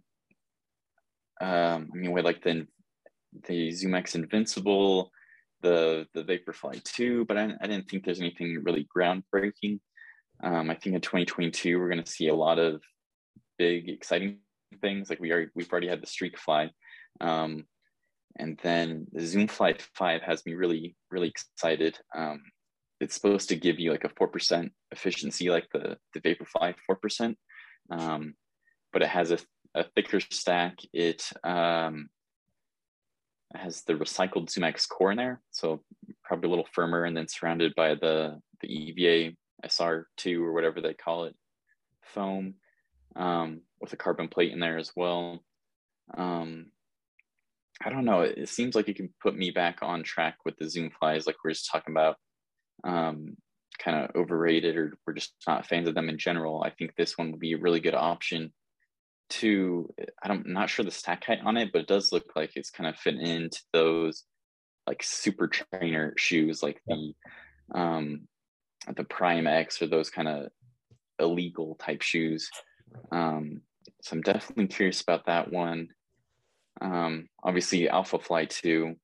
Um, 1.41 1.91
I 1.93 1.97
mean, 1.97 2.13
with 2.13 2.25
like 2.25 2.43
the 2.43 2.67
the 3.49 3.71
Zoom 3.73 3.95
X 3.95 4.15
Invincible, 4.15 5.11
the 5.63 6.07
the 6.15 6.23
Vaporfly 6.23 6.83
2, 6.85 7.25
but 7.25 7.37
I, 7.37 7.53
I 7.61 7.67
didn't 7.67 7.91
think 7.91 8.05
there's 8.05 8.21
anything 8.21 8.63
really 8.65 8.87
groundbreaking. 8.97 9.81
Um, 10.43 10.71
I 10.71 10.75
think 10.75 10.95
in 10.95 11.01
2022 11.01 11.79
we're 11.79 11.89
going 11.89 12.03
to 12.03 12.11
see 12.11 12.29
a 12.29 12.35
lot 12.35 12.59
of 12.59 12.83
big, 13.59 13.89
exciting 13.89 14.39
things. 14.81 15.11
Like 15.11 15.21
we 15.21 15.33
are, 15.33 15.51
we've 15.55 15.71
already 15.71 15.89
had 15.89 16.03
the 16.03 16.07
Streak 16.07 16.39
Fly, 16.39 16.71
um, 17.21 17.65
and 18.37 18.59
then 18.63 19.07
the 19.13 19.27
Zoom 19.27 19.49
Fly 19.49 19.75
5 19.95 20.23
has 20.23 20.45
me 20.47 20.55
really, 20.55 20.97
really 21.11 21.29
excited. 21.29 21.99
Um, 22.15 22.43
it's 23.01 23.15
supposed 23.15 23.49
to 23.49 23.57
give 23.57 23.81
you 23.81 23.91
like 23.91 24.05
a 24.05 24.11
four 24.17 24.29
percent 24.29 24.73
efficiency, 24.93 25.51
like 25.51 25.67
the 25.73 25.99
the 26.15 26.21
Vaporfly 26.21 26.75
four 26.87 26.97
percent, 26.97 27.37
um, 27.91 28.35
but 28.93 29.03
it 29.03 29.09
has 29.09 29.33
a, 29.33 29.39
a 29.75 29.85
thicker 29.97 30.21
stack. 30.21 30.77
It 30.93 31.29
um, 31.43 32.09
has 33.55 33.83
the 33.83 33.95
recycled 33.95 34.51
ZoomX 34.51 34.89
core 34.89 35.11
in 35.11 35.17
there, 35.19 35.43
so 35.51 35.83
probably 36.23 36.47
a 36.47 36.51
little 36.51 36.69
firmer, 36.73 37.05
and 37.05 37.17
then 37.17 37.27
surrounded 37.27 37.75
by 37.75 37.97
the 37.97 38.39
the 38.61 38.69
EVA 38.69 39.35
SR2 39.67 40.41
or 40.41 40.53
whatever 40.53 40.81
they 40.81 40.95
call 40.95 41.25
it 41.25 41.35
foam 42.03 42.55
um, 43.17 43.61
with 43.81 43.93
a 43.93 43.97
carbon 43.97 44.29
plate 44.29 44.53
in 44.53 44.61
there 44.61 44.79
as 44.79 44.93
well. 44.95 45.43
Um, 46.17 46.67
I 47.85 47.91
don't 47.91 48.05
know. 48.05 48.21
It, 48.21 48.39
it 48.39 48.49
seems 48.49 48.75
like 48.75 48.89
it 48.89 48.97
can 48.97 49.13
put 49.23 49.37
me 49.37 49.51
back 49.51 49.79
on 49.83 50.03
track 50.03 50.37
with 50.45 50.57
the 50.57 50.69
Zoom 50.69 50.91
flies, 50.99 51.27
like 51.27 51.37
we 51.45 51.51
are 51.51 51.55
just 51.55 51.71
talking 51.71 51.93
about. 51.93 52.17
Um, 52.85 53.37
kind 53.79 54.05
of 54.05 54.15
overrated, 54.15 54.77
or 54.77 54.95
we're 55.07 55.15
just 55.15 55.35
not 55.47 55.67
fans 55.67 55.89
of 55.89 55.95
them 55.95 56.09
in 56.09 56.19
general. 56.19 56.63
I 56.63 56.71
think 56.71 56.95
this 56.95 57.17
one 57.19 57.31
would 57.31 57.41
be 57.41 57.55
a 57.55 57.59
really 57.59 57.81
good 57.81 57.95
option. 57.95 58.53
To 59.31 59.89
I 60.23 60.29
don't, 60.29 60.47
I'm 60.47 60.53
not 60.53 60.69
sure 60.69 60.85
the 60.85 60.91
stack 60.91 61.25
height 61.25 61.39
on 61.45 61.57
it, 61.57 61.71
but 61.73 61.83
it 61.83 61.89
does 61.89 62.13
look 62.13 62.33
like 62.37 62.53
it's 62.55 62.71
kind 62.71 62.89
of 62.89 62.97
fit 62.97 63.15
into 63.15 63.61
those 63.73 64.25
like 64.87 65.03
super 65.03 65.49
trainer 65.49 66.13
shoes, 66.19 66.63
like 66.63 66.81
the 66.87 67.13
um, 67.75 68.29
the 68.95 69.05
Prime 69.05 69.47
X 69.47 69.81
or 69.81 69.87
those 69.87 70.11
kind 70.11 70.29
of 70.29 70.49
illegal 71.19 71.77
type 71.77 72.03
shoes. 72.03 72.51
Um, 73.11 73.63
so 74.03 74.17
I'm 74.17 74.23
definitely 74.23 74.67
curious 74.67 75.01
about 75.01 75.27
that 75.27 75.53
one. 75.53 75.89
Um, 76.81 77.29
obviously, 77.43 77.89
Alpha 77.89 78.19
Fly 78.19 78.47
2, 78.47 78.95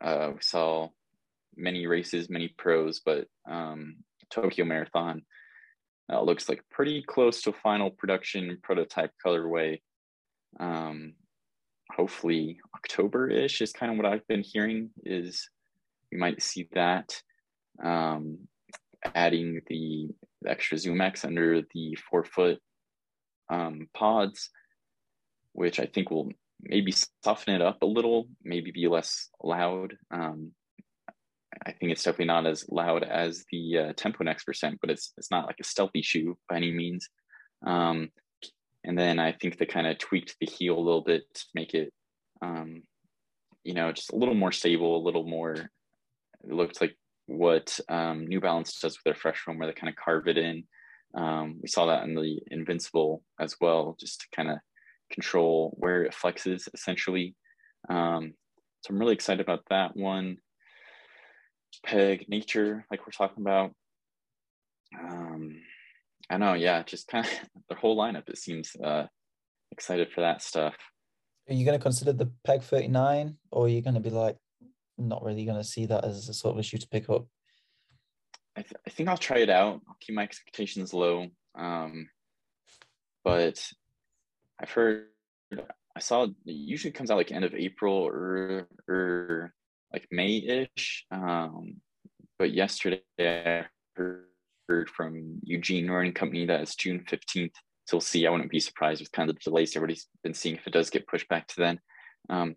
uh, 0.00 0.30
we 0.34 0.40
saw 0.40 0.88
many 1.56 1.86
races, 1.86 2.30
many 2.30 2.54
pros, 2.56 3.00
but 3.04 3.26
um, 3.48 3.96
Tokyo 4.30 4.64
Marathon 4.64 5.22
uh, 6.10 6.22
looks 6.22 6.48
like 6.48 6.62
pretty 6.70 7.02
close 7.02 7.42
to 7.42 7.52
final 7.52 7.90
production 7.90 8.58
prototype 8.62 9.12
colorway. 9.24 9.80
Um, 10.58 11.14
hopefully, 11.94 12.58
October 12.74 13.28
ish 13.28 13.60
is 13.60 13.72
kind 13.72 13.92
of 13.92 13.98
what 13.98 14.06
I've 14.06 14.26
been 14.26 14.42
hearing, 14.42 14.90
is 15.04 15.48
we 16.10 16.18
might 16.18 16.42
see 16.42 16.68
that. 16.72 17.20
Um, 17.82 18.38
adding 19.14 19.60
the, 19.68 20.08
the 20.42 20.50
extra 20.50 20.76
Zoom 20.78 21.00
X 21.00 21.24
under 21.24 21.62
the 21.74 21.96
forefoot 22.10 22.58
um, 23.50 23.88
pods, 23.94 24.50
which 25.52 25.80
I 25.80 25.86
think 25.86 26.10
will 26.10 26.30
maybe 26.62 26.94
soften 27.24 27.54
it 27.54 27.62
up 27.62 27.82
a 27.82 27.86
little, 27.86 28.28
maybe 28.42 28.70
be 28.70 28.88
less 28.88 29.28
loud. 29.42 29.96
Um, 30.10 30.52
I 31.66 31.72
think 31.72 31.92
it's 31.92 32.02
definitely 32.02 32.26
not 32.26 32.46
as 32.46 32.64
loud 32.70 33.02
as 33.02 33.44
the 33.50 33.78
uh, 33.78 33.92
Tempo 33.96 34.24
Next 34.24 34.44
percent, 34.44 34.78
but 34.80 34.90
it's 34.90 35.12
it's 35.18 35.30
not 35.30 35.46
like 35.46 35.56
a 35.60 35.64
stealthy 35.64 36.02
shoe 36.02 36.38
by 36.48 36.56
any 36.56 36.70
means. 36.70 37.08
Um, 37.66 38.10
and 38.84 38.98
then 38.98 39.18
I 39.18 39.32
think 39.32 39.58
they 39.58 39.66
kind 39.66 39.86
of 39.86 39.98
tweaked 39.98 40.36
the 40.40 40.46
heel 40.46 40.78
a 40.78 40.80
little 40.80 41.02
bit 41.02 41.22
to 41.34 41.44
make 41.54 41.74
it, 41.74 41.92
um, 42.40 42.82
you 43.64 43.74
know, 43.74 43.92
just 43.92 44.12
a 44.12 44.16
little 44.16 44.34
more 44.34 44.52
stable, 44.52 44.96
a 44.96 45.04
little 45.04 45.26
more. 45.26 45.52
It 45.52 45.70
looked 46.52 46.80
like 46.80 46.96
what 47.26 47.78
um, 47.88 48.26
New 48.26 48.40
Balance 48.40 48.78
does 48.80 48.94
with 48.96 49.04
their 49.04 49.14
fresh 49.14 49.40
foam, 49.40 49.58
where 49.58 49.66
they 49.66 49.74
kind 49.74 49.90
of 49.90 50.02
carve 50.02 50.28
it 50.28 50.38
in. 50.38 50.64
Um, 51.14 51.58
we 51.60 51.68
saw 51.68 51.86
that 51.86 52.04
in 52.04 52.14
the 52.14 52.40
Invincible 52.50 53.22
as 53.38 53.56
well, 53.60 53.96
just 53.98 54.20
to 54.20 54.26
kind 54.34 54.50
of 54.50 54.58
control 55.10 55.74
where 55.78 56.04
it 56.04 56.14
flexes 56.14 56.68
essentially. 56.72 57.34
Um, 57.88 58.34
so 58.82 58.92
I'm 58.92 58.98
really 58.98 59.14
excited 59.14 59.40
about 59.40 59.64
that 59.70 59.96
one. 59.96 60.38
Peg 61.84 62.26
Nature, 62.28 62.84
like 62.90 63.00
we're 63.06 63.12
talking 63.12 63.42
about. 63.42 63.72
Um, 64.98 65.56
I 66.28 66.36
know, 66.36 66.54
yeah, 66.54 66.82
just 66.82 67.08
kind 67.08 67.26
of 67.26 67.32
the 67.68 67.74
whole 67.74 67.96
lineup. 67.96 68.28
It 68.28 68.38
seems 68.38 68.72
uh, 68.82 69.06
excited 69.72 70.10
for 70.12 70.20
that 70.20 70.42
stuff. 70.42 70.74
Are 71.48 71.54
you 71.54 71.64
going 71.64 71.78
to 71.78 71.82
consider 71.82 72.12
the 72.12 72.30
Peg 72.44 72.62
39 72.62 73.36
or 73.50 73.64
are 73.64 73.68
you 73.68 73.82
going 73.82 73.94
to 73.94 74.00
be 74.00 74.10
like, 74.10 74.36
not 74.98 75.24
really 75.24 75.44
going 75.44 75.56
to 75.56 75.64
see 75.64 75.86
that 75.86 76.04
as 76.04 76.28
a 76.28 76.34
sort 76.34 76.54
of 76.54 76.60
issue 76.60 76.78
to 76.78 76.88
pick 76.88 77.08
up? 77.10 77.26
I, 78.56 78.62
th- 78.62 78.80
I 78.86 78.90
think 78.90 79.08
I'll 79.08 79.16
try 79.16 79.38
it 79.38 79.50
out. 79.50 79.80
I'll 79.88 79.96
keep 80.00 80.14
my 80.14 80.22
expectations 80.22 80.92
low. 80.92 81.26
Um, 81.54 82.08
but 83.24 83.64
I've 84.60 84.70
heard, 84.70 85.06
I 85.96 86.00
saw 86.00 86.24
it 86.24 86.32
usually 86.44 86.92
comes 86.92 87.10
out 87.10 87.16
like 87.16 87.32
end 87.32 87.44
of 87.44 87.54
April 87.54 87.94
or, 87.94 88.68
or 88.88 89.54
like 89.92 90.06
May 90.10 90.68
ish. 90.76 91.06
Um, 91.10 91.76
but 92.38 92.52
yesterday 92.52 93.02
I 93.18 93.66
heard, 93.94 94.24
from 94.94 95.40
Eugene 95.42 95.86
Norton 95.86 96.12
Company 96.12 96.46
that 96.46 96.60
it's 96.60 96.76
June 96.76 97.04
15th. 97.10 97.50
So 97.86 97.96
we'll 97.96 98.00
see. 98.00 98.24
I 98.24 98.30
wouldn't 98.30 98.52
be 98.52 98.60
surprised 98.60 99.00
with 99.00 99.10
kind 99.10 99.28
of 99.28 99.34
the 99.34 99.40
delays 99.42 99.74
everybody's 99.74 100.06
been 100.22 100.32
seeing 100.32 100.54
if 100.54 100.64
it 100.64 100.72
does 100.72 100.90
get 100.90 101.08
pushed 101.08 101.28
back 101.28 101.48
to 101.48 101.54
then. 101.58 101.80
Um, 102.28 102.54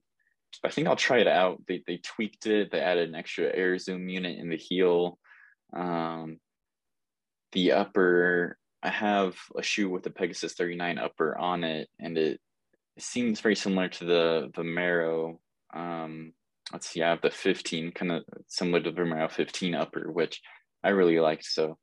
I 0.64 0.70
think 0.70 0.88
I'll 0.88 0.96
try 0.96 1.18
it 1.18 1.28
out. 1.28 1.64
They, 1.68 1.82
they 1.88 1.98
tweaked 1.98 2.46
it. 2.46 2.72
They 2.72 2.80
added 2.80 3.10
an 3.10 3.16
extra 3.16 3.46
air 3.46 3.80
zoom 3.80 4.08
unit 4.10 4.38
in 4.38 4.50
the 4.50 4.58
heel. 4.58 5.18
Um, 5.76 6.40
the 7.52 7.74
upper, 7.74 8.58
I 8.82 8.90
have 8.90 9.36
a 9.58 9.64
shoe 9.64 9.90
with 9.90 10.06
a 10.06 10.10
Pegasus 10.10 10.54
39 10.54 10.98
upper 10.98 11.38
on 11.38 11.64
it, 11.64 11.90
and 12.00 12.18
it, 12.18 12.40
it 12.96 13.04
seems 13.04 13.40
very 13.40 13.56
similar 13.56 13.90
to 13.90 14.06
the 14.06 14.52
Vomero. 14.54 15.38
Um, 15.74 16.34
let's 16.72 16.88
see, 16.88 17.02
I 17.02 17.10
have 17.10 17.22
the 17.22 17.32
15, 17.32 17.92
kind 17.92 18.12
of 18.12 18.24
similar 18.48 18.82
to 18.82 18.92
the 18.92 19.02
Vomero 19.02 19.30
15 19.30 19.76
upper, 19.76 20.12
which 20.12 20.42
I 20.84 20.90
really 20.90 21.20
liked. 21.20 21.46
So 21.46 21.78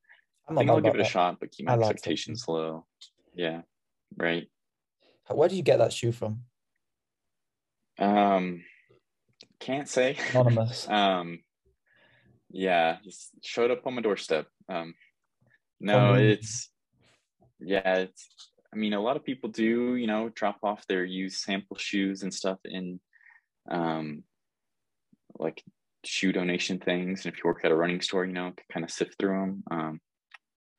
I'm 0.49 0.59
I 0.59 0.61
think 0.61 0.71
I'll 0.71 0.81
give 0.81 0.95
it 0.95 0.99
a 0.99 1.01
about 1.01 1.13
shot, 1.13 1.37
but 1.41 1.51
keep 1.51 1.67
my 1.67 1.73
I 1.73 1.77
like 1.77 1.91
expectations 1.91 2.47
low. 2.49 2.87
Yeah, 3.35 3.63
right. 4.17 4.49
Where 5.29 5.49
did 5.49 5.57
you 5.57 5.63
get 5.63 5.79
that 5.79 5.93
shoe 5.93 6.13
from? 6.13 6.41
Um, 7.99 8.65
can't 9.61 9.89
say. 9.89 10.17
Anonymous. 10.31 10.89
um, 10.91 11.41
yeah, 12.51 12.97
just 13.05 13.31
showed 13.43 13.71
up 13.71 13.87
on 13.87 13.95
my 13.95 14.03
doorstep. 14.03 14.47
Um, 14.69 14.95
no, 15.81 16.15
it's 16.15 16.71
yeah, 17.61 17.99
it's. 17.99 18.29
I 18.73 18.77
mean, 18.77 18.93
a 18.93 19.01
lot 19.01 19.17
of 19.17 19.25
people 19.25 19.51
do, 19.51 19.97
you 19.97 20.07
know, 20.07 20.29
drop 20.29 20.59
off 20.63 20.87
their 20.87 21.05
used 21.05 21.41
sample 21.41 21.77
shoes 21.77 22.23
and 22.23 22.33
stuff 22.33 22.59
in, 22.65 23.01
um, 23.69 24.23
like 25.41 25.61
shoe 26.05 26.31
donation 26.31 26.79
things. 26.79 27.25
And 27.25 27.35
if 27.35 27.39
you 27.39 27.49
work 27.49 27.65
at 27.65 27.73
a 27.73 27.77
running 27.77 28.01
store, 28.01 28.25
you 28.25 28.33
know, 28.33 28.53
kind 28.73 28.85
of 28.85 28.93
sift 28.93 29.17
through 29.19 29.41
them. 29.41 29.63
Um, 29.73 30.01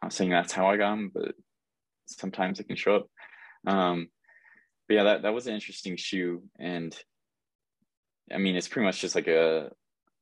I'm 0.01 0.07
not 0.07 0.13
saying 0.13 0.29
that's 0.29 0.53
how 0.53 0.67
I 0.67 0.77
got 0.77 0.91
them, 0.91 1.11
but 1.13 1.35
sometimes 2.07 2.59
it 2.59 2.67
can 2.67 2.77
show 2.77 2.95
up. 2.95 3.07
Um, 3.67 4.07
but 4.87 4.95
yeah, 4.95 5.03
that 5.03 5.23
that 5.23 5.33
was 5.33 5.47
an 5.47 5.53
interesting 5.53 5.95
shoe, 5.97 6.43
and 6.59 6.95
I 8.33 8.37
mean, 8.37 8.55
it's 8.55 8.67
pretty 8.67 8.85
much 8.85 9.01
just 9.01 9.15
like 9.15 9.27
a 9.27 9.69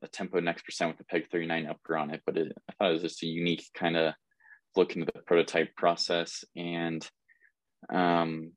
a 0.02 0.08
tempo 0.08 0.40
next 0.40 0.64
percent 0.64 0.90
with 0.90 0.98
the 0.98 1.04
peg 1.06 1.30
39 1.32 1.68
upper 1.68 1.98
on 1.98 2.10
it 2.12 2.22
but 2.26 2.38
it, 2.38 2.52
i 2.70 2.74
thought 2.74 2.90
it 2.90 2.94
was 2.94 3.02
just 3.02 3.24
a 3.24 3.28
unique 3.28 3.66
kind 3.74 3.98
of 3.98 4.14
look 4.76 4.96
into 4.96 5.06
the 5.14 5.22
prototype 5.22 5.76
process 5.76 6.44
and 6.56 7.08
um 7.94 8.52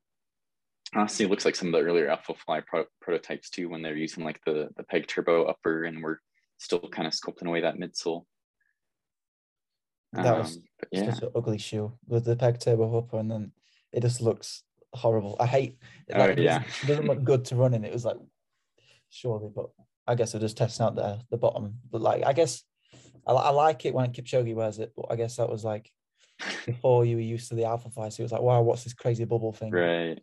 honestly 0.94 1.24
it 1.24 1.30
looks 1.30 1.44
like 1.44 1.56
some 1.56 1.68
of 1.68 1.72
the 1.72 1.80
earlier 1.80 2.08
alpha 2.08 2.34
fly 2.34 2.60
pro- 2.66 2.84
prototypes 3.00 3.50
too 3.50 3.68
when 3.68 3.82
they're 3.82 3.96
using 3.96 4.24
like 4.24 4.40
the 4.44 4.68
the 4.76 4.84
peg 4.84 5.06
turbo 5.06 5.44
upper 5.44 5.84
and 5.84 6.02
we're 6.02 6.18
still 6.58 6.80
kind 6.80 7.08
of 7.08 7.14
sculpting 7.14 7.46
away 7.46 7.60
that 7.62 7.76
midsole 7.76 8.24
That 10.12 10.38
was 10.38 10.56
um, 10.56 10.62
but 10.78 10.88
yeah 10.92 11.10
Such 11.12 11.22
an 11.24 11.30
ugly 11.34 11.58
shoe 11.58 11.92
with 12.06 12.24
the 12.24 12.36
peg 12.36 12.60
turbo 12.60 12.98
upper, 12.98 13.18
and 13.18 13.30
then 13.30 13.52
it 13.92 14.02
just 14.02 14.20
looks 14.20 14.62
horrible. 14.92 15.36
I 15.40 15.46
hate. 15.46 15.78
Oh, 16.12 16.18
Like, 16.18 16.38
it 16.38 16.44
yeah. 16.44 16.62
it 16.82 16.86
doesn't 16.86 17.06
look 17.06 17.24
good 17.24 17.44
to 17.46 17.56
run 17.56 17.72
in. 17.74 17.84
It 17.84 17.92
was 17.92 18.04
like, 18.04 18.18
surely, 19.08 19.48
but 19.54 19.70
I 20.06 20.14
guess 20.14 20.32
they're 20.32 20.40
just 20.40 20.56
testing 20.56 20.86
out 20.86 20.94
the 20.94 21.20
the 21.30 21.36
bottom. 21.36 21.74
But 21.90 22.00
like, 22.00 22.24
I 22.24 22.32
guess 22.32 22.62
I, 23.26 23.32
I 23.32 23.50
like 23.50 23.84
it 23.84 23.94
when 23.94 24.12
Kipchoge 24.12 24.54
wears 24.54 24.78
it, 24.78 24.92
but 24.96 25.06
I 25.10 25.16
guess 25.16 25.36
that 25.36 25.48
was 25.48 25.64
like 25.64 25.90
before 26.66 27.04
you 27.04 27.16
were 27.16 27.22
used 27.22 27.48
to 27.48 27.54
the 27.54 27.64
Alpha 27.64 27.90
Fly. 27.90 28.08
So 28.08 28.22
it 28.22 28.24
was 28.24 28.32
like, 28.32 28.42
wow, 28.42 28.62
what's 28.62 28.84
this 28.84 28.94
crazy 28.94 29.24
bubble 29.24 29.52
thing? 29.52 29.70
Right. 29.70 30.18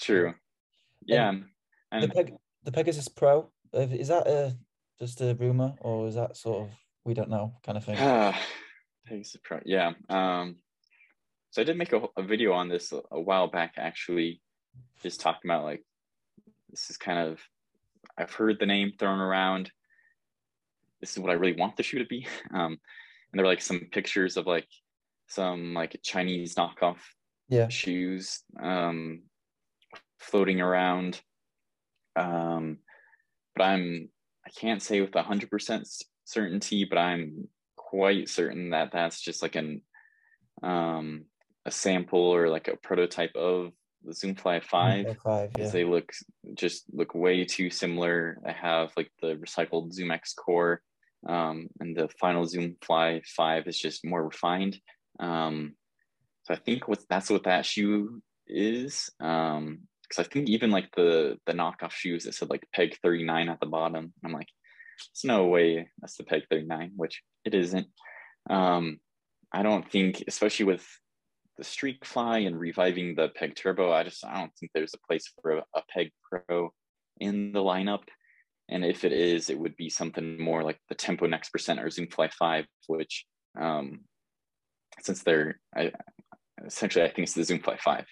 True. 0.00 0.34
Yeah. 1.04 1.32
And 1.92 2.02
the, 2.02 2.08
Peg, 2.08 2.34
the 2.64 2.72
Pegasus 2.72 3.08
Pro 3.08 3.50
is 3.72 4.08
that 4.08 4.26
a 4.26 4.56
just 4.98 5.20
a 5.20 5.34
rumor 5.34 5.74
or 5.80 6.06
is 6.06 6.14
that 6.14 6.36
sort 6.36 6.62
of 6.62 6.70
we 7.04 7.14
don't 7.14 7.30
know 7.30 7.54
kind 7.64 7.78
of 7.78 7.84
thing? 7.84 7.96
Pegasus 9.06 9.40
Pro. 9.42 9.60
Yeah. 9.64 9.92
Um. 10.08 10.56
So 11.52 11.62
I 11.62 11.64
did 11.64 11.76
make 11.76 11.92
a, 11.92 12.02
a 12.16 12.22
video 12.22 12.52
on 12.52 12.68
this 12.68 12.92
a 12.92 13.20
while 13.20 13.48
back, 13.48 13.74
actually, 13.76 14.40
just 15.02 15.20
talking 15.20 15.50
about 15.50 15.64
like 15.64 15.82
this 16.68 16.90
is 16.90 16.96
kind 16.96 17.18
of 17.18 17.40
I've 18.16 18.32
heard 18.32 18.58
the 18.58 18.66
name 18.66 18.92
thrown 18.98 19.20
around. 19.20 19.70
This 21.00 21.12
is 21.12 21.18
what 21.18 21.30
I 21.30 21.34
really 21.34 21.58
want 21.58 21.76
the 21.76 21.82
shoe 21.82 21.98
to 21.98 22.04
be. 22.04 22.26
Um, 22.54 22.78
and 23.32 23.38
there 23.38 23.44
were 23.44 23.52
like 23.52 23.62
some 23.62 23.88
pictures 23.92 24.36
of 24.36 24.46
like 24.46 24.66
some 25.28 25.72
like 25.72 26.00
Chinese 26.02 26.56
knockoff 26.56 26.96
yeah. 27.48 27.68
shoes 27.68 28.42
um, 28.60 29.22
floating 30.18 30.60
around. 30.60 31.20
Um, 32.16 32.78
but 33.54 33.62
I'm 33.62 34.08
I 34.44 34.50
can't 34.50 34.82
say 34.82 35.00
with 35.00 35.14
hundred 35.14 35.50
percent 35.50 35.86
certainty, 36.24 36.84
but 36.84 36.98
I'm 36.98 37.48
quite 37.76 38.28
certain 38.28 38.70
that 38.70 38.90
that's 38.92 39.20
just 39.20 39.42
like 39.42 39.54
an 39.54 39.82
um, 40.62 41.24
a 41.66 41.70
sample 41.70 42.20
or 42.20 42.48
like 42.48 42.68
a 42.68 42.76
prototype 42.76 43.34
of 43.36 43.72
the 44.04 44.12
Zoomfly 44.12 44.64
5 44.64 45.16
5 45.22 45.50
yeah. 45.58 45.68
they 45.68 45.84
look 45.84 46.12
just 46.54 46.84
look 46.92 47.14
way 47.14 47.44
too 47.44 47.70
similar. 47.70 48.38
I 48.46 48.52
have 48.52 48.90
like 48.96 49.10
the 49.20 49.36
recycled 49.36 49.92
Zoom 49.92 50.10
X 50.10 50.34
core, 50.34 50.82
um, 51.28 51.68
and 51.80 51.96
the 51.96 52.08
final 52.20 52.46
Zoom 52.46 52.76
Fly 52.82 53.22
5 53.36 53.66
is 53.66 53.78
just 53.78 54.04
more 54.04 54.24
refined. 54.24 54.80
Um, 55.18 55.74
so 56.44 56.54
I 56.54 56.56
think 56.56 56.88
what 56.88 57.00
that's 57.08 57.30
what 57.30 57.44
that 57.44 57.66
shoe 57.66 58.22
is. 58.46 59.10
Um, 59.20 59.80
because 60.02 60.26
I 60.26 60.28
think 60.28 60.48
even 60.48 60.70
like 60.70 60.90
the 60.96 61.38
the 61.46 61.52
knockoff 61.52 61.92
shoes 61.92 62.24
that 62.24 62.34
said 62.34 62.50
like 62.50 62.66
Peg 62.74 62.96
39 63.02 63.48
at 63.48 63.60
the 63.60 63.66
bottom, 63.66 64.12
I'm 64.24 64.32
like, 64.32 64.48
there's 64.98 65.24
no 65.24 65.46
way 65.46 65.88
that's 66.00 66.16
the 66.16 66.24
Peg 66.24 66.42
39, 66.50 66.92
which 66.96 67.22
it 67.44 67.54
isn't. 67.54 67.86
Um, 68.48 68.98
I 69.52 69.62
don't 69.62 69.88
think, 69.90 70.24
especially 70.26 70.66
with 70.66 70.86
the 71.60 71.64
Streak 71.64 72.06
Fly 72.06 72.38
and 72.38 72.58
reviving 72.58 73.14
the 73.14 73.28
Peg 73.28 73.54
Turbo. 73.54 73.92
I 73.92 74.02
just 74.02 74.24
I 74.24 74.38
don't 74.38 74.52
think 74.58 74.72
there's 74.74 74.94
a 74.94 75.06
place 75.06 75.30
for 75.42 75.58
a, 75.58 75.64
a 75.76 75.82
Peg 75.90 76.10
Pro 76.24 76.72
in 77.20 77.52
the 77.52 77.60
lineup. 77.60 78.04
And 78.70 78.82
if 78.82 79.04
it 79.04 79.12
is, 79.12 79.50
it 79.50 79.58
would 79.58 79.76
be 79.76 79.90
something 79.90 80.40
more 80.42 80.62
like 80.62 80.78
the 80.88 80.94
Tempo 80.94 81.26
Next 81.26 81.50
Percent 81.50 81.78
or 81.78 81.90
Zoom 81.90 82.06
Fly 82.06 82.30
5, 82.30 82.64
which 82.86 83.26
um, 83.60 84.00
since 85.02 85.22
they're 85.22 85.60
I, 85.76 85.92
essentially 86.66 87.04
I 87.04 87.08
think 87.08 87.24
it's 87.24 87.34
the 87.34 87.44
Zoom 87.44 87.60
Fly 87.60 87.76
5. 87.76 88.06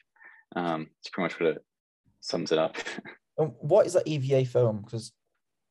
Um, 0.55 0.89
it's 1.01 1.09
pretty 1.09 1.25
much 1.25 1.41
what 1.41 1.57
it 1.57 1.65
sums 2.21 2.53
it 2.53 2.59
up. 2.59 2.77
what 3.37 3.87
is 3.87 3.95
that 3.95 4.07
EVA 4.07 4.45
foam? 4.45 4.83
Because 4.85 5.11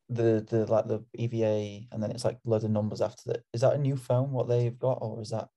the 0.09 0.43
the 0.49 0.65
like 0.65 0.87
the 0.87 1.03
EVA 1.15 1.85
and 1.91 2.01
then 2.01 2.09
it's 2.09 2.25
like 2.25 2.39
loads 2.43 2.63
of 2.63 2.71
numbers 2.71 3.01
after 3.01 3.21
that. 3.27 3.43
Is 3.53 3.61
that 3.61 3.75
a 3.75 3.77
new 3.77 3.97
foam 3.97 4.31
what 4.31 4.47
they've 4.47 4.79
got 4.79 4.97
or 4.99 5.21
is 5.21 5.29
that 5.29 5.49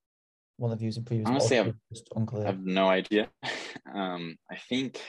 one 0.60 0.72
of 0.72 0.78
the 0.78 0.84
views 0.84 0.96
in 0.96 1.04
previous. 1.04 1.28
Honestly, 1.28 1.58
I've, 1.58 1.74
unclear. 2.14 2.44
I 2.44 2.46
have 2.46 2.64
no 2.64 2.88
idea. 2.88 3.28
Um, 3.92 4.36
I 4.50 4.56
think 4.68 5.00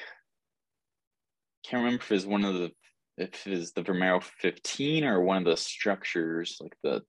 can't 1.65 1.83
remember 1.83 2.01
if 2.01 2.11
it's 2.11 2.25
one 2.25 2.45
of 2.45 2.55
the 2.55 2.71
if 3.17 3.45
it's 3.45 3.73
the 3.73 3.83
Vomero 3.83 4.23
15 4.23 5.03
or 5.03 5.21
one 5.21 5.37
of 5.37 5.45
the 5.45 5.57
structures 5.57 6.57
like 6.59 6.73
the 6.83 7.01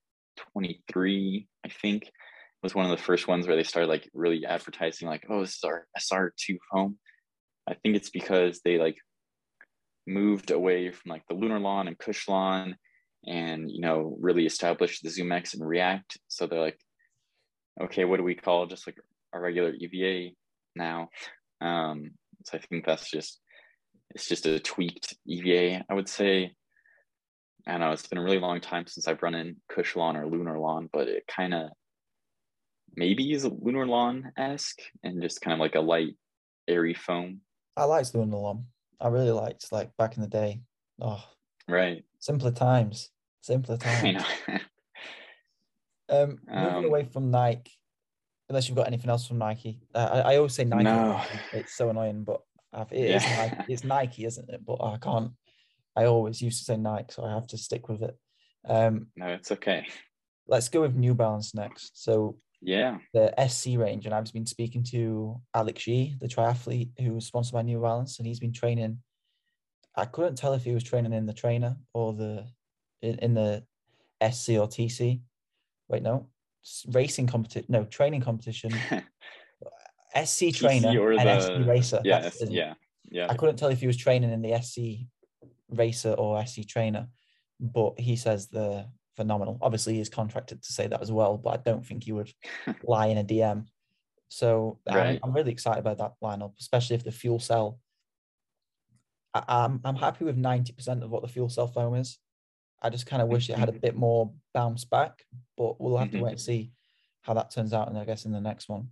23. 0.53 1.47
I 1.65 1.69
think 1.69 2.11
was 2.63 2.75
one 2.75 2.85
of 2.85 2.91
the 2.91 3.03
first 3.03 3.29
ones 3.29 3.47
where 3.47 3.57
they 3.57 3.63
started 3.63 3.89
like 3.89 4.11
really 4.13 4.45
advertising 4.45 5.09
like, 5.09 5.25
oh, 5.31 5.41
this 5.41 5.57
is 5.57 5.65
our 5.65 5.87
SR2 5.99 6.59
home 6.71 6.99
I 7.69 7.75
think 7.75 7.97
it's 7.97 8.11
because 8.11 8.61
they 8.65 8.79
like 8.79 8.97
moved 10.07 10.51
away 10.51 10.91
from 10.91 11.11
like 11.11 11.23
the 11.29 11.35
Lunarlon 11.35 11.87
and 11.87 11.99
Cushlon 11.99 12.75
and 13.25 13.71
you 13.71 13.81
know 13.81 14.17
really 14.21 14.47
established 14.47 15.03
the 15.03 15.11
ZoomX 15.11 15.55
and 15.55 15.67
React. 15.67 16.19
So 16.29 16.47
they're 16.47 16.61
like, 16.61 16.79
okay, 17.81 18.05
what 18.05 18.19
do 18.19 18.23
we 18.23 18.35
call 18.35 18.67
just 18.67 18.87
like 18.87 18.97
a 19.33 19.41
regular 19.41 19.73
EVA 19.73 20.35
now? 20.77 21.09
Um, 21.61 22.13
so 22.45 22.59
I 22.59 22.61
think 22.61 22.85
that's 22.85 23.11
just 23.11 23.41
it's 24.15 24.29
just 24.29 24.47
a 24.47 24.61
tweaked 24.61 25.15
EVA, 25.27 25.85
I 25.89 25.95
would 25.95 26.09
say. 26.09 26.55
I 27.67 27.79
know 27.79 27.93
it's 27.93 28.07
been 28.07 28.19
a 28.19 28.23
really 28.23 28.41
long 28.41 28.61
time 28.61 28.87
since 28.87 29.07
I've 29.07 29.23
run 29.23 29.35
in 29.35 29.57
Cushlon 29.71 30.17
or 30.17 30.27
Lunarlon, 30.27 30.89
but 30.93 31.09
it 31.09 31.25
kind 31.29 31.55
of 31.55 31.71
maybe 32.97 33.33
is 33.33 33.45
a 33.45 33.51
Lunarlon 33.51 34.25
esque 34.37 34.81
and 35.03 35.23
just 35.23 35.41
kind 35.41 35.55
of 35.55 35.61
like 35.61 35.77
a 35.77 35.81
light, 35.81 36.17
airy 36.69 36.95
foam. 36.95 37.41
I 37.77 37.85
liked 37.85 38.13
Lunarlon. 38.13 38.65
I 39.01 39.09
really 39.09 39.31
liked 39.31 39.73
like 39.73 39.97
back 39.97 40.17
in 40.17 40.23
the 40.23 40.29
day. 40.29 40.61
Oh, 41.01 41.25
right. 41.69 42.05
Simpler 42.19 42.53
times. 42.53 43.11
Simpler 43.41 43.77
times. 43.79 44.25
Um, 46.13 46.39
moving 46.47 46.75
um, 46.75 46.85
away 46.85 47.05
from 47.05 47.31
Nike, 47.31 47.73
unless 48.49 48.69
you've 48.69 48.77
got 48.77 48.87
anything 48.87 49.09
else 49.09 49.27
from 49.27 49.39
Nike. 49.39 49.81
Uh, 49.95 50.23
I, 50.25 50.33
I, 50.33 50.37
always 50.37 50.53
say 50.53 50.65
Nike. 50.65 50.85
No. 50.85 51.21
It's 51.53 51.75
so 51.75 51.89
annoying, 51.89 52.25
but 52.25 52.43
it 52.91 53.09
yeah. 53.09 53.17
is 53.17 53.23
Nike, 53.25 53.73
it's 53.73 53.85
Nike, 53.85 54.25
isn't 54.27 54.51
it? 54.51 54.61
But 54.65 54.83
I 54.83 54.99
can't. 54.99 55.33
I 55.97 56.05
always 56.05 56.43
used 56.43 56.59
to 56.59 56.65
say 56.65 56.77
Nike, 56.77 57.13
so 57.13 57.25
I 57.25 57.33
have 57.33 57.47
to 57.49 57.59
stick 57.59 57.89
with 57.89 58.03
it. 58.03 58.17
Um, 58.69 59.09
no, 59.17 59.29
it's 59.29 59.53
okay. 59.53 59.87
Let's 60.47 60.69
go 60.69 60.83
with 60.83 60.95
New 60.95 61.15
Balance 61.15 61.55
next. 61.55 62.03
So 62.03 62.37
yeah, 62.61 62.99
the 63.13 63.33
SC 63.49 63.79
range, 63.79 64.07
and 64.07 64.15
I've 64.15 64.33
been 64.33 64.47
speaking 64.47 64.85
to 64.91 65.41
Alex 65.55 65.83
G, 65.83 66.15
the 66.21 66.29
triathlete 66.29 66.91
who 67.01 67.15
was 67.15 67.27
sponsored 67.27 67.55
by 67.55 67.63
New 67.63 67.81
Balance, 67.81 68.19
and 68.19 68.27
he's 68.27 68.41
been 68.41 68.53
training. 68.53 68.99
I 69.97 70.05
couldn't 70.05 70.37
tell 70.37 70.55
if 70.55 70.65
he 70.65 70.73
was 70.73 70.85
training 70.85 71.13
in 71.13 71.27
the 71.27 71.35
trainer 71.35 71.77
or 71.93 72.13
the 72.13 72.47
in, 73.03 73.19
in 73.19 73.35
the 73.35 73.65
SC 74.23 74.51
or 74.51 74.69
TC, 74.69 75.21
wait, 75.93 76.03
no, 76.03 76.27
racing 76.89 77.27
competition, 77.27 77.67
no, 77.69 77.85
training 77.85 78.23
competition. 78.23 78.73
SC 80.25 80.53
trainer 80.53 81.11
and 81.13 81.29
the, 81.29 81.41
SC 81.41 81.67
racer. 81.67 82.01
Yeah, 82.05 82.29
yeah, 82.49 82.75
yeah. 83.11 83.27
I 83.31 83.35
couldn't 83.35 83.57
tell 83.57 83.71
if 83.71 83.81
he 83.81 83.87
was 83.87 83.97
training 83.97 84.31
in 84.31 84.43
the 84.43 84.61
SC 84.61 85.07
racer 85.71 86.13
or 86.13 86.45
SC 86.45 86.67
trainer, 86.67 87.09
but 87.61 87.99
he 87.99 88.17
says 88.17 88.49
the 88.49 88.87
phenomenal. 89.17 89.59
Obviously, 89.63 89.95
he's 89.95 90.09
contracted 90.09 90.63
to 90.63 90.73
say 90.73 90.87
that 90.87 91.01
as 91.01 91.13
well, 91.13 91.39
but 91.39 91.51
I 91.51 91.57
don't 91.59 91.85
think 91.85 92.05
he 92.05 92.13
would 92.13 92.33
lie 92.83 93.07
in 93.07 93.19
a 93.19 93.25
DM. 93.25 93.67
So 94.29 94.79
right. 94.87 95.21
I'm, 95.23 95.31
I'm, 95.31 95.33
really 95.33 95.53
excited 95.53 95.81
about 95.81 95.99
that 95.99 96.15
lineup, 96.23 96.53
especially 96.59 96.97
if 96.97 97.05
the 97.05 97.13
fuel 97.13 97.39
cell. 97.39 97.79
I, 99.35 99.43
I'm 99.47 99.81
I'm 99.85 99.97
happy 99.97 100.25
with 100.25 100.37
ninety 100.37 100.73
percent 100.73 101.03
of 101.03 101.11
what 101.11 101.23
the 101.23 101.29
fuel 101.29 101.49
cell 101.49 101.69
foam 101.69 101.95
is. 101.95 102.19
I 102.83 102.91
just 102.91 103.07
kind 103.07 103.23
of 103.23 103.29
wish 103.29 103.49
it 103.49 103.57
had 103.57 103.69
a 103.69 103.73
mm-hmm. 103.73 103.81
bit 103.81 103.97
more 103.97 104.33
bounce 104.53 104.85
back, 104.85 105.25
but 105.57 105.81
we'll 105.81 105.97
have 105.97 106.11
to 106.11 106.19
wait 106.19 106.31
and 106.31 106.39
mm-hmm. 106.39 106.45
see 106.45 106.73
how 107.23 107.35
that 107.35 107.53
turns 107.53 107.73
out. 107.73 107.89
And 107.89 107.97
I 107.97 108.05
guess 108.05 108.25
in 108.25 108.33
the 108.33 108.41
next 108.41 108.69
one. 108.69 108.89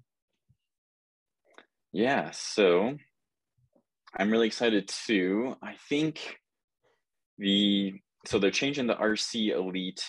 Yeah. 1.93 2.31
So 2.31 2.97
I'm 4.17 4.31
really 4.31 4.47
excited 4.47 4.89
too. 4.89 5.57
I 5.63 5.75
think 5.89 6.39
the 7.39 7.95
so 8.27 8.39
they're 8.39 8.51
changing 8.51 8.87
the 8.87 8.95
RC 8.95 9.55
Elite 9.55 10.05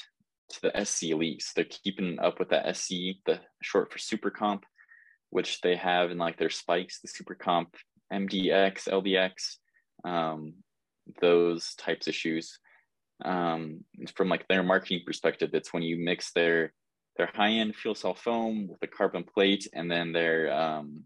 to 0.49 0.61
the 0.61 0.85
SC 0.85 1.03
Elite. 1.03 1.41
So 1.41 1.51
they're 1.55 1.65
keeping 1.65 2.19
up 2.19 2.39
with 2.39 2.49
the 2.49 2.73
SC, 2.73 3.17
the 3.25 3.39
short 3.63 3.91
for 3.91 3.97
Super 3.97 4.29
Comp, 4.29 4.65
which 5.29 5.61
they 5.61 5.75
have 5.75 6.11
in 6.11 6.17
like 6.17 6.37
their 6.37 6.49
spikes, 6.49 6.99
the 6.99 7.07
Super 7.07 7.35
Comp 7.35 7.75
MDX, 8.13 8.89
LDX, 8.89 9.31
um, 10.03 10.55
those 11.21 11.73
types 11.75 12.07
of 12.07 12.13
shoes 12.13 12.59
um, 13.23 13.83
from 14.15 14.29
like 14.29 14.47
their 14.47 14.63
marketing 14.63 15.01
perspective, 15.05 15.51
it's 15.53 15.73
when 15.73 15.83
you 15.83 15.97
mix 15.97 16.31
their 16.31 16.73
their 17.17 17.29
high 17.33 17.51
end 17.51 17.75
fuel 17.75 17.95
cell 17.95 18.15
foam 18.15 18.67
with 18.67 18.79
the 18.79 18.87
carbon 18.87 19.23
plate, 19.23 19.67
and 19.73 19.91
then 19.91 20.11
their 20.11 20.51
um, 20.53 21.03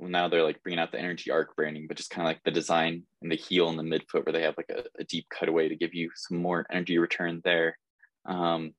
now 0.00 0.28
they're 0.28 0.42
like 0.42 0.62
bringing 0.62 0.78
out 0.78 0.92
the 0.92 0.98
energy 0.98 1.30
arc 1.30 1.54
branding, 1.56 1.86
but 1.86 1.96
just 1.96 2.10
kind 2.10 2.26
of 2.26 2.30
like 2.30 2.42
the 2.44 2.50
design 2.50 3.04
and 3.22 3.30
the 3.30 3.36
heel 3.36 3.68
and 3.68 3.78
the 3.78 3.82
midfoot 3.82 4.26
where 4.26 4.32
they 4.32 4.42
have 4.42 4.56
like 4.56 4.70
a, 4.70 4.84
a 4.98 5.04
deep 5.04 5.26
cutaway 5.36 5.68
to 5.68 5.76
give 5.76 5.94
you 5.94 6.10
some 6.14 6.38
more 6.38 6.66
energy 6.70 6.98
return 6.98 7.40
there. 7.44 7.78
Um, 8.26 8.74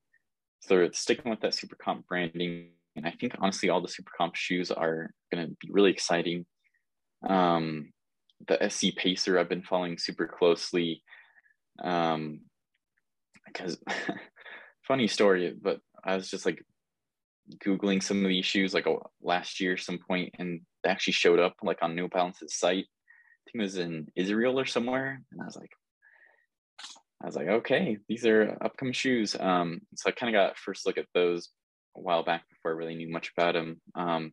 so 0.60 0.88
sticking 0.92 1.30
with 1.30 1.40
that 1.40 1.54
super 1.54 1.76
comp 1.76 2.06
branding. 2.06 2.70
And 2.96 3.06
I 3.06 3.10
think 3.10 3.36
honestly, 3.38 3.68
all 3.68 3.80
the 3.80 3.88
super 3.88 4.10
comp 4.16 4.34
shoes 4.34 4.70
are 4.70 5.10
going 5.32 5.46
to 5.46 5.56
be 5.60 5.70
really 5.70 5.90
exciting. 5.90 6.46
Um, 7.26 7.92
the 8.48 8.68
SC 8.68 8.96
Pacer 8.96 9.38
I've 9.38 9.48
been 9.48 9.62
following 9.62 9.98
super 9.98 10.26
closely 10.26 11.02
um 11.82 12.40
because 13.46 13.78
funny 14.86 15.06
story 15.06 15.54
but 15.60 15.80
i 16.04 16.14
was 16.14 16.30
just 16.30 16.46
like 16.46 16.62
googling 17.64 18.02
some 18.02 18.24
of 18.24 18.28
these 18.28 18.44
shoes 18.44 18.74
like 18.74 18.86
oh, 18.86 19.02
last 19.22 19.60
year 19.60 19.76
some 19.76 19.98
point 19.98 20.34
and 20.38 20.60
they 20.82 20.90
actually 20.90 21.12
showed 21.12 21.38
up 21.38 21.54
like 21.62 21.78
on 21.82 21.94
new 21.94 22.08
balance's 22.08 22.54
site 22.54 22.86
i 22.86 23.40
think 23.44 23.54
it 23.54 23.62
was 23.62 23.78
in 23.78 24.06
israel 24.16 24.58
or 24.58 24.66
somewhere 24.66 25.22
and 25.30 25.40
i 25.40 25.44
was 25.44 25.56
like 25.56 25.70
I 27.22 27.26
was 27.26 27.36
like, 27.36 27.48
okay, 27.48 27.98
these 28.08 28.26
are 28.26 28.58
upcoming 28.60 28.92
shoes. 28.92 29.36
Um, 29.38 29.80
so 29.94 30.08
I 30.08 30.12
kind 30.12 30.34
of 30.34 30.38
got 30.38 30.58
first 30.58 30.86
look 30.86 30.98
at 30.98 31.06
those 31.14 31.48
a 31.96 32.00
while 32.00 32.22
back 32.22 32.48
before 32.48 32.72
I 32.72 32.74
really 32.74 32.94
knew 32.94 33.10
much 33.10 33.32
about 33.36 33.54
them. 33.54 33.80
Um, 33.94 34.32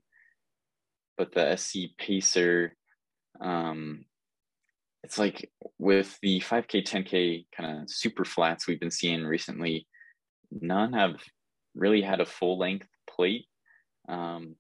but 1.18 1.32
the 1.32 1.56
SC 1.56 1.98
Pacer, 1.98 2.76
um, 3.40 4.04
it's 5.04 5.20
like 5.20 5.52
with 5.78 6.18
the 6.22 6.40
5K, 6.40 6.84
10K 6.84 7.46
kind 7.56 7.82
of 7.82 7.90
super 7.90 8.24
flats 8.24 8.68
we've 8.68 8.80
been 8.80 8.92
seeing 8.92 9.24
recently, 9.26 9.86
none 10.52 10.94
have 10.94 11.22
really 11.76 12.02
had 12.02 12.22
a 12.22 12.26
full 12.26 12.58
length 12.58 12.88
plate. 13.10 13.46
Um, 14.08 14.56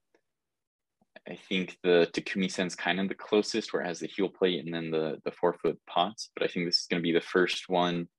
I 1.30 1.36
think 1.36 1.78
the 1.84 2.10
Takumi 2.12 2.52
Sen's 2.52 2.76
kind 2.76 3.00
of 3.00 3.08
the 3.08 3.16
closest 3.16 3.72
where 3.72 3.82
it 3.82 3.88
has 3.88 4.00
the 4.02 4.08
heel 4.08 4.28
plate 4.28 4.64
and 4.64 4.74
then 4.74 4.91
the 4.91 5.20
the 5.24 5.32
forefoot 5.32 5.80
pods. 5.88 6.30
But 6.36 6.44
I 6.44 6.48
think 6.48 6.66
this 6.66 6.82
is 6.82 6.88
going 6.89 7.02
to 7.02 7.04
be 7.04 7.14
the 7.14 7.22
first 7.22 7.70
one 7.70 8.10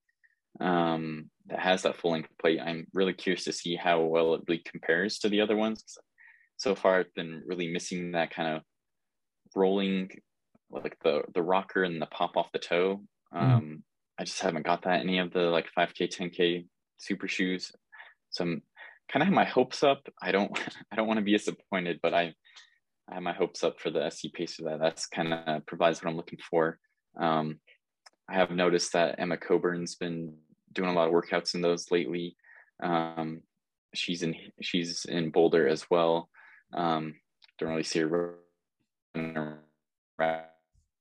um, 0.60 1.30
that 1.46 1.58
has 1.58 1.82
that 1.82 1.96
full 1.96 2.12
length 2.12 2.30
plate. 2.40 2.60
I'm 2.60 2.86
really 2.94 3.12
curious 3.12 3.44
to 3.44 3.52
see 3.52 3.76
how 3.76 4.00
well 4.00 4.34
it 4.34 4.42
really 4.48 4.62
compares 4.64 5.18
to 5.18 5.28
the 5.28 5.42
other 5.42 5.56
ones. 5.56 5.84
So 6.56 6.74
far, 6.74 7.00
I've 7.00 7.14
been 7.14 7.42
really 7.44 7.68
missing 7.70 8.12
that 8.12 8.30
kind 8.30 8.56
of 8.56 8.62
rolling, 9.54 10.10
like 10.82 10.96
the 11.02 11.22
the 11.34 11.42
rocker 11.42 11.84
and 11.84 12.00
the 12.00 12.06
pop 12.06 12.36
off 12.36 12.52
the 12.52 12.58
toe. 12.58 13.00
Mm. 13.34 13.40
Um, 13.40 13.82
I 14.18 14.24
just 14.24 14.40
haven't 14.40 14.66
got 14.66 14.82
that 14.82 15.00
any 15.00 15.18
of 15.18 15.32
the 15.32 15.40
like 15.40 15.66
5K, 15.76 16.08
10K 16.08 16.66
super 16.98 17.28
shoes. 17.28 17.72
So 18.30 18.44
I'm 18.44 18.62
kind 19.10 19.22
of 19.22 19.26
have 19.26 19.34
my 19.34 19.44
hopes 19.44 19.82
up. 19.82 20.08
I 20.22 20.32
don't 20.32 20.50
I 20.92 20.96
don't 20.96 21.06
want 21.06 21.18
to 21.18 21.24
be 21.24 21.32
disappointed, 21.32 22.00
but 22.02 22.14
I 22.14 22.34
I 23.08 23.14
have 23.14 23.22
my 23.22 23.32
hopes 23.32 23.62
up 23.62 23.80
for 23.80 23.90
the 23.90 24.08
SC 24.10 24.32
Pacer 24.32 24.64
that 24.64 24.80
that's 24.80 25.06
kind 25.06 25.34
of 25.34 25.66
provides 25.66 26.02
what 26.02 26.10
I'm 26.10 26.16
looking 26.16 26.38
for. 26.50 26.78
Um, 27.20 27.60
I 28.28 28.34
have 28.34 28.50
noticed 28.50 28.94
that 28.94 29.16
Emma 29.18 29.36
Coburn's 29.36 29.96
been 29.96 30.34
doing 30.72 30.88
a 30.88 30.92
lot 30.94 31.08
of 31.08 31.12
workouts 31.12 31.54
in 31.54 31.60
those 31.60 31.90
lately. 31.90 32.36
Um, 32.82 33.42
she's 33.94 34.22
in 34.22 34.34
she's 34.62 35.04
in 35.04 35.30
Boulder 35.30 35.68
as 35.68 35.86
well. 35.90 36.30
Um, 36.72 37.14
don't 37.58 37.70
really 37.70 37.82
see 37.82 38.00
her 38.00 38.38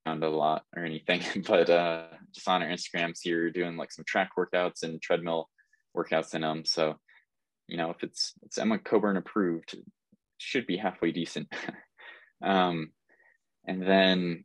around 0.05 0.23
a 0.23 0.29
lot 0.29 0.63
or 0.75 0.83
anything, 0.83 1.21
but 1.47 1.69
uh, 1.69 2.07
just 2.33 2.47
on 2.47 2.61
her 2.61 2.67
Instagram, 2.67 3.15
see 3.15 3.31
her 3.31 3.49
doing 3.49 3.77
like 3.77 3.91
some 3.91 4.05
track 4.05 4.31
workouts 4.37 4.83
and 4.83 5.01
treadmill 5.01 5.49
workouts 5.95 6.33
in 6.33 6.41
them. 6.41 6.65
So, 6.65 6.95
you 7.67 7.77
know, 7.77 7.91
if 7.91 8.03
it's 8.03 8.33
it's 8.43 8.57
Emma 8.57 8.79
Coburn 8.79 9.17
approved, 9.17 9.75
should 10.37 10.67
be 10.67 10.77
halfway 10.77 11.11
decent. 11.11 11.53
Um, 12.43 12.91
and 13.65 13.81
then, 13.81 14.43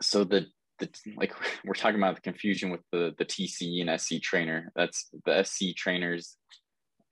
so 0.00 0.24
the, 0.24 0.46
the 0.80 0.88
like 1.16 1.32
we're 1.64 1.74
talking 1.74 1.98
about 1.98 2.16
the 2.16 2.20
confusion 2.20 2.70
with 2.70 2.80
the 2.90 3.14
the 3.16 3.24
TC 3.24 3.80
and 3.80 4.00
SC 4.00 4.20
trainer. 4.20 4.72
That's 4.74 5.08
the 5.24 5.44
SC 5.44 5.76
trainer's 5.76 6.36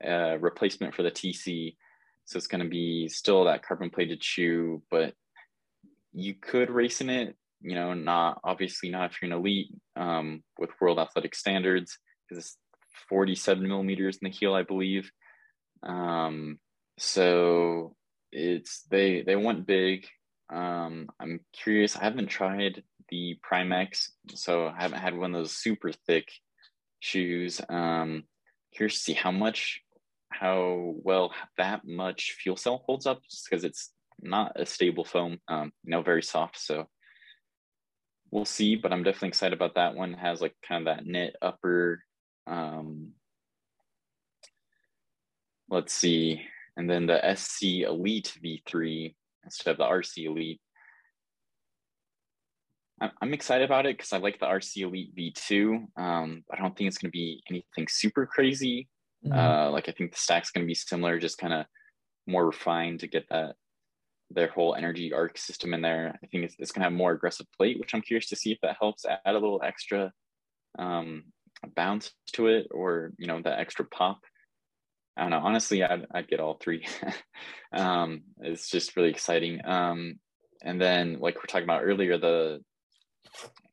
uh, 0.04 0.38
replacement 0.38 0.94
for 0.94 1.02
the 1.02 1.10
TC. 1.10 1.76
So 2.24 2.36
it's 2.36 2.46
going 2.46 2.62
to 2.62 2.68
be 2.68 3.08
still 3.08 3.44
that 3.44 3.62
carbon 3.62 3.90
plated 3.90 4.22
shoe, 4.22 4.82
but 4.90 5.14
you 6.12 6.34
could 6.34 6.70
race 6.70 7.00
in 7.00 7.10
it. 7.10 7.36
You 7.62 7.74
know, 7.74 7.92
not 7.94 8.40
obviously 8.42 8.88
not 8.88 9.10
if 9.10 9.20
you're 9.20 9.30
an 9.30 9.38
elite 9.38 9.68
um, 9.96 10.42
with 10.58 10.70
world 10.80 10.98
athletic 10.98 11.34
standards 11.34 11.98
because 12.28 12.44
it's 12.44 12.56
47 13.08 13.66
millimeters 13.66 14.18
in 14.20 14.30
the 14.30 14.36
heel, 14.36 14.54
I 14.54 14.62
believe. 14.62 15.10
Um, 15.82 16.58
so 16.98 17.94
it's 18.32 18.82
they 18.90 19.22
they 19.22 19.36
went 19.36 19.66
big. 19.66 20.06
Um, 20.52 21.08
I'm 21.20 21.40
curious. 21.52 21.96
I 21.96 22.04
haven't 22.04 22.28
tried 22.28 22.82
the 23.08 23.38
Primex, 23.48 24.08
so 24.34 24.68
I 24.68 24.82
haven't 24.82 25.00
had 25.00 25.16
one 25.16 25.34
of 25.34 25.40
those 25.40 25.56
super 25.56 25.92
thick 26.06 26.28
shoes. 27.00 27.60
Um, 27.68 28.24
curious 28.74 28.94
to 28.94 29.00
see 29.00 29.12
how 29.12 29.30
much, 29.30 29.80
how 30.30 30.94
well 31.02 31.32
that 31.56 31.82
much 31.84 32.36
fuel 32.42 32.56
cell 32.56 32.82
holds 32.86 33.06
up, 33.06 33.22
just 33.30 33.48
because 33.48 33.64
it's 33.64 33.90
not 34.22 34.52
a 34.56 34.66
stable 34.66 35.04
foam. 35.04 35.38
Um, 35.48 35.72
you 35.84 35.90
know, 35.90 36.02
very 36.02 36.22
soft. 36.22 36.58
So 36.58 36.86
we'll 38.30 38.44
see. 38.44 38.76
But 38.76 38.92
I'm 38.92 39.02
definitely 39.02 39.28
excited 39.28 39.54
about 39.54 39.74
that 39.74 39.94
one. 39.94 40.14
It 40.14 40.18
has 40.18 40.40
like 40.40 40.54
kind 40.66 40.86
of 40.86 40.96
that 40.96 41.06
knit 41.06 41.36
upper. 41.42 42.02
Um, 42.46 43.12
let's 45.68 45.92
see 45.92 46.42
and 46.80 46.88
then 46.88 47.06
the 47.06 47.20
SC 47.34 47.82
Elite 47.86 48.38
V3 48.42 49.14
instead 49.44 49.72
of 49.72 49.76
the 49.76 49.84
RC 49.84 50.26
Elite. 50.26 50.60
I'm 53.22 53.32
excited 53.32 53.64
about 53.64 53.86
it 53.86 53.96
because 53.96 54.12
I 54.12 54.18
like 54.18 54.40
the 54.40 54.46
RC 54.46 54.82
Elite 54.82 55.14
V2. 55.16 55.86
Um, 55.96 56.44
I 56.50 56.56
don't 56.56 56.76
think 56.76 56.88
it's 56.88 56.98
going 56.98 57.10
to 57.10 57.16
be 57.16 57.42
anything 57.48 57.86
super 57.88 58.26
crazy. 58.26 58.88
Mm-hmm. 59.26 59.38
Uh, 59.38 59.70
like 59.70 59.88
I 59.88 59.92
think 59.92 60.12
the 60.12 60.18
stack's 60.18 60.50
going 60.50 60.64
to 60.64 60.68
be 60.68 60.74
similar, 60.74 61.18
just 61.18 61.38
kind 61.38 61.52
of 61.52 61.66
more 62.26 62.46
refined 62.46 63.00
to 63.00 63.06
get 63.06 63.26
that 63.30 63.56
their 64.30 64.48
whole 64.48 64.74
energy 64.74 65.12
arc 65.12 65.38
system 65.38 65.74
in 65.74 65.82
there. 65.82 66.18
I 66.22 66.26
think 66.26 66.44
it's, 66.44 66.56
it's 66.58 66.72
going 66.72 66.82
to 66.82 66.86
have 66.90 66.92
more 66.92 67.12
aggressive 67.12 67.46
plate, 67.56 67.78
which 67.78 67.94
I'm 67.94 68.02
curious 68.02 68.28
to 68.28 68.36
see 68.36 68.52
if 68.52 68.58
that 68.62 68.76
helps 68.80 69.04
add 69.04 69.20
a 69.24 69.32
little 69.32 69.60
extra 69.64 70.12
um, 70.78 71.24
bounce 71.74 72.12
to 72.34 72.46
it, 72.46 72.68
or 72.70 73.12
you 73.18 73.26
know 73.26 73.40
that 73.42 73.58
extra 73.58 73.84
pop. 73.84 74.20
I 75.16 75.22
don't 75.22 75.30
know. 75.30 75.40
Honestly, 75.40 75.82
I'd, 75.82 76.06
I'd 76.14 76.28
get 76.28 76.40
all 76.40 76.54
three. 76.54 76.86
um, 77.72 78.22
it's 78.40 78.70
just 78.70 78.96
really 78.96 79.10
exciting. 79.10 79.60
Um, 79.64 80.20
and 80.62 80.80
then, 80.80 81.18
like 81.20 81.36
we're 81.36 81.46
talking 81.46 81.64
about 81.64 81.82
earlier, 81.84 82.16
the 82.18 82.62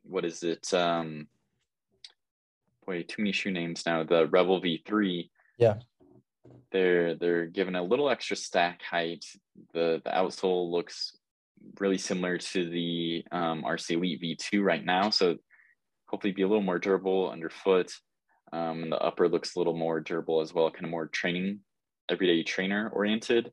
what 0.04 0.26
is 0.26 0.44
it? 0.44 0.74
Um, 0.74 1.28
boy, 2.86 3.04
too 3.04 3.22
many 3.22 3.32
shoe 3.32 3.52
names 3.52 3.86
now. 3.86 4.04
The 4.04 4.28
Rebel 4.28 4.62
V3. 4.62 5.30
Yeah. 5.58 5.76
They're 6.72 7.16
they're 7.16 7.46
given 7.46 7.76
a 7.76 7.84
little 7.84 8.10
extra 8.10 8.36
stack 8.36 8.82
height. 8.84 9.26
The 9.74 10.02
the 10.04 10.12
outsole 10.12 10.70
looks 10.70 11.16
really 11.80 11.98
similar 11.98 12.38
to 12.38 12.70
the 12.70 13.24
um, 13.32 13.64
RC 13.64 13.92
Elite 13.92 14.22
V2 14.22 14.64
right 14.64 14.84
now. 14.84 15.10
So 15.10 15.38
hopefully 16.08 16.34
be 16.34 16.44
a 16.44 16.48
little 16.48 16.64
more 16.64 16.80
durable 16.80 17.32
underfoot. 17.32 17.92
Um, 18.54 18.84
and 18.84 18.92
the 18.92 19.00
upper 19.00 19.28
looks 19.28 19.56
a 19.56 19.60
little 19.60 19.76
more 19.76 20.00
durable 20.00 20.42
as 20.42 20.54
well, 20.54 20.72
kind 20.72 20.86
of 20.86 20.92
more 20.92 21.08
training, 21.08 21.60
everyday 22.10 22.44
trainer 22.44 22.90
oriented. 22.94 23.52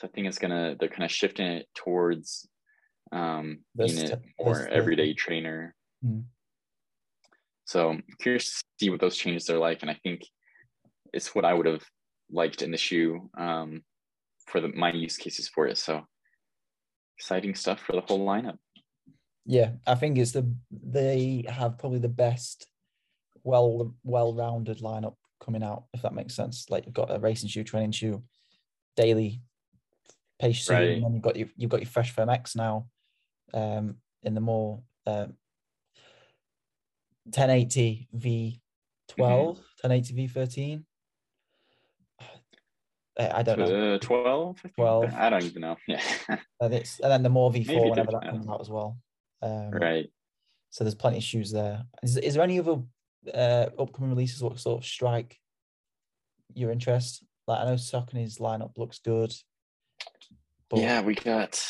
So 0.00 0.06
I 0.06 0.10
think 0.10 0.26
it's 0.26 0.38
gonna 0.38 0.76
they're 0.78 0.88
kind 0.88 1.04
of 1.04 1.10
shifting 1.10 1.46
it 1.46 1.66
towards 1.74 2.48
um, 3.12 3.60
being 3.76 3.96
it 3.96 4.22
more 4.38 4.66
everyday 4.66 5.14
trainer. 5.14 5.74
Mm-hmm. 6.04 6.20
So 7.66 7.90
I'm 7.90 8.04
curious 8.20 8.50
to 8.50 8.64
see 8.80 8.90
what 8.90 9.00
those 9.00 9.16
changes 9.16 9.48
are 9.48 9.58
like, 9.58 9.82
and 9.82 9.90
I 9.90 9.98
think 10.02 10.26
it's 11.12 11.34
what 11.34 11.44
I 11.44 11.54
would 11.54 11.66
have 11.66 11.84
liked 12.34 12.62
in 12.62 12.70
the 12.70 12.76
shoe 12.76 13.30
um, 13.38 13.82
for 14.46 14.60
the 14.60 14.68
my 14.68 14.92
use 14.92 15.16
cases 15.16 15.48
for 15.48 15.66
it. 15.66 15.78
So 15.78 16.04
exciting 17.18 17.54
stuff 17.54 17.80
for 17.80 17.92
the 17.92 18.02
whole 18.02 18.26
lineup. 18.26 18.58
Yeah, 19.46 19.72
I 19.86 19.94
think 19.94 20.18
it's 20.18 20.32
the 20.32 20.52
they 20.70 21.44
have 21.48 21.78
probably 21.78 22.00
the 22.00 22.08
best 22.08 22.66
well 23.44 23.94
well 24.02 24.34
rounded 24.34 24.78
lineup 24.78 25.14
coming 25.40 25.62
out, 25.62 25.84
if 25.94 26.02
that 26.02 26.14
makes 26.14 26.34
sense. 26.34 26.66
Like 26.68 26.86
you've 26.86 26.94
got 26.94 27.14
a 27.14 27.18
racing 27.18 27.48
shoe, 27.48 27.64
training 27.64 27.92
shoe, 27.92 28.22
daily 28.96 29.42
pace 30.40 30.68
right. 30.68 30.90
and 30.90 31.04
then 31.04 31.14
you've 31.14 31.22
got 31.22 31.36
your 31.36 31.48
you've 31.56 31.70
got 31.70 31.80
your 31.80 31.90
fresh 31.90 32.10
foam 32.10 32.28
X 32.28 32.56
now, 32.56 32.86
um, 33.52 33.96
in 34.22 34.34
the 34.34 34.40
more 34.40 34.82
um, 35.06 35.34
1080 37.24 38.08
V12, 38.16 38.58
mm-hmm. 39.18 39.88
1080 39.88 40.28
V13. 40.28 40.84
I 43.18 43.42
don't 43.42 43.58
know. 43.58 43.94
Uh, 43.94 43.98
12? 43.98 44.60
I 44.64 44.68
12. 44.68 45.14
I 45.14 45.30
don't 45.30 45.44
even 45.44 45.62
know. 45.62 45.76
Yeah. 45.88 46.00
and, 46.60 46.74
it's, 46.74 46.98
and 47.00 47.12
then 47.12 47.22
the 47.22 47.28
more 47.28 47.50
V4 47.52 47.90
whenever 47.90 48.12
that 48.12 48.24
comes 48.24 48.48
out 48.48 48.60
as 48.60 48.68
well. 48.68 48.98
Um, 49.42 49.70
right. 49.70 50.10
So 50.70 50.82
there's 50.82 50.96
plenty 50.96 51.18
of 51.18 51.22
shoes 51.22 51.52
there. 51.52 51.84
Is, 52.02 52.16
is 52.16 52.34
there 52.34 52.42
any 52.42 52.58
other 52.58 52.78
uh, 53.32 53.66
upcoming 53.78 54.10
releases 54.10 54.42
what 54.42 54.58
sort 54.58 54.82
of 54.82 54.86
strike 54.86 55.38
your 56.54 56.72
interest? 56.72 57.24
Like 57.46 57.60
I 57.60 57.64
know 57.66 57.74
Saucony's 57.74 58.38
lineup 58.38 58.76
looks 58.76 58.98
good. 58.98 59.32
But... 60.68 60.80
Yeah, 60.80 61.02
we 61.02 61.14
got 61.14 61.62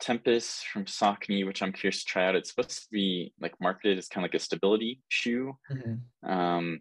Tempus 0.00 0.62
from 0.72 0.86
Saucony, 0.86 1.46
which 1.46 1.62
I'm 1.62 1.72
curious 1.72 2.02
to 2.02 2.10
try 2.10 2.26
out. 2.26 2.36
It's 2.36 2.50
supposed 2.50 2.70
to 2.70 2.86
be 2.90 3.32
like 3.40 3.54
marketed 3.60 3.98
as 3.98 4.08
kind 4.08 4.24
of 4.24 4.30
like 4.30 4.40
a 4.40 4.42
stability 4.42 5.00
shoe. 5.08 5.56
Mm-hmm. 5.70 6.30
Um, 6.30 6.80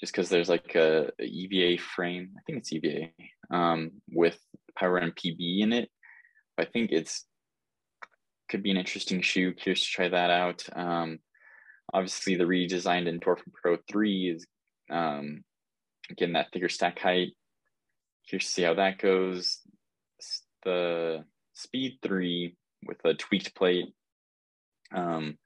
just 0.00 0.12
because 0.12 0.28
there's 0.28 0.48
like 0.48 0.74
a, 0.74 1.10
EVA 1.20 1.80
frame, 1.80 2.30
I 2.36 2.42
think 2.46 2.58
it's 2.58 2.72
EVA, 2.72 3.08
um, 3.50 3.92
with 4.10 4.38
PWRRUN 4.78 5.14
PB 5.14 5.60
in 5.62 5.72
it. 5.72 5.90
I 6.58 6.64
think 6.64 6.90
it's 6.92 7.24
could 8.48 8.62
be 8.62 8.70
an 8.70 8.76
interesting 8.76 9.20
shoe. 9.20 9.52
Curious 9.52 9.80
to 9.80 9.86
try 9.86 10.08
that 10.08 10.30
out. 10.30 10.64
Um, 10.74 11.18
obviously 11.92 12.36
the 12.36 12.44
redesigned 12.44 13.08
Endorphin 13.08 13.52
Pro 13.52 13.76
3 13.90 14.30
is 14.30 14.46
um, 14.90 15.44
getting 16.16 16.34
that 16.34 16.48
thicker 16.52 16.68
stack 16.68 16.98
height. 16.98 17.32
Curious 18.28 18.46
to 18.46 18.52
see 18.52 18.62
how 18.62 18.74
that 18.74 18.98
goes. 18.98 19.60
The 20.64 21.24
Speed 21.54 21.98
3 22.02 22.56
with 22.86 22.98
a 23.04 23.14
tweaked 23.14 23.54
plate. 23.54 23.92
Um, 24.94 25.38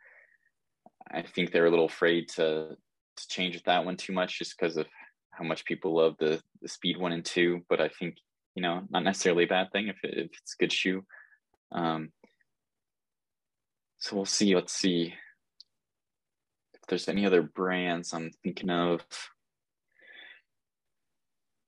I 1.11 1.23
think 1.23 1.51
they're 1.51 1.67
a 1.67 1.71
little 1.71 1.87
afraid 1.87 2.29
to 2.37 2.77
to 3.23 3.29
change 3.29 3.55
with 3.55 3.65
that 3.65 3.85
one 3.85 3.97
too 3.97 4.13
much 4.13 4.39
just 4.39 4.57
because 4.59 4.77
of 4.77 4.87
how 5.31 5.45
much 5.45 5.65
people 5.65 5.97
love 5.97 6.17
the 6.19 6.41
the 6.63 6.69
speed 6.69 6.97
one 6.97 7.13
and 7.13 7.25
two. 7.25 7.61
But 7.69 7.81
I 7.81 7.89
think 7.89 8.17
you 8.55 8.63
know 8.63 8.83
not 8.91 9.05
necessarily 9.05 9.45
a 9.45 9.49
bad 9.49 9.71
thing 9.73 9.89
if, 9.89 9.97
it, 10.03 10.19
if 10.19 10.31
it's 10.43 10.55
a 10.59 10.63
good 10.63 10.73
shoe. 10.73 11.05
Um, 11.73 12.13
so 13.99 14.17
we'll 14.17 14.25
see. 14.25 14.55
Let's 14.55 14.73
see 14.73 15.15
if 16.75 16.81
there's 16.89 17.09
any 17.09 17.27
other 17.27 17.43
brands 17.43 18.13
I'm 18.13 18.31
thinking 18.43 18.71
of. 18.71 19.03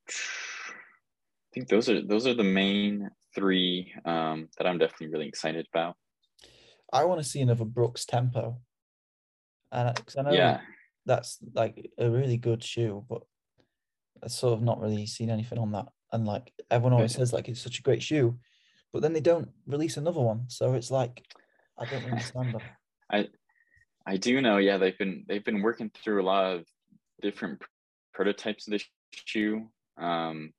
I 0.08 1.54
think 1.54 1.68
those 1.68 1.88
are 1.88 2.02
those 2.02 2.26
are 2.26 2.34
the 2.34 2.42
main 2.42 3.10
three 3.34 3.92
um, 4.04 4.48
that 4.58 4.66
I'm 4.66 4.78
definitely 4.78 5.08
really 5.08 5.28
excited 5.28 5.66
about. 5.72 5.96
I 6.92 7.04
want 7.04 7.22
to 7.22 7.28
see 7.28 7.40
another 7.40 7.64
Brooks 7.64 8.04
Tempo, 8.04 8.58
and 9.70 9.94
because 9.94 10.16
I 10.16 10.22
know 10.22 10.32
Yeah, 10.32 10.60
that's 11.06 11.38
like 11.54 11.90
a 11.98 12.10
really 12.10 12.36
good 12.36 12.62
shoe, 12.62 13.04
but 13.08 13.22
I've 14.22 14.30
sort 14.30 14.54
of 14.54 14.62
not 14.62 14.80
really 14.80 15.06
seen 15.06 15.30
anything 15.30 15.58
on 15.58 15.72
that. 15.72 15.86
And 16.12 16.26
like 16.26 16.52
everyone 16.70 16.92
always 16.92 17.14
says, 17.14 17.32
like 17.32 17.48
it's 17.48 17.60
such 17.60 17.78
a 17.78 17.82
great 17.82 18.02
shoe, 18.02 18.38
but 18.92 19.02
then 19.02 19.12
they 19.12 19.20
don't 19.20 19.48
release 19.66 19.96
another 19.96 20.20
one. 20.20 20.44
So 20.48 20.74
it's 20.74 20.90
like 20.90 21.24
I 21.78 21.86
don't 21.86 22.04
understand 22.04 22.54
them. 22.54 22.62
I 23.10 23.28
I 24.06 24.16
do 24.16 24.40
know. 24.40 24.58
Yeah, 24.58 24.78
they've 24.78 24.98
been 24.98 25.24
they've 25.28 25.44
been 25.44 25.62
working 25.62 25.90
through 25.90 26.22
a 26.22 26.26
lot 26.26 26.54
of 26.54 26.64
different 27.20 27.62
prototypes 28.12 28.66
of 28.66 28.72
the 28.72 28.84
shoe. 29.12 29.68
Um, 29.98 30.52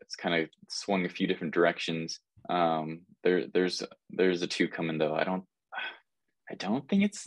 it's 0.00 0.16
kind 0.16 0.42
of 0.42 0.50
swung 0.68 1.06
a 1.06 1.08
few 1.08 1.26
different 1.26 1.54
directions. 1.54 2.20
Um, 2.48 3.02
there 3.22 3.46
there's 3.52 3.82
there's 4.10 4.42
a 4.42 4.46
two 4.46 4.68
coming 4.68 4.98
though. 4.98 5.14
I 5.14 5.24
don't 5.24 5.44
I 6.50 6.54
don't 6.56 6.86
think 6.88 7.04
it's 7.04 7.26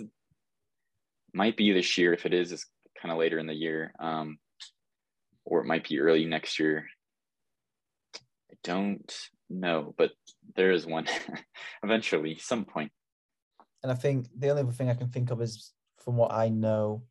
might 1.38 1.56
be 1.56 1.72
this 1.72 1.98
year. 1.98 2.14
If 2.14 2.26
it 2.26 2.34
is, 2.34 2.52
it's 2.52 2.66
kind 3.02 3.12
of 3.12 3.20
later 3.20 3.40
in 3.40 3.48
the 3.48 3.54
year. 3.54 3.94
Um, 4.00 4.40
or 5.46 5.62
it 5.62 5.68
might 5.68 5.88
be 5.88 6.00
early 6.00 6.26
next 6.26 6.60
year. 6.60 6.86
I 8.16 8.56
don't 8.64 9.30
know, 9.50 9.94
but 9.98 10.12
there 10.56 10.72
is 10.72 10.86
one 10.86 11.08
eventually, 11.84 12.38
some 12.38 12.66
point. 12.66 12.92
And 13.84 13.92
I 13.92 13.96
think 13.96 14.28
the 14.38 14.50
only 14.50 14.64
other 14.64 14.72
thing 14.72 14.90
I 14.90 14.96
can 14.96 15.10
think 15.10 15.32
of 15.32 15.42
is 15.42 15.72
from 16.04 16.18
what 16.18 16.34
I 16.34 16.50
know 16.50 17.04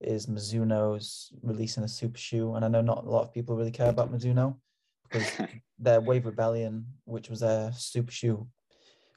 is 0.00 0.26
Mizuno's 0.26 1.32
releasing 1.42 1.84
a 1.84 1.88
super 1.88 2.18
shoe. 2.18 2.54
And 2.54 2.64
I 2.64 2.68
know 2.68 2.82
not 2.82 3.06
a 3.06 3.10
lot 3.10 3.22
of 3.22 3.32
people 3.32 3.56
really 3.56 3.70
care 3.70 3.88
about 3.88 4.12
Mizuno 4.12 4.56
because 5.04 5.30
their 5.78 6.00
Wave 6.00 6.26
Rebellion, 6.26 6.86
which 7.04 7.30
was 7.30 7.40
their 7.40 7.72
super 7.72 8.10
shoe, 8.10 8.46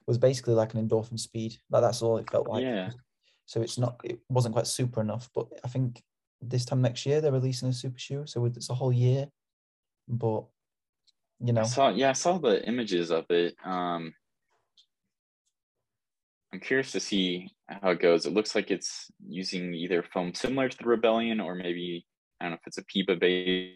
was 0.06 0.18
basically 0.18 0.54
like 0.54 0.74
an 0.74 0.88
endorphin 0.88 1.20
speed. 1.20 1.56
Like 1.70 1.82
that's 1.82 2.02
all 2.02 2.18
it 2.18 2.30
felt 2.30 2.48
like. 2.48 2.64
Yeah. 2.64 2.92
So 3.46 3.62
it's 3.62 3.78
not 3.78 4.00
it 4.04 4.20
wasn't 4.30 4.54
quite 4.54 4.68
super 4.68 5.02
enough. 5.02 5.30
But 5.34 5.48
I 5.64 5.68
think 5.68 6.02
this 6.42 6.66
time 6.66 6.82
next 6.82 7.06
year 7.06 7.22
they're 7.22 7.32
releasing 7.32 7.70
a 7.70 7.74
super 7.74 8.00
shoe. 8.00 8.24
So 8.26 8.46
it's 8.46 8.70
a 8.70 8.74
whole 8.74 8.94
year. 8.94 9.28
But 10.08 10.46
you 11.40 11.54
know, 11.54 11.62
I 11.62 11.66
saw 11.66 11.90
yeah, 11.90 12.10
I 12.10 12.14
saw 12.14 12.38
the 12.38 12.66
images 12.68 13.12
of 13.12 13.26
it. 13.30 13.56
Um 13.64 14.14
I'm 16.54 16.60
curious 16.60 16.92
to 16.92 17.00
see 17.00 17.50
how 17.68 17.90
it 17.92 18.00
goes. 18.00 18.28
It 18.28 18.34
looks 18.34 18.54
like 18.54 18.70
it's 18.70 19.10
using 19.28 19.74
either 19.74 20.04
foam 20.04 20.36
similar 20.36 20.70
to 20.70 20.78
the 20.78 20.86
Rebellion 20.86 21.40
or 21.40 21.56
maybe 21.56 22.06
I 22.40 22.46
don't 22.46 22.52
know 22.52 22.58
if 22.62 22.68
it's 22.68 22.78
a 22.78 22.84
Pebax 22.84 23.70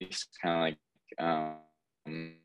based 0.00 0.28
kind 0.40 0.54
of 0.56 0.60
like 0.60 0.78
um 1.18 2.36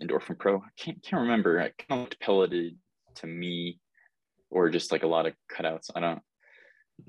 Endorphin 0.00 0.38
Pro. 0.38 0.58
I 0.58 0.68
can't 0.76 1.02
can't 1.02 1.22
remember. 1.22 1.58
It 1.58 1.74
kind 1.78 2.00
of 2.00 2.04
looked 2.04 2.20
pelleted 2.20 2.76
to 3.16 3.26
me 3.26 3.80
or 4.54 4.70
just 4.70 4.92
like 4.92 5.02
a 5.02 5.08
lot 5.08 5.26
of 5.26 5.34
cutouts. 5.52 5.90
I 5.94 6.00
don't 6.00 6.22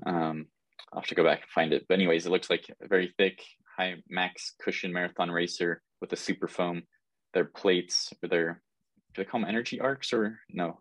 um 0.04 0.46
I'll 0.92 1.00
have 1.00 1.08
to 1.08 1.14
go 1.14 1.24
back 1.24 1.42
and 1.42 1.50
find 1.50 1.72
it. 1.72 1.86
But 1.88 1.94
anyways, 1.94 2.26
it 2.26 2.30
looks 2.30 2.50
like 2.50 2.64
a 2.82 2.88
very 2.88 3.12
thick, 3.16 3.42
high 3.76 3.96
max 4.08 4.52
cushion 4.62 4.92
marathon 4.92 5.30
racer 5.30 5.82
with 6.00 6.12
a 6.12 6.16
super 6.16 6.48
foam. 6.48 6.82
Their 7.34 7.44
plates 7.44 8.12
or 8.22 8.28
their 8.28 8.62
do 9.14 9.22
they 9.22 9.24
call 9.24 9.40
them 9.40 9.48
energy 9.48 9.80
arcs 9.80 10.12
or 10.12 10.38
no? 10.50 10.80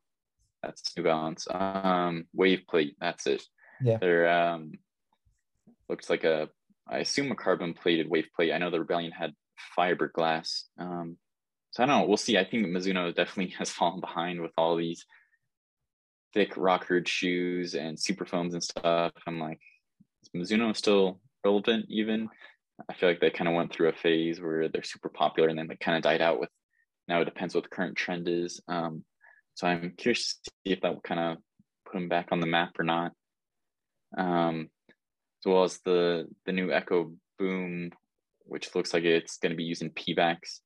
That's 0.61 0.95
New 0.97 1.03
Balance. 1.03 1.47
Um, 1.51 2.25
wave 2.33 2.63
plate. 2.67 2.95
That's 2.99 3.27
it. 3.27 3.43
Yeah. 3.81 3.97
They're 3.97 4.29
um, 4.29 4.73
looks 5.89 6.09
like 6.09 6.23
a 6.23 6.49
I 6.87 6.99
assume 6.99 7.31
a 7.31 7.35
carbon 7.35 7.73
plated 7.73 8.09
wave 8.09 8.27
plate. 8.35 8.53
I 8.53 8.57
know 8.57 8.69
the 8.69 8.79
Rebellion 8.79 9.11
had 9.11 9.33
fiberglass. 9.77 10.63
Um, 10.79 11.17
so 11.71 11.83
I 11.83 11.87
don't 11.87 11.99
know. 11.99 12.07
We'll 12.07 12.17
see. 12.17 12.37
I 12.37 12.45
think 12.45 12.65
Mizuno 12.67 13.13
definitely 13.13 13.53
has 13.59 13.69
fallen 13.69 13.99
behind 13.99 14.41
with 14.41 14.53
all 14.57 14.75
these 14.75 15.05
thick 16.35 16.55
rockered 16.55 17.07
shoes 17.07 17.73
and 17.73 17.99
super 17.99 18.25
foams 18.25 18.53
and 18.53 18.63
stuff. 18.63 19.13
I'm 19.25 19.39
like, 19.39 19.59
is 20.21 20.51
Mizuno 20.51 20.75
still 20.75 21.19
relevant 21.43 21.85
even? 21.89 22.29
I 22.89 22.93
feel 22.93 23.09
like 23.09 23.21
they 23.21 23.31
kind 23.31 23.47
of 23.47 23.55
went 23.55 23.73
through 23.73 23.89
a 23.89 23.93
phase 23.93 24.39
where 24.39 24.67
they're 24.67 24.83
super 24.83 25.09
popular 25.09 25.49
and 25.49 25.57
then 25.57 25.67
they 25.67 25.77
kind 25.77 25.97
of 25.97 26.03
died 26.03 26.21
out 26.21 26.39
with 26.39 26.49
now 27.07 27.21
it 27.21 27.25
depends 27.25 27.55
what 27.55 27.63
the 27.63 27.69
current 27.69 27.95
trend 27.95 28.27
is. 28.27 28.61
Um, 28.67 29.03
so 29.53 29.67
I'm 29.67 29.93
curious 29.97 30.39
to 30.43 30.51
see 30.51 30.73
if 30.73 30.81
that 30.81 30.93
will 30.93 31.01
kind 31.01 31.19
of 31.19 31.37
put 31.85 31.93
them 31.93 32.09
back 32.09 32.29
on 32.31 32.39
the 32.39 32.47
map 32.47 32.79
or 32.79 32.83
not. 32.83 33.11
Um, 34.17 34.69
as 34.89 35.45
well 35.45 35.63
as 35.63 35.79
the 35.79 36.27
the 36.45 36.51
new 36.51 36.71
Echo 36.71 37.13
Boom, 37.37 37.91
which 38.45 38.73
looks 38.75 38.93
like 38.93 39.03
it's 39.03 39.37
going 39.37 39.51
to 39.51 39.57
be 39.57 39.63
using 39.63 39.91
Pebax 39.91 40.59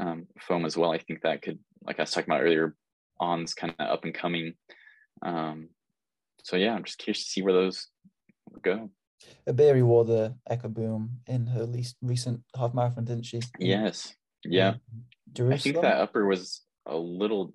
um, 0.00 0.26
foam 0.40 0.64
as 0.64 0.76
well. 0.76 0.92
I 0.92 0.98
think 0.98 1.22
that 1.22 1.42
could, 1.42 1.58
like 1.82 1.98
I 1.98 2.02
was 2.02 2.10
talking 2.10 2.30
about 2.30 2.42
earlier, 2.42 2.74
On's 3.18 3.54
kind 3.54 3.74
of 3.78 3.86
up 3.86 4.04
and 4.04 4.14
coming. 4.14 4.54
Um, 5.22 5.68
so 6.42 6.56
yeah, 6.56 6.74
I'm 6.74 6.84
just 6.84 6.98
curious 6.98 7.24
to 7.24 7.30
see 7.30 7.42
where 7.42 7.52
those 7.52 7.88
go. 8.62 8.90
Obiri 9.48 9.82
wore 9.82 10.04
the 10.04 10.36
Echo 10.48 10.68
Boom 10.68 11.20
in 11.26 11.46
her 11.46 11.64
least 11.64 11.96
recent 12.02 12.42
half 12.56 12.74
marathon, 12.74 13.04
didn't 13.04 13.26
she? 13.26 13.40
Yes. 13.58 14.14
Yeah. 14.44 14.74
Jerusalem. 15.32 15.54
I 15.54 15.58
think 15.58 15.82
that 15.82 16.00
upper 16.00 16.26
was 16.26 16.62
a 16.86 16.96
little 16.96 17.52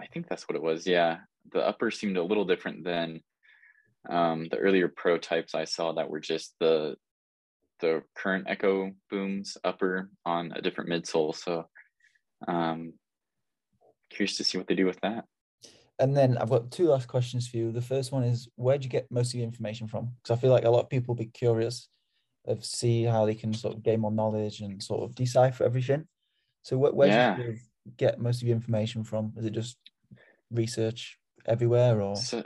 I 0.00 0.06
think 0.06 0.28
that's 0.28 0.48
what 0.48 0.56
it 0.56 0.62
was. 0.62 0.86
Yeah. 0.86 1.18
The 1.52 1.66
upper 1.66 1.90
seemed 1.90 2.16
a 2.16 2.22
little 2.22 2.44
different 2.44 2.84
than 2.84 3.20
um, 4.08 4.46
the 4.50 4.58
earlier 4.58 4.88
prototypes 4.88 5.54
I 5.54 5.64
saw 5.64 5.92
that 5.94 6.08
were 6.08 6.20
just 6.20 6.54
the 6.60 6.96
the 7.80 8.02
current 8.16 8.46
Echo 8.48 8.90
booms 9.10 9.56
upper 9.64 10.10
on 10.24 10.52
a 10.54 10.62
different 10.62 10.90
midsole. 10.90 11.34
So 11.34 11.66
um 12.46 12.92
curious 14.10 14.36
to 14.36 14.44
see 14.44 14.58
what 14.58 14.66
they 14.66 14.74
do 14.74 14.86
with 14.86 15.00
that. 15.00 15.24
And 15.98 16.16
then 16.16 16.38
I've 16.38 16.50
got 16.50 16.70
two 16.70 16.88
last 16.88 17.08
questions 17.08 17.48
for 17.48 17.56
you. 17.56 17.72
The 17.72 17.82
first 17.82 18.12
one 18.12 18.22
is 18.22 18.48
where 18.54 18.78
do 18.78 18.84
you 18.84 18.90
get 18.90 19.10
most 19.10 19.34
of 19.34 19.34
your 19.34 19.46
information 19.46 19.88
from? 19.88 20.12
Because 20.22 20.36
I 20.36 20.40
feel 20.40 20.50
like 20.50 20.64
a 20.64 20.70
lot 20.70 20.84
of 20.84 20.90
people 20.90 21.14
be 21.14 21.26
curious 21.26 21.88
of 22.46 22.64
see 22.64 23.04
how 23.04 23.26
they 23.26 23.34
can 23.34 23.52
sort 23.52 23.74
of 23.74 23.82
gain 23.82 24.00
more 24.00 24.12
knowledge 24.12 24.60
and 24.60 24.82
sort 24.82 25.02
of 25.02 25.14
decipher 25.14 25.64
everything. 25.64 26.06
So 26.62 26.78
where, 26.78 26.92
where 26.92 27.08
Yeah. 27.08 27.34
do 27.34 27.42
you 27.42 27.58
get 27.96 28.20
most 28.20 28.42
of 28.42 28.48
your 28.48 28.56
information 28.56 29.02
from? 29.02 29.32
Is 29.36 29.44
it 29.44 29.52
just 29.52 29.76
research 30.50 31.18
everywhere 31.46 32.00
or 32.00 32.14
So, 32.16 32.44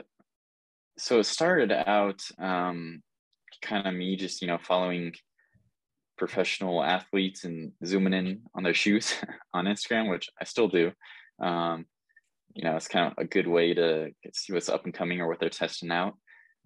so 0.97 1.19
it 1.19 1.25
started 1.25 1.71
out 1.71 2.21
um, 2.39 3.03
kind 3.61 3.87
of 3.87 3.93
me 3.93 4.15
just 4.15 4.41
you 4.41 4.47
know 4.47 4.57
following 4.57 5.13
professional 6.17 6.83
athletes 6.83 7.43
and 7.43 7.71
zooming 7.85 8.13
in 8.13 8.41
on 8.55 8.63
their 8.63 8.73
shoes 8.73 9.13
on 9.53 9.65
Instagram, 9.65 10.09
which 10.09 10.29
I 10.39 10.45
still 10.45 10.67
do. 10.67 10.91
Um, 11.41 11.85
you 12.53 12.63
know, 12.63 12.75
it's 12.75 12.87
kind 12.87 13.11
of 13.11 13.13
a 13.17 13.27
good 13.27 13.47
way 13.47 13.73
to 13.73 14.11
see 14.33 14.53
what's 14.53 14.69
up 14.69 14.85
and 14.85 14.93
coming 14.93 15.21
or 15.21 15.27
what 15.27 15.39
they're 15.39 15.49
testing 15.49 15.91
out. 15.91 16.15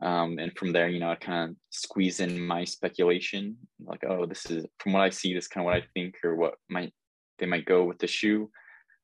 Um, 0.01 0.37
and 0.37 0.55
from 0.55 0.73
there, 0.73 0.89
you 0.89 0.99
know, 0.99 1.09
I 1.09 1.15
kind 1.15 1.49
of 1.49 1.55
squeeze 1.71 2.19
in 2.19 2.39
my 2.39 2.63
speculation, 2.65 3.57
like, 3.83 4.03
oh, 4.07 4.25
this 4.25 4.45
is 4.45 4.65
from 4.79 4.93
what 4.93 5.01
I 5.01 5.09
see, 5.09 5.33
this 5.33 5.47
kind 5.47 5.63
of 5.63 5.65
what 5.65 5.75
I 5.75 5.83
think 5.93 6.15
or 6.23 6.35
what 6.35 6.55
might 6.69 6.93
they 7.39 7.45
might 7.45 7.65
go 7.65 7.83
with 7.83 7.99
the 7.99 8.07
shoe. 8.07 8.49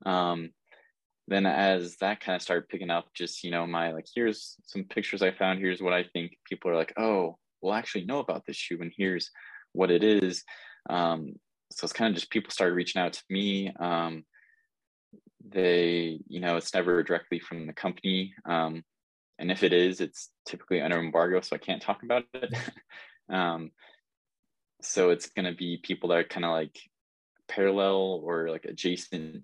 Um, 0.05 0.51
then 1.27 1.45
as 1.45 1.97
that 1.97 2.19
kind 2.19 2.35
of 2.35 2.41
started 2.41 2.67
picking 2.67 2.89
up 2.89 3.05
just 3.13 3.43
you 3.43 3.51
know 3.51 3.65
my 3.65 3.91
like 3.91 4.05
here's 4.13 4.57
some 4.65 4.83
pictures 4.83 5.21
i 5.21 5.31
found 5.31 5.59
here's 5.59 5.81
what 5.81 5.93
i 5.93 6.03
think 6.13 6.37
people 6.47 6.69
are 6.69 6.75
like 6.75 6.93
oh 6.97 7.37
we'll 7.61 7.73
actually 7.73 8.05
know 8.05 8.19
about 8.19 8.45
this 8.45 8.57
shoe 8.57 8.77
and 8.81 8.91
here's 8.97 9.31
what 9.71 9.89
it 9.89 10.03
is 10.03 10.43
um, 10.89 11.33
so 11.71 11.85
it's 11.85 11.93
kind 11.93 12.09
of 12.09 12.15
just 12.15 12.29
people 12.29 12.51
started 12.51 12.75
reaching 12.75 13.01
out 13.01 13.13
to 13.13 13.23
me 13.29 13.71
um, 13.79 14.23
they 15.47 16.19
you 16.27 16.39
know 16.39 16.57
it's 16.57 16.73
never 16.73 17.03
directly 17.03 17.39
from 17.39 17.67
the 17.67 17.73
company 17.73 18.33
um, 18.45 18.83
and 19.39 19.51
if 19.51 19.63
it 19.63 19.73
is 19.73 19.99
it's 20.01 20.29
typically 20.45 20.81
under 20.81 20.99
embargo 20.99 21.41
so 21.41 21.55
i 21.55 21.59
can't 21.59 21.81
talk 21.81 22.03
about 22.03 22.23
it 22.33 22.53
um, 23.29 23.71
so 24.81 25.09
it's 25.09 25.29
going 25.29 25.45
to 25.45 25.57
be 25.57 25.79
people 25.81 26.09
that 26.09 26.17
are 26.17 26.23
kind 26.23 26.45
of 26.45 26.51
like 26.51 26.77
parallel 27.47 28.21
or 28.23 28.49
like 28.49 28.65
adjacent 28.65 29.43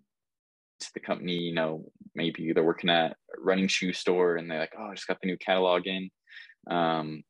to 0.80 0.89
the 0.93 1.00
company, 1.00 1.34
you 1.34 1.54
know, 1.54 1.86
maybe 2.16 2.52
they're 2.52 2.64
working 2.64 2.89
at 2.89 3.12
a 3.12 3.41
running 3.41 3.68
shoe 3.68 3.93
store 3.93 4.36
and 4.36 4.50
they're 4.50 4.60
like, 4.60 4.74
oh, 4.78 4.86
I 4.86 4.95
just 4.95 5.08
got 5.08 5.20
the 5.22 5.28
new 5.28 5.38
catalog 5.38 5.88
in. 5.88 6.10
Um, 6.70 7.24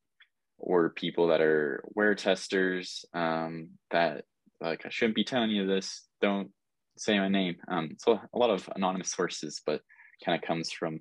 or 0.58 0.90
people 0.90 1.28
that 1.28 1.42
are 1.42 1.84
wear 1.96 2.16
testers 2.16 3.06
um, 3.14 3.70
that 3.92 4.26
like, 4.60 4.86
I 4.86 4.90
shouldn't 4.90 5.16
be 5.16 5.24
telling 5.24 5.52
you 5.52 5.66
this. 5.66 6.04
Don't 6.22 6.52
say 7.00 7.18
my 7.18 7.30
name. 7.30 7.56
Um, 7.68 7.96
so 7.98 8.20
a 8.34 8.38
lot 8.38 8.50
of 8.50 8.70
anonymous 8.76 9.12
sources, 9.12 9.62
but 9.66 9.82
kind 10.24 10.38
of 10.42 10.46
comes 10.46 10.72
from 10.72 11.00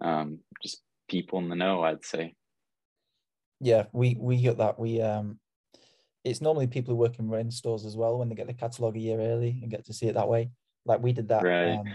um, 0.00 0.38
just 0.62 0.82
people 1.08 1.38
in 1.40 1.48
the 1.48 1.56
know, 1.56 1.82
I'd 1.82 2.04
say. 2.04 2.34
Yeah, 3.60 3.86
we 3.92 4.16
we 4.18 4.40
get 4.40 4.58
that. 4.58 4.78
We 4.78 5.00
um, 5.00 5.38
it's 6.24 6.40
normally 6.40 6.66
people 6.66 6.94
who 6.94 7.00
work 7.00 7.18
in 7.18 7.28
running 7.28 7.50
stores 7.50 7.84
as 7.84 7.96
well 7.96 8.18
when 8.18 8.28
they 8.28 8.34
get 8.34 8.46
the 8.46 8.54
catalog 8.54 8.96
a 8.96 9.00
year 9.00 9.20
early 9.20 9.58
and 9.60 9.70
get 9.70 9.84
to 9.86 9.92
see 9.92 10.06
it 10.06 10.14
that 10.14 10.28
way. 10.28 10.50
Like 10.84 11.02
we 11.02 11.12
did 11.12 11.28
that. 11.28 11.42
Right. 11.44 11.78
Um, 11.78 11.94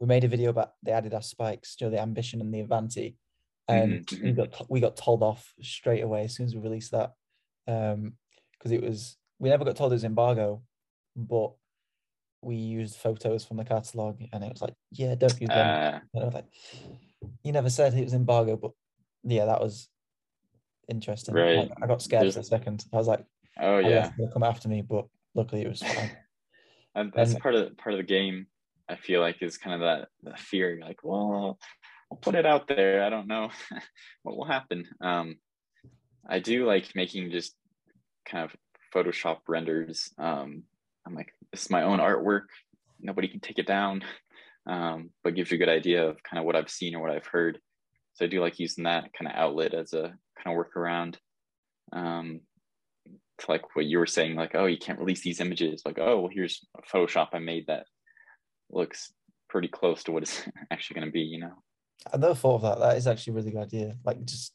we 0.00 0.06
made 0.06 0.24
a 0.24 0.28
video 0.28 0.50
about 0.50 0.72
the 0.82 0.90
Adidas 0.90 1.24
spikes, 1.24 1.76
you 1.80 1.86
know, 1.86 1.90
the 1.90 2.02
Ambition 2.02 2.40
and 2.40 2.52
the 2.52 2.60
Avanti, 2.60 3.16
and 3.68 4.06
Mhm, 4.10 4.24
we 4.24 4.32
got 4.32 4.70
we 4.70 4.80
got 4.80 4.96
told 4.96 5.22
off 5.22 5.54
straight 5.62 6.02
away 6.02 6.24
as 6.24 6.34
soon 6.34 6.46
as 6.46 6.54
we 6.54 6.60
released 6.60 6.92
that, 6.92 7.12
um, 7.66 8.12
because 8.52 8.72
it 8.72 8.82
was 8.82 9.16
we 9.38 9.48
never 9.48 9.64
got 9.64 9.76
told 9.76 9.92
it 9.92 9.96
was 9.96 10.04
embargo, 10.04 10.62
but 11.16 11.54
we 12.46 12.54
used 12.54 12.94
photos 12.96 13.44
from 13.44 13.56
the 13.56 13.64
catalog, 13.64 14.20
and 14.32 14.44
it 14.44 14.52
was 14.52 14.62
like, 14.62 14.74
yeah, 14.92 15.16
don't 15.16 15.40
use 15.40 15.48
them. 15.48 16.00
Uh, 16.14 16.20
I 16.20 16.24
was 16.24 16.34
like, 16.34 16.46
you 17.42 17.50
never 17.50 17.68
said 17.70 17.92
it 17.94 18.04
was 18.04 18.14
embargo, 18.14 18.56
but 18.56 18.70
yeah, 19.24 19.46
that 19.46 19.60
was 19.60 19.88
interesting. 20.88 21.34
Right. 21.34 21.58
Like, 21.68 21.72
I 21.82 21.86
got 21.88 22.02
scared 22.02 22.22
There's- 22.22 22.34
for 22.34 22.40
a 22.40 22.44
second. 22.44 22.84
I 22.92 22.96
was 22.96 23.08
like, 23.08 23.24
oh 23.60 23.76
oh, 23.76 23.78
yeah, 23.80 24.12
they'll 24.16 24.30
come 24.30 24.44
after 24.44 24.68
me, 24.68 24.82
but 24.82 25.06
luckily 25.34 25.62
it 25.62 25.68
was 25.68 25.82
fine. 25.82 26.12
and 26.94 27.12
that's 27.14 27.32
And- 27.32 27.40
part 27.40 27.56
of 27.56 27.76
part 27.76 27.94
of 27.94 27.98
the 27.98 28.04
game. 28.04 28.46
I 28.88 28.94
feel 28.94 29.20
like 29.20 29.42
is 29.42 29.58
kind 29.58 29.74
of 29.74 29.80
that 29.80 30.08
that 30.22 30.38
fear. 30.38 30.76
You're 30.76 30.86
like, 30.86 31.00
well, 31.02 31.58
I'll 32.12 32.18
put 32.18 32.36
it 32.36 32.46
out 32.46 32.68
there. 32.68 33.02
I 33.02 33.10
don't 33.10 33.26
know 33.26 33.50
what 34.22 34.36
will 34.36 34.44
happen. 34.46 34.84
Um, 35.00 35.38
I 36.28 36.38
do 36.38 36.64
like 36.64 36.94
making 36.94 37.32
just 37.32 37.56
kind 38.24 38.44
of 38.44 38.54
Photoshop 38.94 39.38
renders. 39.48 40.12
Um, 40.18 40.62
I'm 41.06 41.14
like, 41.14 41.32
this 41.52 41.62
is 41.62 41.70
my 41.70 41.82
own 41.82 41.98
artwork. 41.98 42.46
Nobody 43.00 43.28
can 43.28 43.40
take 43.40 43.58
it 43.58 43.66
down, 43.66 44.02
um, 44.66 45.10
but 45.22 45.34
gives 45.34 45.50
you 45.50 45.56
a 45.56 45.58
good 45.58 45.68
idea 45.68 46.08
of 46.08 46.22
kind 46.22 46.38
of 46.38 46.44
what 46.44 46.56
I've 46.56 46.70
seen 46.70 46.94
or 46.94 47.00
what 47.00 47.12
I've 47.12 47.26
heard. 47.26 47.58
So 48.14 48.24
I 48.24 48.28
do 48.28 48.40
like 48.40 48.58
using 48.58 48.84
that 48.84 49.12
kind 49.12 49.30
of 49.30 49.36
outlet 49.36 49.74
as 49.74 49.92
a 49.92 50.14
kind 50.42 50.56
of 50.58 50.64
workaround. 50.64 51.16
Um, 51.92 52.40
like 53.48 53.76
what 53.76 53.84
you 53.84 53.98
were 53.98 54.06
saying, 54.06 54.34
like, 54.34 54.52
oh, 54.54 54.64
you 54.64 54.78
can't 54.78 54.98
release 54.98 55.20
these 55.20 55.40
images. 55.40 55.82
Like, 55.84 55.98
oh, 55.98 56.20
well, 56.20 56.30
here's 56.32 56.66
a 56.76 56.82
Photoshop 56.82 57.28
I 57.34 57.38
made 57.38 57.66
that 57.66 57.84
looks 58.70 59.12
pretty 59.48 59.68
close 59.68 60.02
to 60.04 60.12
what 60.12 60.22
it's 60.22 60.42
actually 60.70 60.94
going 60.94 61.08
to 61.08 61.12
be, 61.12 61.20
you 61.20 61.38
know? 61.40 61.52
I 62.12 62.16
never 62.16 62.34
thought 62.34 62.56
of 62.56 62.62
that. 62.62 62.78
That 62.78 62.96
is 62.96 63.06
actually 63.06 63.32
a 63.32 63.34
really 63.36 63.50
good 63.50 63.62
idea. 63.62 63.94
Like 64.04 64.24
just 64.24 64.52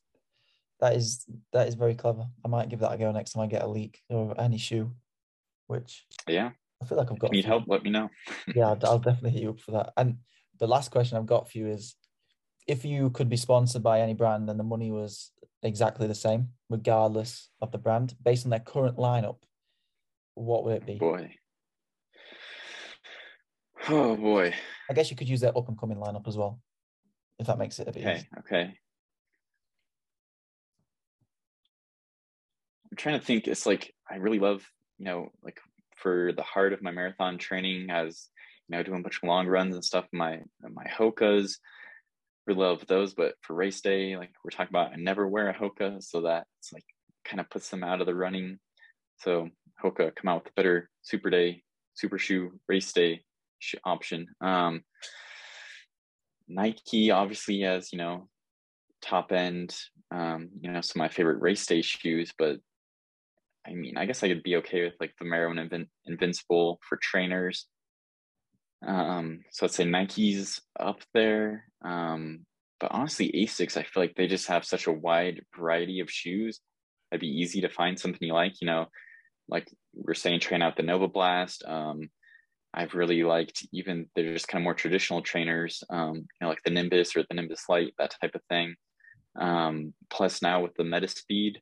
that 0.79 0.95
is 0.95 1.25
that 1.53 1.67
is 1.67 1.75
very 1.75 1.95
clever. 1.95 2.25
I 2.43 2.47
might 2.47 2.69
give 2.69 2.79
that 2.79 2.93
a 2.93 2.97
go 2.97 3.11
next 3.11 3.31
time 3.31 3.43
I 3.43 3.47
get 3.47 3.63
a 3.63 3.67
leak 3.67 3.99
or 4.09 4.39
any 4.39 4.57
shoe, 4.57 4.93
which 5.71 6.05
Yeah. 6.27 6.51
I 6.81 6.85
feel 6.85 6.97
like 6.97 7.07
I've 7.09 7.15
If 7.15 7.21
got. 7.21 7.31
you 7.31 7.37
need 7.37 7.45
help, 7.45 7.63
let 7.67 7.83
me 7.83 7.89
know. 7.89 8.09
Yeah, 8.55 8.67
I'll, 8.69 8.79
I'll 8.83 8.99
definitely 8.99 9.31
hit 9.31 9.43
you 9.43 9.51
up 9.51 9.59
for 9.59 9.71
that. 9.71 9.93
And 9.97 10.17
the 10.59 10.67
last 10.67 10.91
question 10.91 11.17
I've 11.17 11.25
got 11.25 11.49
for 11.49 11.57
you 11.57 11.67
is, 11.67 11.95
if 12.67 12.83
you 12.85 13.09
could 13.09 13.29
be 13.29 13.37
sponsored 13.37 13.81
by 13.81 14.01
any 14.01 14.13
brand 14.13 14.49
and 14.49 14.59
the 14.59 14.63
money 14.63 14.91
was 14.91 15.31
exactly 15.63 16.07
the 16.07 16.15
same, 16.15 16.49
regardless 16.69 17.49
of 17.61 17.71
the 17.71 17.77
brand, 17.77 18.13
based 18.23 18.45
on 18.45 18.49
their 18.51 18.59
current 18.59 18.97
lineup, 18.97 19.37
what 20.35 20.63
would 20.65 20.75
it 20.75 20.85
be? 20.85 20.95
Boy. 20.95 21.33
Oh 23.89 24.15
boy. 24.15 24.53
I 24.89 24.93
guess 24.93 25.09
you 25.09 25.17
could 25.17 25.29
use 25.29 25.41
their 25.41 25.57
up 25.57 25.67
and 25.69 25.79
coming 25.79 25.97
lineup 25.97 26.27
as 26.27 26.37
well, 26.37 26.61
if 27.39 27.47
that 27.47 27.57
makes 27.57 27.79
it 27.79 27.87
a 27.87 27.91
bit 27.91 28.01
Okay. 28.01 28.15
easier. 28.15 28.27
Okay. 28.39 28.63
I'm 32.91 32.97
trying 32.97 33.19
to 33.19 33.25
think. 33.25 33.47
It's 33.47 33.65
like 33.65 33.93
I 34.09 34.17
really 34.17 34.39
love, 34.39 34.69
you 35.01 35.05
know, 35.05 35.31
like 35.43 35.59
for 35.95 36.31
the 36.31 36.43
heart 36.43 36.73
of 36.73 36.83
my 36.83 36.91
marathon 36.91 37.39
training, 37.39 37.89
as 37.89 38.29
you 38.67 38.77
know, 38.77 38.83
doing 38.83 38.99
a 38.99 39.01
bunch 39.01 39.17
of 39.17 39.27
long 39.27 39.47
runs 39.47 39.73
and 39.73 39.83
stuff. 39.83 40.05
My 40.13 40.41
my 40.61 40.85
Hokas, 40.85 41.55
really 42.45 42.59
love 42.59 42.85
those. 42.85 43.15
But 43.15 43.33
for 43.41 43.55
race 43.55 43.81
day, 43.81 44.15
like 44.15 44.29
we're 44.43 44.51
talking 44.51 44.69
about, 44.69 44.91
I 44.91 44.97
never 44.97 45.27
wear 45.27 45.49
a 45.49 45.55
Hoka, 45.55 46.03
so 46.03 46.21
that 46.21 46.45
like 46.71 46.85
kind 47.25 47.39
of 47.39 47.49
puts 47.49 47.69
them 47.69 47.83
out 47.83 47.99
of 47.99 48.05
the 48.05 48.13
running. 48.13 48.59
So 49.17 49.49
Hoka 49.83 50.15
come 50.15 50.29
out 50.29 50.43
with 50.43 50.51
a 50.51 50.55
better 50.55 50.87
super 51.01 51.31
day, 51.31 51.63
super 51.95 52.19
shoe 52.19 52.59
race 52.67 52.93
day 52.93 53.23
option. 53.83 54.27
Um, 54.39 54.83
Nike 56.47 57.09
obviously 57.09 57.61
has 57.61 57.91
you 57.91 57.97
know 57.97 58.27
top 59.01 59.31
end, 59.31 59.75
um, 60.11 60.49
you 60.61 60.71
know, 60.71 60.81
some 60.81 61.01
of 61.01 61.05
my 61.05 61.09
favorite 61.09 61.41
race 61.41 61.65
day 61.65 61.81
shoes, 61.81 62.31
but 62.37 62.59
I 63.67 63.73
mean, 63.73 63.97
I 63.97 64.05
guess 64.05 64.23
I 64.23 64.27
could 64.27 64.43
be 64.43 64.57
okay 64.57 64.83
with 64.83 64.93
like 64.99 65.13
the 65.19 65.25
Vomero 65.25 65.51
and 65.51 65.69
Invin- 65.69 65.89
Invincible 66.05 66.79
for 66.87 66.97
trainers. 67.01 67.67
Um, 68.85 69.41
so 69.51 69.65
I'd 69.65 69.71
say 69.71 69.85
Nike's 69.85 70.59
up 70.79 71.01
there. 71.13 71.65
Um, 71.83 72.45
but 72.79 72.91
honestly, 72.91 73.31
Asics, 73.31 73.77
I 73.77 73.83
feel 73.83 74.01
like 74.01 74.15
they 74.15 74.27
just 74.27 74.47
have 74.47 74.65
such 74.65 74.87
a 74.87 74.91
wide 74.91 75.41
variety 75.55 75.99
of 75.99 76.09
shoes. 76.09 76.59
It'd 77.11 77.21
be 77.21 77.27
easy 77.27 77.61
to 77.61 77.69
find 77.69 77.99
something 77.99 78.27
you 78.27 78.33
like, 78.33 78.59
you 78.61 78.65
know, 78.65 78.87
like 79.47 79.71
we're 79.93 80.15
saying, 80.15 80.39
train 80.39 80.63
out 80.63 80.77
the 80.77 80.83
Nova 80.83 81.07
Blast. 81.07 81.63
Um, 81.67 82.09
I've 82.73 82.95
really 82.95 83.21
liked 83.23 83.67
even 83.73 84.07
they're 84.15 84.33
just 84.33 84.47
kind 84.47 84.61
of 84.61 84.63
more 84.63 84.73
traditional 84.73 85.21
trainers, 85.21 85.83
um, 85.89 86.15
you 86.15 86.23
know, 86.41 86.49
like 86.49 86.63
the 86.63 86.71
Nimbus 86.71 87.15
or 87.15 87.23
the 87.29 87.35
Nimbus 87.35 87.65
Light, 87.69 87.93
that 87.99 88.15
type 88.19 88.33
of 88.33 88.41
thing. 88.49 88.75
Um, 89.39 89.93
plus 90.09 90.41
now 90.41 90.63
with 90.63 90.73
the 90.75 90.83
Metaspeed, 90.83 91.57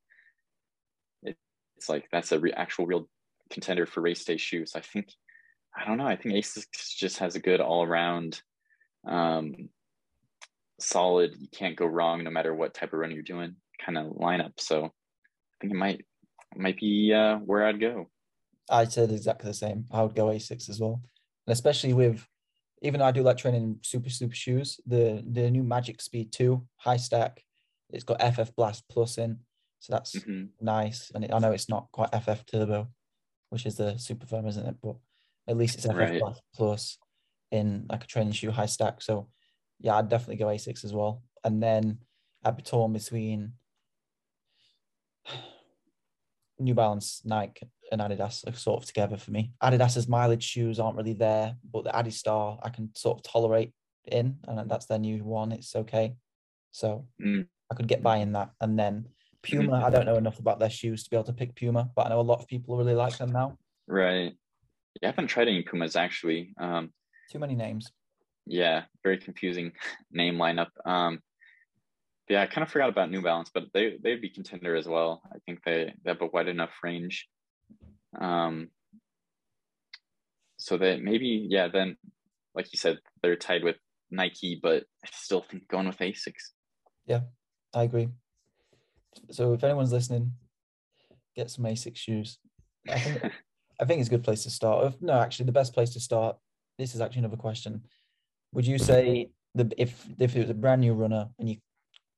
it's 1.79 1.87
like 1.87 2.09
that's 2.11 2.33
a 2.33 2.39
re- 2.39 2.51
actual 2.51 2.85
real 2.85 3.07
contender 3.49 3.85
for 3.85 4.01
race 4.01 4.25
day 4.25 4.35
shoes. 4.35 4.73
I 4.75 4.81
think 4.81 5.07
I 5.75 5.85
don't 5.87 5.97
know. 5.97 6.05
I 6.05 6.17
think 6.17 6.35
Asics 6.35 6.95
just 6.97 7.19
has 7.19 7.35
a 7.35 7.39
good 7.39 7.61
all 7.61 7.83
around, 7.83 8.41
um, 9.07 9.69
solid. 10.77 11.35
You 11.39 11.47
can't 11.47 11.77
go 11.77 11.85
wrong 11.85 12.23
no 12.23 12.31
matter 12.31 12.53
what 12.53 12.73
type 12.73 12.91
of 12.91 12.99
run 12.99 13.11
you're 13.11 13.23
doing 13.23 13.55
kind 13.83 13.97
of 13.97 14.07
lineup. 14.07 14.59
So 14.59 14.85
I 14.85 15.55
think 15.61 15.73
it 15.73 15.77
might 15.77 16.05
might 16.55 16.77
be 16.77 17.13
uh, 17.13 17.37
where 17.37 17.65
I'd 17.65 17.79
go. 17.79 18.09
I 18.69 18.83
said 18.85 19.09
exactly 19.09 19.49
the 19.49 19.53
same. 19.53 19.85
I 19.89 20.03
would 20.03 20.15
go 20.15 20.25
Asics 20.25 20.69
as 20.69 20.81
well, 20.81 21.01
and 21.47 21.53
especially 21.53 21.93
with, 21.93 22.27
even 22.81 22.99
though 22.99 23.05
I 23.05 23.11
do 23.11 23.23
like 23.23 23.37
training 23.37 23.63
in 23.63 23.79
super 23.83 24.09
super 24.09 24.35
shoes, 24.35 24.81
the 24.85 25.23
the 25.25 25.49
new 25.49 25.63
Magic 25.63 26.01
Speed 26.01 26.33
Two 26.33 26.67
high 26.75 26.97
stack, 26.97 27.41
it's 27.89 28.03
got 28.03 28.21
FF 28.21 28.53
Blast 28.57 28.83
Plus 28.89 29.17
in, 29.17 29.39
so 29.79 29.93
that's 29.93 30.23
hmm 30.23 30.45
nice. 30.61 31.11
And 31.15 31.23
it, 31.23 31.33
I 31.33 31.39
know 31.39 31.51
it's 31.51 31.69
not 31.69 31.87
quite 31.91 32.13
FF 32.13 32.45
Turbo, 32.45 32.87
which 33.49 33.65
is 33.65 33.75
the 33.75 33.97
super 33.97 34.25
firm, 34.25 34.47
isn't 34.47 34.65
it? 34.65 34.75
But 34.81 34.95
at 35.47 35.57
least 35.57 35.75
it's 35.75 35.85
FF 35.85 35.97
Right. 35.97 36.21
Plus 36.55 36.97
in 37.51 37.85
like 37.89 38.03
a 38.03 38.07
training 38.07 38.33
shoe 38.33 38.51
high 38.51 38.65
stack. 38.67 39.01
So 39.01 39.29
yeah, 39.79 39.95
I'd 39.97 40.09
definitely 40.09 40.35
go 40.37 40.47
Asics 40.47 40.83
as 40.83 40.93
well. 40.93 41.23
And 41.43 41.63
then 41.63 41.99
I'd 42.43 42.57
be 42.57 42.63
torn 42.63 42.93
between 42.93 43.53
New 46.59 46.73
Balance, 46.75 47.21
Nike, 47.23 47.69
and 47.91 48.01
Adidas 48.01 48.47
are 48.47 48.53
sort 48.53 48.83
of 48.83 48.87
together 48.87 49.17
for 49.17 49.31
me. 49.31 49.53
Adidas's 49.63 50.07
mileage 50.07 50.43
shoes 50.43 50.79
aren't 50.79 50.97
really 50.97 51.13
there, 51.13 51.55
but 51.71 51.85
the 51.85 51.91
Adistar 51.91 52.59
I 52.61 52.69
can 52.69 52.91
sort 52.95 53.17
of 53.17 53.23
tolerate 53.23 53.71
in, 54.05 54.37
and 54.47 54.69
that's 54.69 54.85
their 54.85 54.99
new 54.99 55.23
one. 55.23 55.51
It's 55.51 55.75
okay. 55.75 56.15
So 56.71 57.07
Mm. 57.21 57.47
I 57.71 57.75
could 57.75 57.87
get 57.87 58.03
by 58.03 58.17
in 58.17 58.33
that. 58.33 58.51
And 58.61 58.77
then 58.77 59.05
Puma, 59.41 59.83
I 59.85 59.89
don't 59.89 60.05
know 60.05 60.15
enough 60.15 60.39
about 60.39 60.59
their 60.59 60.69
shoes 60.69 61.03
to 61.03 61.09
be 61.09 61.15
able 61.15 61.25
to 61.25 61.33
pick 61.33 61.55
Puma, 61.55 61.89
but 61.95 62.05
I 62.05 62.09
know 62.09 62.19
a 62.19 62.21
lot 62.21 62.39
of 62.39 62.47
people 62.47 62.77
really 62.77 62.93
like 62.93 63.17
them 63.17 63.31
now. 63.31 63.57
Right. 63.87 64.33
Yeah, 65.01 65.09
I 65.09 65.11
haven't 65.11 65.27
tried 65.27 65.47
any 65.47 65.63
Pumas 65.63 65.95
actually. 65.95 66.53
Um, 66.59 66.91
Too 67.31 67.39
many 67.39 67.55
names. 67.55 67.91
yeah, 68.45 68.83
very 69.03 69.17
confusing 69.17 69.71
name 70.11 70.35
lineup. 70.35 70.69
Um, 70.85 71.19
yeah, 72.27 72.43
I 72.43 72.47
kind 72.47 72.63
of 72.63 72.71
forgot 72.71 72.89
about 72.89 73.09
New 73.09 73.21
Balance, 73.21 73.49
but 73.53 73.65
they 73.73 73.97
they'd 74.03 74.21
be 74.21 74.29
contender 74.29 74.75
as 74.75 74.87
well. 74.87 75.21
I 75.33 75.37
think 75.45 75.63
they, 75.63 75.93
they 76.03 76.11
have 76.11 76.21
a 76.21 76.27
wide 76.27 76.47
enough 76.47 76.71
range. 76.83 77.27
Um, 78.19 78.69
so 80.57 80.77
that 80.77 81.01
maybe 81.01 81.47
yeah, 81.49 81.69
then 81.69 81.97
like 82.53 82.71
you 82.73 82.77
said, 82.77 82.99
they're 83.23 83.35
tied 83.35 83.63
with 83.63 83.77
Nike, 84.11 84.59
but 84.61 84.83
I 85.03 85.09
still 85.11 85.45
think 85.49 85.67
going 85.67 85.87
with 85.87 85.97
Asics. 85.97 86.51
Yeah, 87.05 87.21
I 87.73 87.83
agree. 87.83 88.09
So 89.31 89.53
if 89.53 89.63
anyone's 89.63 89.91
listening, 89.91 90.33
get 91.35 91.49
some 91.49 91.65
Asics 91.65 91.97
shoes. 91.97 92.37
I 92.89 92.99
think 92.99 93.23
I 93.81 93.85
think 93.85 93.99
it's 94.01 94.09
a 94.09 94.11
good 94.11 94.23
place 94.23 94.43
to 94.43 94.49
start. 94.49 94.85
If- 94.87 95.01
No, 95.01 95.13
actually, 95.13 95.45
the 95.45 95.51
best 95.53 95.73
place 95.73 95.91
to 95.91 95.99
start. 95.99 96.37
This 96.77 96.95
is 96.95 97.01
actually 97.01 97.19
another 97.19 97.37
question. 97.37 97.83
Would 98.53 98.65
you 98.67 98.77
say 98.77 99.29
the 99.55 99.71
if 99.77 100.05
if 100.19 100.35
it 100.35 100.41
was 100.41 100.49
a 100.49 100.53
brand 100.53 100.81
new 100.81 100.93
runner 100.93 101.29
and 101.39 101.49
you 101.49 101.57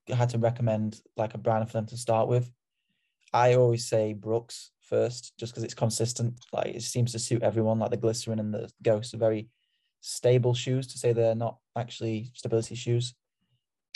had 0.10 0.30
to 0.30 0.38
recommend 0.38 1.02
like 1.18 1.34
a 1.34 1.38
brand 1.38 1.68
for 1.68 1.74
them 1.74 1.86
to 1.88 1.98
start 1.98 2.28
with? 2.28 2.52
I 3.34 3.56
always 3.56 3.88
say 3.88 4.14
Brooks 4.14 4.72
first, 4.82 5.34
just 5.38 5.54
because 5.54 5.64
it's 5.64 5.74
consistent. 5.74 6.34
Like 6.52 6.76
it 6.76 6.82
seems 6.84 7.12
to 7.14 7.20
suit 7.20 7.44
everyone. 7.44 7.80
Like 7.80 7.92
the 7.92 7.98
glycerin 7.98 8.40
and 8.40 8.54
the 8.54 8.70
ghost 8.84 9.14
are 9.14 9.18
very 9.18 9.50
stable 10.02 10.54
shoes. 10.54 10.88
To 10.88 10.98
say 10.98 11.14
they're 11.14 11.36
not 11.36 11.58
actually 11.78 12.32
stability 12.34 12.76
shoes. 12.76 13.14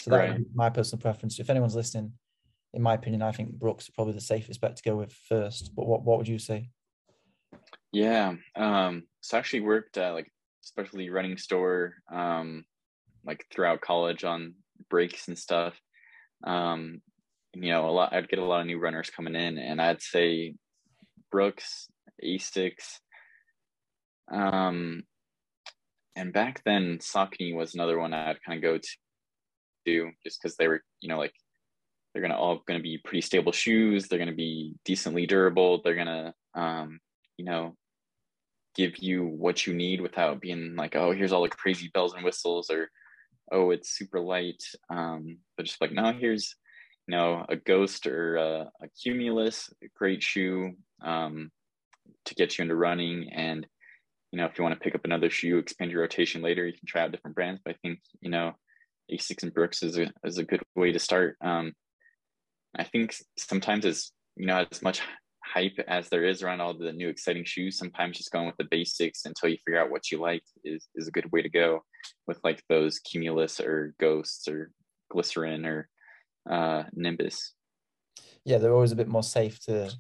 So 0.02 0.12
that 0.12 0.22
would 0.22 0.30
Right. 0.38 0.42
my 0.54 0.70
personal 0.70 1.02
preference. 1.02 1.40
If 1.40 1.50
anyone's 1.50 1.76
listening, 1.76 2.14
in 2.76 2.82
my 2.82 2.94
opinion, 2.94 3.22
I 3.22 3.32
think 3.32 3.54
Brooks 3.54 3.86
is 3.86 3.90
probably 3.92 4.14
the 4.14 4.22
safest 4.22 4.62
bet 4.62 4.76
to 4.76 4.84
go 4.84 4.96
with 4.96 5.14
first. 5.14 5.76
But 5.76 5.88
what 5.88 6.04
what 6.04 6.18
would 6.18 6.28
you 6.28 6.40
say? 6.40 6.70
Yeah. 7.92 8.36
Um, 8.56 9.04
so 9.22 9.38
I 9.38 9.40
actually 9.40 9.62
worked 9.62 9.98
at 9.98 10.14
like 10.14 10.32
specialty 10.62 11.12
running 11.12 11.38
store 11.38 11.94
um 12.12 12.66
like 13.24 13.46
throughout 13.54 13.82
college 13.82 14.24
on 14.24 14.56
breaks 14.90 15.28
and 15.28 15.38
stuff. 15.38 15.80
Um 16.44 17.02
you 17.56 17.72
know, 17.72 17.88
a 17.88 17.92
lot. 17.92 18.14
I'd 18.14 18.30
get 18.30 18.40
a 18.40 18.46
lot 18.46 18.62
of 18.62 18.68
new 18.68 18.80
runners 18.80 19.10
coming 19.10 19.36
in, 19.36 19.58
and 19.58 19.82
I'd 19.82 20.02
say 20.02 20.56
Brooks, 21.32 21.88
Asics, 22.24 23.00
um, 24.32 25.04
and 26.16 26.34
back 26.34 26.62
then 26.66 27.00
Saucony 27.00 27.56
was 27.56 27.74
another 27.74 28.00
one 28.00 28.14
I'd 28.14 28.44
kind 28.46 28.58
of 28.58 28.64
go 28.64 28.80
to, 29.86 30.12
just 30.24 30.42
because 30.42 30.58
they 30.58 30.68
were, 30.68 30.82
you 31.02 31.10
know, 31.10 31.18
like 31.18 31.34
they're 32.16 32.22
gonna 32.22 32.38
all 32.38 32.64
gonna 32.66 32.80
be 32.80 32.98
pretty 32.98 33.20
stable 33.20 33.52
shoes. 33.52 34.08
They're 34.08 34.18
gonna 34.18 34.32
be 34.32 34.74
decently 34.86 35.26
durable. 35.26 35.82
They're 35.84 35.96
gonna, 35.96 36.34
um, 36.54 37.02
you 37.36 37.44
know, 37.44 37.76
give 38.74 39.00
you 39.00 39.26
what 39.26 39.68
you 39.68 39.74
need 39.74 40.00
without 40.00 40.40
being 40.40 40.78
like, 40.78 40.96
oh, 40.96 41.12
here's 41.12 41.34
all 41.34 41.44
the 41.44 41.50
crazy 41.50 41.92
bells 41.94 42.14
and 42.14 42.24
whistles, 42.24 42.70
or 42.70 42.90
oh, 43.52 43.72
it's 43.72 43.98
super 43.98 44.22
light. 44.22 44.64
Um, 44.90 45.40
but 45.58 45.66
just 45.66 45.82
like, 45.82 45.92
no, 45.92 46.14
here's 46.14 46.56
you 47.06 47.18
know 47.18 47.46
a 47.50 47.58
ghost 47.58 48.08
or 48.08 48.38
a, 48.38 48.72
a 48.82 48.88
cumulus, 49.04 49.70
a 49.84 49.88
great 49.94 50.24
shoe 50.24 50.72
um, 51.04 51.52
to 52.24 52.36
get 52.36 52.58
you 52.58 52.62
into 52.62 52.76
running. 52.76 53.30
And 53.34 53.68
you 54.32 54.38
know, 54.38 54.46
if 54.46 54.58
you 54.58 54.64
want 54.64 54.74
to 54.74 54.82
pick 54.82 54.96
up 54.96 55.04
another 55.04 55.30
shoe, 55.30 55.58
expand 55.58 55.92
your 55.92 56.00
rotation 56.00 56.42
later, 56.42 56.66
you 56.66 56.72
can 56.72 56.88
try 56.88 57.02
out 57.02 57.12
different 57.12 57.36
brands. 57.36 57.60
But 57.66 57.76
I 57.76 57.78
think 57.82 58.00
you 58.22 58.30
know, 58.30 58.54
Asics 59.12 59.44
and 59.44 59.54
Brooks 59.54 59.84
is 59.84 59.98
a 59.98 60.10
is 60.24 60.38
a 60.38 60.46
good 60.46 60.62
way 60.78 60.94
to 60.94 61.00
start. 61.00 61.36
Um, 61.42 61.74
I 62.78 62.84
think 62.84 63.16
sometimes 63.38 63.86
as 63.86 64.12
you 64.36 64.46
know 64.46 64.66
as 64.72 64.82
much 64.82 65.02
hype 65.46 65.78
as 65.88 66.10
there 66.10 66.26
is 66.26 66.42
around 66.42 66.62
all 66.62 66.74
the 66.74 66.92
new 66.92 67.08
exciting 67.08 67.46
shoes, 67.46 67.78
sometimes 67.78 68.18
just 68.18 68.32
going 68.32 68.48
with 68.48 68.58
the 68.58 68.68
basics 68.70 69.26
until 69.26 69.50
you 69.50 69.58
figure 69.66 69.80
out 69.80 69.92
what 69.92 70.12
you 70.12 70.20
like 70.20 70.44
is, 70.64 70.88
is 70.96 71.08
a 71.08 71.12
good 71.12 71.32
way 71.32 71.42
to 71.42 71.50
go 71.50 71.84
with 72.28 72.40
like 72.44 72.64
those 72.68 73.00
Cumulus 73.00 73.60
or 73.60 73.94
Ghosts 74.00 74.48
or 74.48 74.72
Glycerin 75.12 75.66
or 75.66 75.88
uh, 76.50 76.84
Nimbus. 76.94 77.54
Yeah, 78.44 78.58
they're 78.58 78.74
always 78.74 78.92
a 78.92 78.98
bit 78.98 79.08
more 79.08 79.24
safe 79.24 79.60
to 79.66 79.92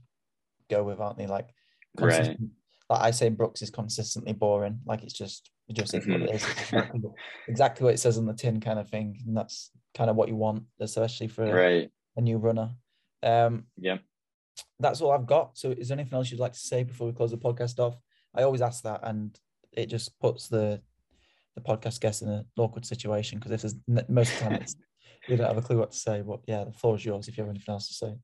go 0.70 0.84
with, 0.84 1.00
aren't 1.00 1.18
they? 1.18 1.28
Like, 1.28 1.50
right. 2.00 2.38
like 2.90 3.02
I 3.02 3.12
say, 3.12 3.30
Brooks 3.30 3.62
is 3.62 3.70
consistently 3.70 4.34
boring. 4.34 4.80
Like 4.86 5.04
it's 5.04 5.14
just 5.14 5.50
just 5.72 5.94
mm-hmm. 5.94 6.12
what 6.12 6.22
it 6.22 6.36
is. 6.36 6.46
Exactly, 6.46 7.02
exactly 7.48 7.86
what 7.86 7.94
it 7.94 8.00
says 8.00 8.18
on 8.18 8.26
the 8.26 8.34
tin, 8.34 8.60
kind 8.60 8.80
of 8.80 8.90
thing. 8.90 9.20
And 9.26 9.36
that's 9.36 9.72
kind 9.96 10.10
of 10.10 10.16
what 10.16 10.30
you 10.30 10.36
want, 10.36 10.64
especially 10.80 11.28
for 11.28 11.46
right. 11.54 11.90
A 12.16 12.22
new 12.22 12.38
runner. 12.38 12.72
Um, 13.24 13.66
yeah 13.78 13.98
that's 14.80 15.02
all 15.02 15.12
I've 15.12 15.26
got. 15.26 15.58
So, 15.58 15.72
is 15.72 15.88
there 15.88 15.98
anything 15.98 16.16
else 16.16 16.32
you'd 16.32 16.40
like 16.40 16.54
to 16.54 16.60
say 16.60 16.84
before 16.84 17.08
we 17.08 17.14
close 17.14 17.32
the 17.32 17.38
podcast 17.38 17.80
off? 17.80 17.98
I 18.34 18.44
always 18.44 18.62
ask 18.62 18.84
that, 18.84 19.02
and 19.04 19.38
it 19.72 19.88
just 19.88 20.18
puts 20.20 20.48
the 20.48 20.82
the 21.56 21.62
podcast 21.62 22.02
guest 22.02 22.22
in 22.22 22.28
an 22.28 22.46
awkward 22.58 22.86
situation 22.86 23.40
because 23.40 23.52
this 23.52 23.64
is 23.64 23.76
most 24.10 24.34
of 24.34 24.40
the 24.40 24.44
time 24.44 24.54
it's, 24.56 24.76
you 25.30 25.38
don't 25.38 25.48
have 25.48 25.58
a 25.58 25.62
clue 25.62 25.78
what 25.78 25.92
to 25.92 25.98
say. 25.98 26.22
But 26.22 26.42
yeah, 26.48 26.66
the 26.66 26.74
floor 26.74 26.96
is 26.96 27.06
yours 27.06 27.28
if 27.28 27.38
you 27.38 27.44
have 27.44 27.50
anything 27.50 27.74
else 27.74 27.88
to 27.88 27.94
say. 27.94 28.16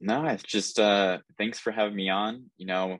No, 0.00 0.26
it's 0.26 0.42
just 0.42 0.78
uh, 0.78 1.18
thanks 1.38 1.58
for 1.58 1.70
having 1.70 1.96
me 1.96 2.10
on. 2.10 2.50
You 2.58 2.66
know, 2.66 2.98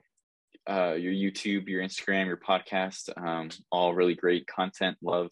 uh, 0.67 0.93
your 0.93 1.13
YouTube, 1.13 1.67
your 1.67 1.83
Instagram, 1.83 2.27
your 2.27 2.37
podcast, 2.37 3.09
um, 3.17 3.49
all 3.71 3.93
really 3.93 4.15
great 4.15 4.47
content. 4.47 4.97
Love 5.01 5.29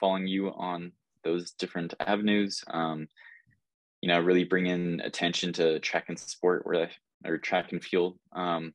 following 0.00 0.26
you 0.26 0.48
on 0.48 0.92
those 1.24 1.52
different 1.52 1.94
avenues. 2.00 2.62
Um, 2.68 3.08
you 4.06 4.12
know, 4.12 4.20
really 4.20 4.44
bring 4.44 4.66
in 4.66 5.00
attention 5.00 5.52
to 5.52 5.80
track 5.80 6.04
and 6.06 6.16
sport 6.16 6.64
where 6.64 6.84
I, 6.84 7.28
or 7.28 7.38
track 7.38 7.72
and 7.72 7.82
field, 7.82 8.16
um, 8.36 8.72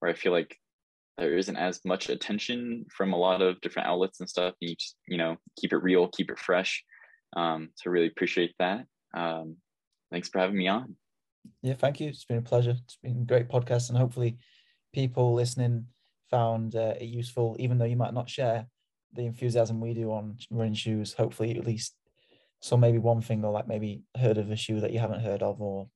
where 0.00 0.10
I 0.10 0.14
feel 0.14 0.32
like 0.32 0.54
there 1.16 1.38
isn't 1.38 1.56
as 1.56 1.80
much 1.86 2.10
attention 2.10 2.84
from 2.94 3.14
a 3.14 3.16
lot 3.16 3.40
of 3.40 3.58
different 3.62 3.88
outlets 3.88 4.20
and 4.20 4.28
stuff. 4.28 4.52
You 4.60 4.76
just, 4.76 4.96
you 5.08 5.16
know, 5.16 5.38
keep 5.58 5.72
it 5.72 5.78
real, 5.78 6.08
keep 6.08 6.30
it 6.30 6.38
fresh. 6.38 6.84
Um, 7.34 7.70
so 7.74 7.90
really 7.90 8.08
appreciate 8.08 8.54
that. 8.58 8.84
Um, 9.14 9.56
thanks 10.12 10.28
for 10.28 10.40
having 10.40 10.58
me 10.58 10.68
on. 10.68 10.94
Yeah, 11.62 11.72
thank 11.72 11.98
you. 11.98 12.08
It's 12.08 12.26
been 12.26 12.36
a 12.36 12.42
pleasure. 12.42 12.76
It's 12.84 12.98
been 13.02 13.22
a 13.22 13.24
great 13.24 13.48
podcast, 13.48 13.88
and 13.88 13.96
hopefully, 13.96 14.36
people 14.92 15.32
listening 15.32 15.86
found 16.30 16.76
uh, 16.76 16.96
it 17.00 17.06
useful, 17.06 17.56
even 17.58 17.78
though 17.78 17.86
you 17.86 17.96
might 17.96 18.12
not 18.12 18.28
share 18.28 18.66
the 19.14 19.24
enthusiasm 19.24 19.80
we 19.80 19.94
do 19.94 20.12
on 20.12 20.36
running 20.50 20.74
shoes. 20.74 21.14
Hopefully, 21.14 21.56
at 21.56 21.64
least 21.64 21.94
so 22.60 22.76
maybe 22.76 22.98
one 22.98 23.20
thing 23.22 23.44
or 23.44 23.52
like 23.52 23.68
maybe 23.68 24.02
heard 24.16 24.38
of 24.38 24.50
a 24.50 24.56
shoe 24.56 24.80
that 24.80 24.92
you 24.92 24.98
haven't 24.98 25.20
heard 25.20 25.42
of 25.42 25.60
or 25.60 25.88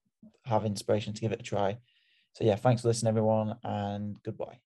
have 0.45 0.65
inspiration 0.65 1.13
to 1.15 1.21
give 1.21 1.33
it 1.33 1.41
a 1.41 1.45
try. 1.45 1.79
So 2.33 2.45
yeah, 2.45 2.57
thanks 2.57 2.83
for 2.83 2.89
listening 2.89 3.11
everyone 3.11 3.57
and 3.65 4.17
goodbye. 4.23 4.59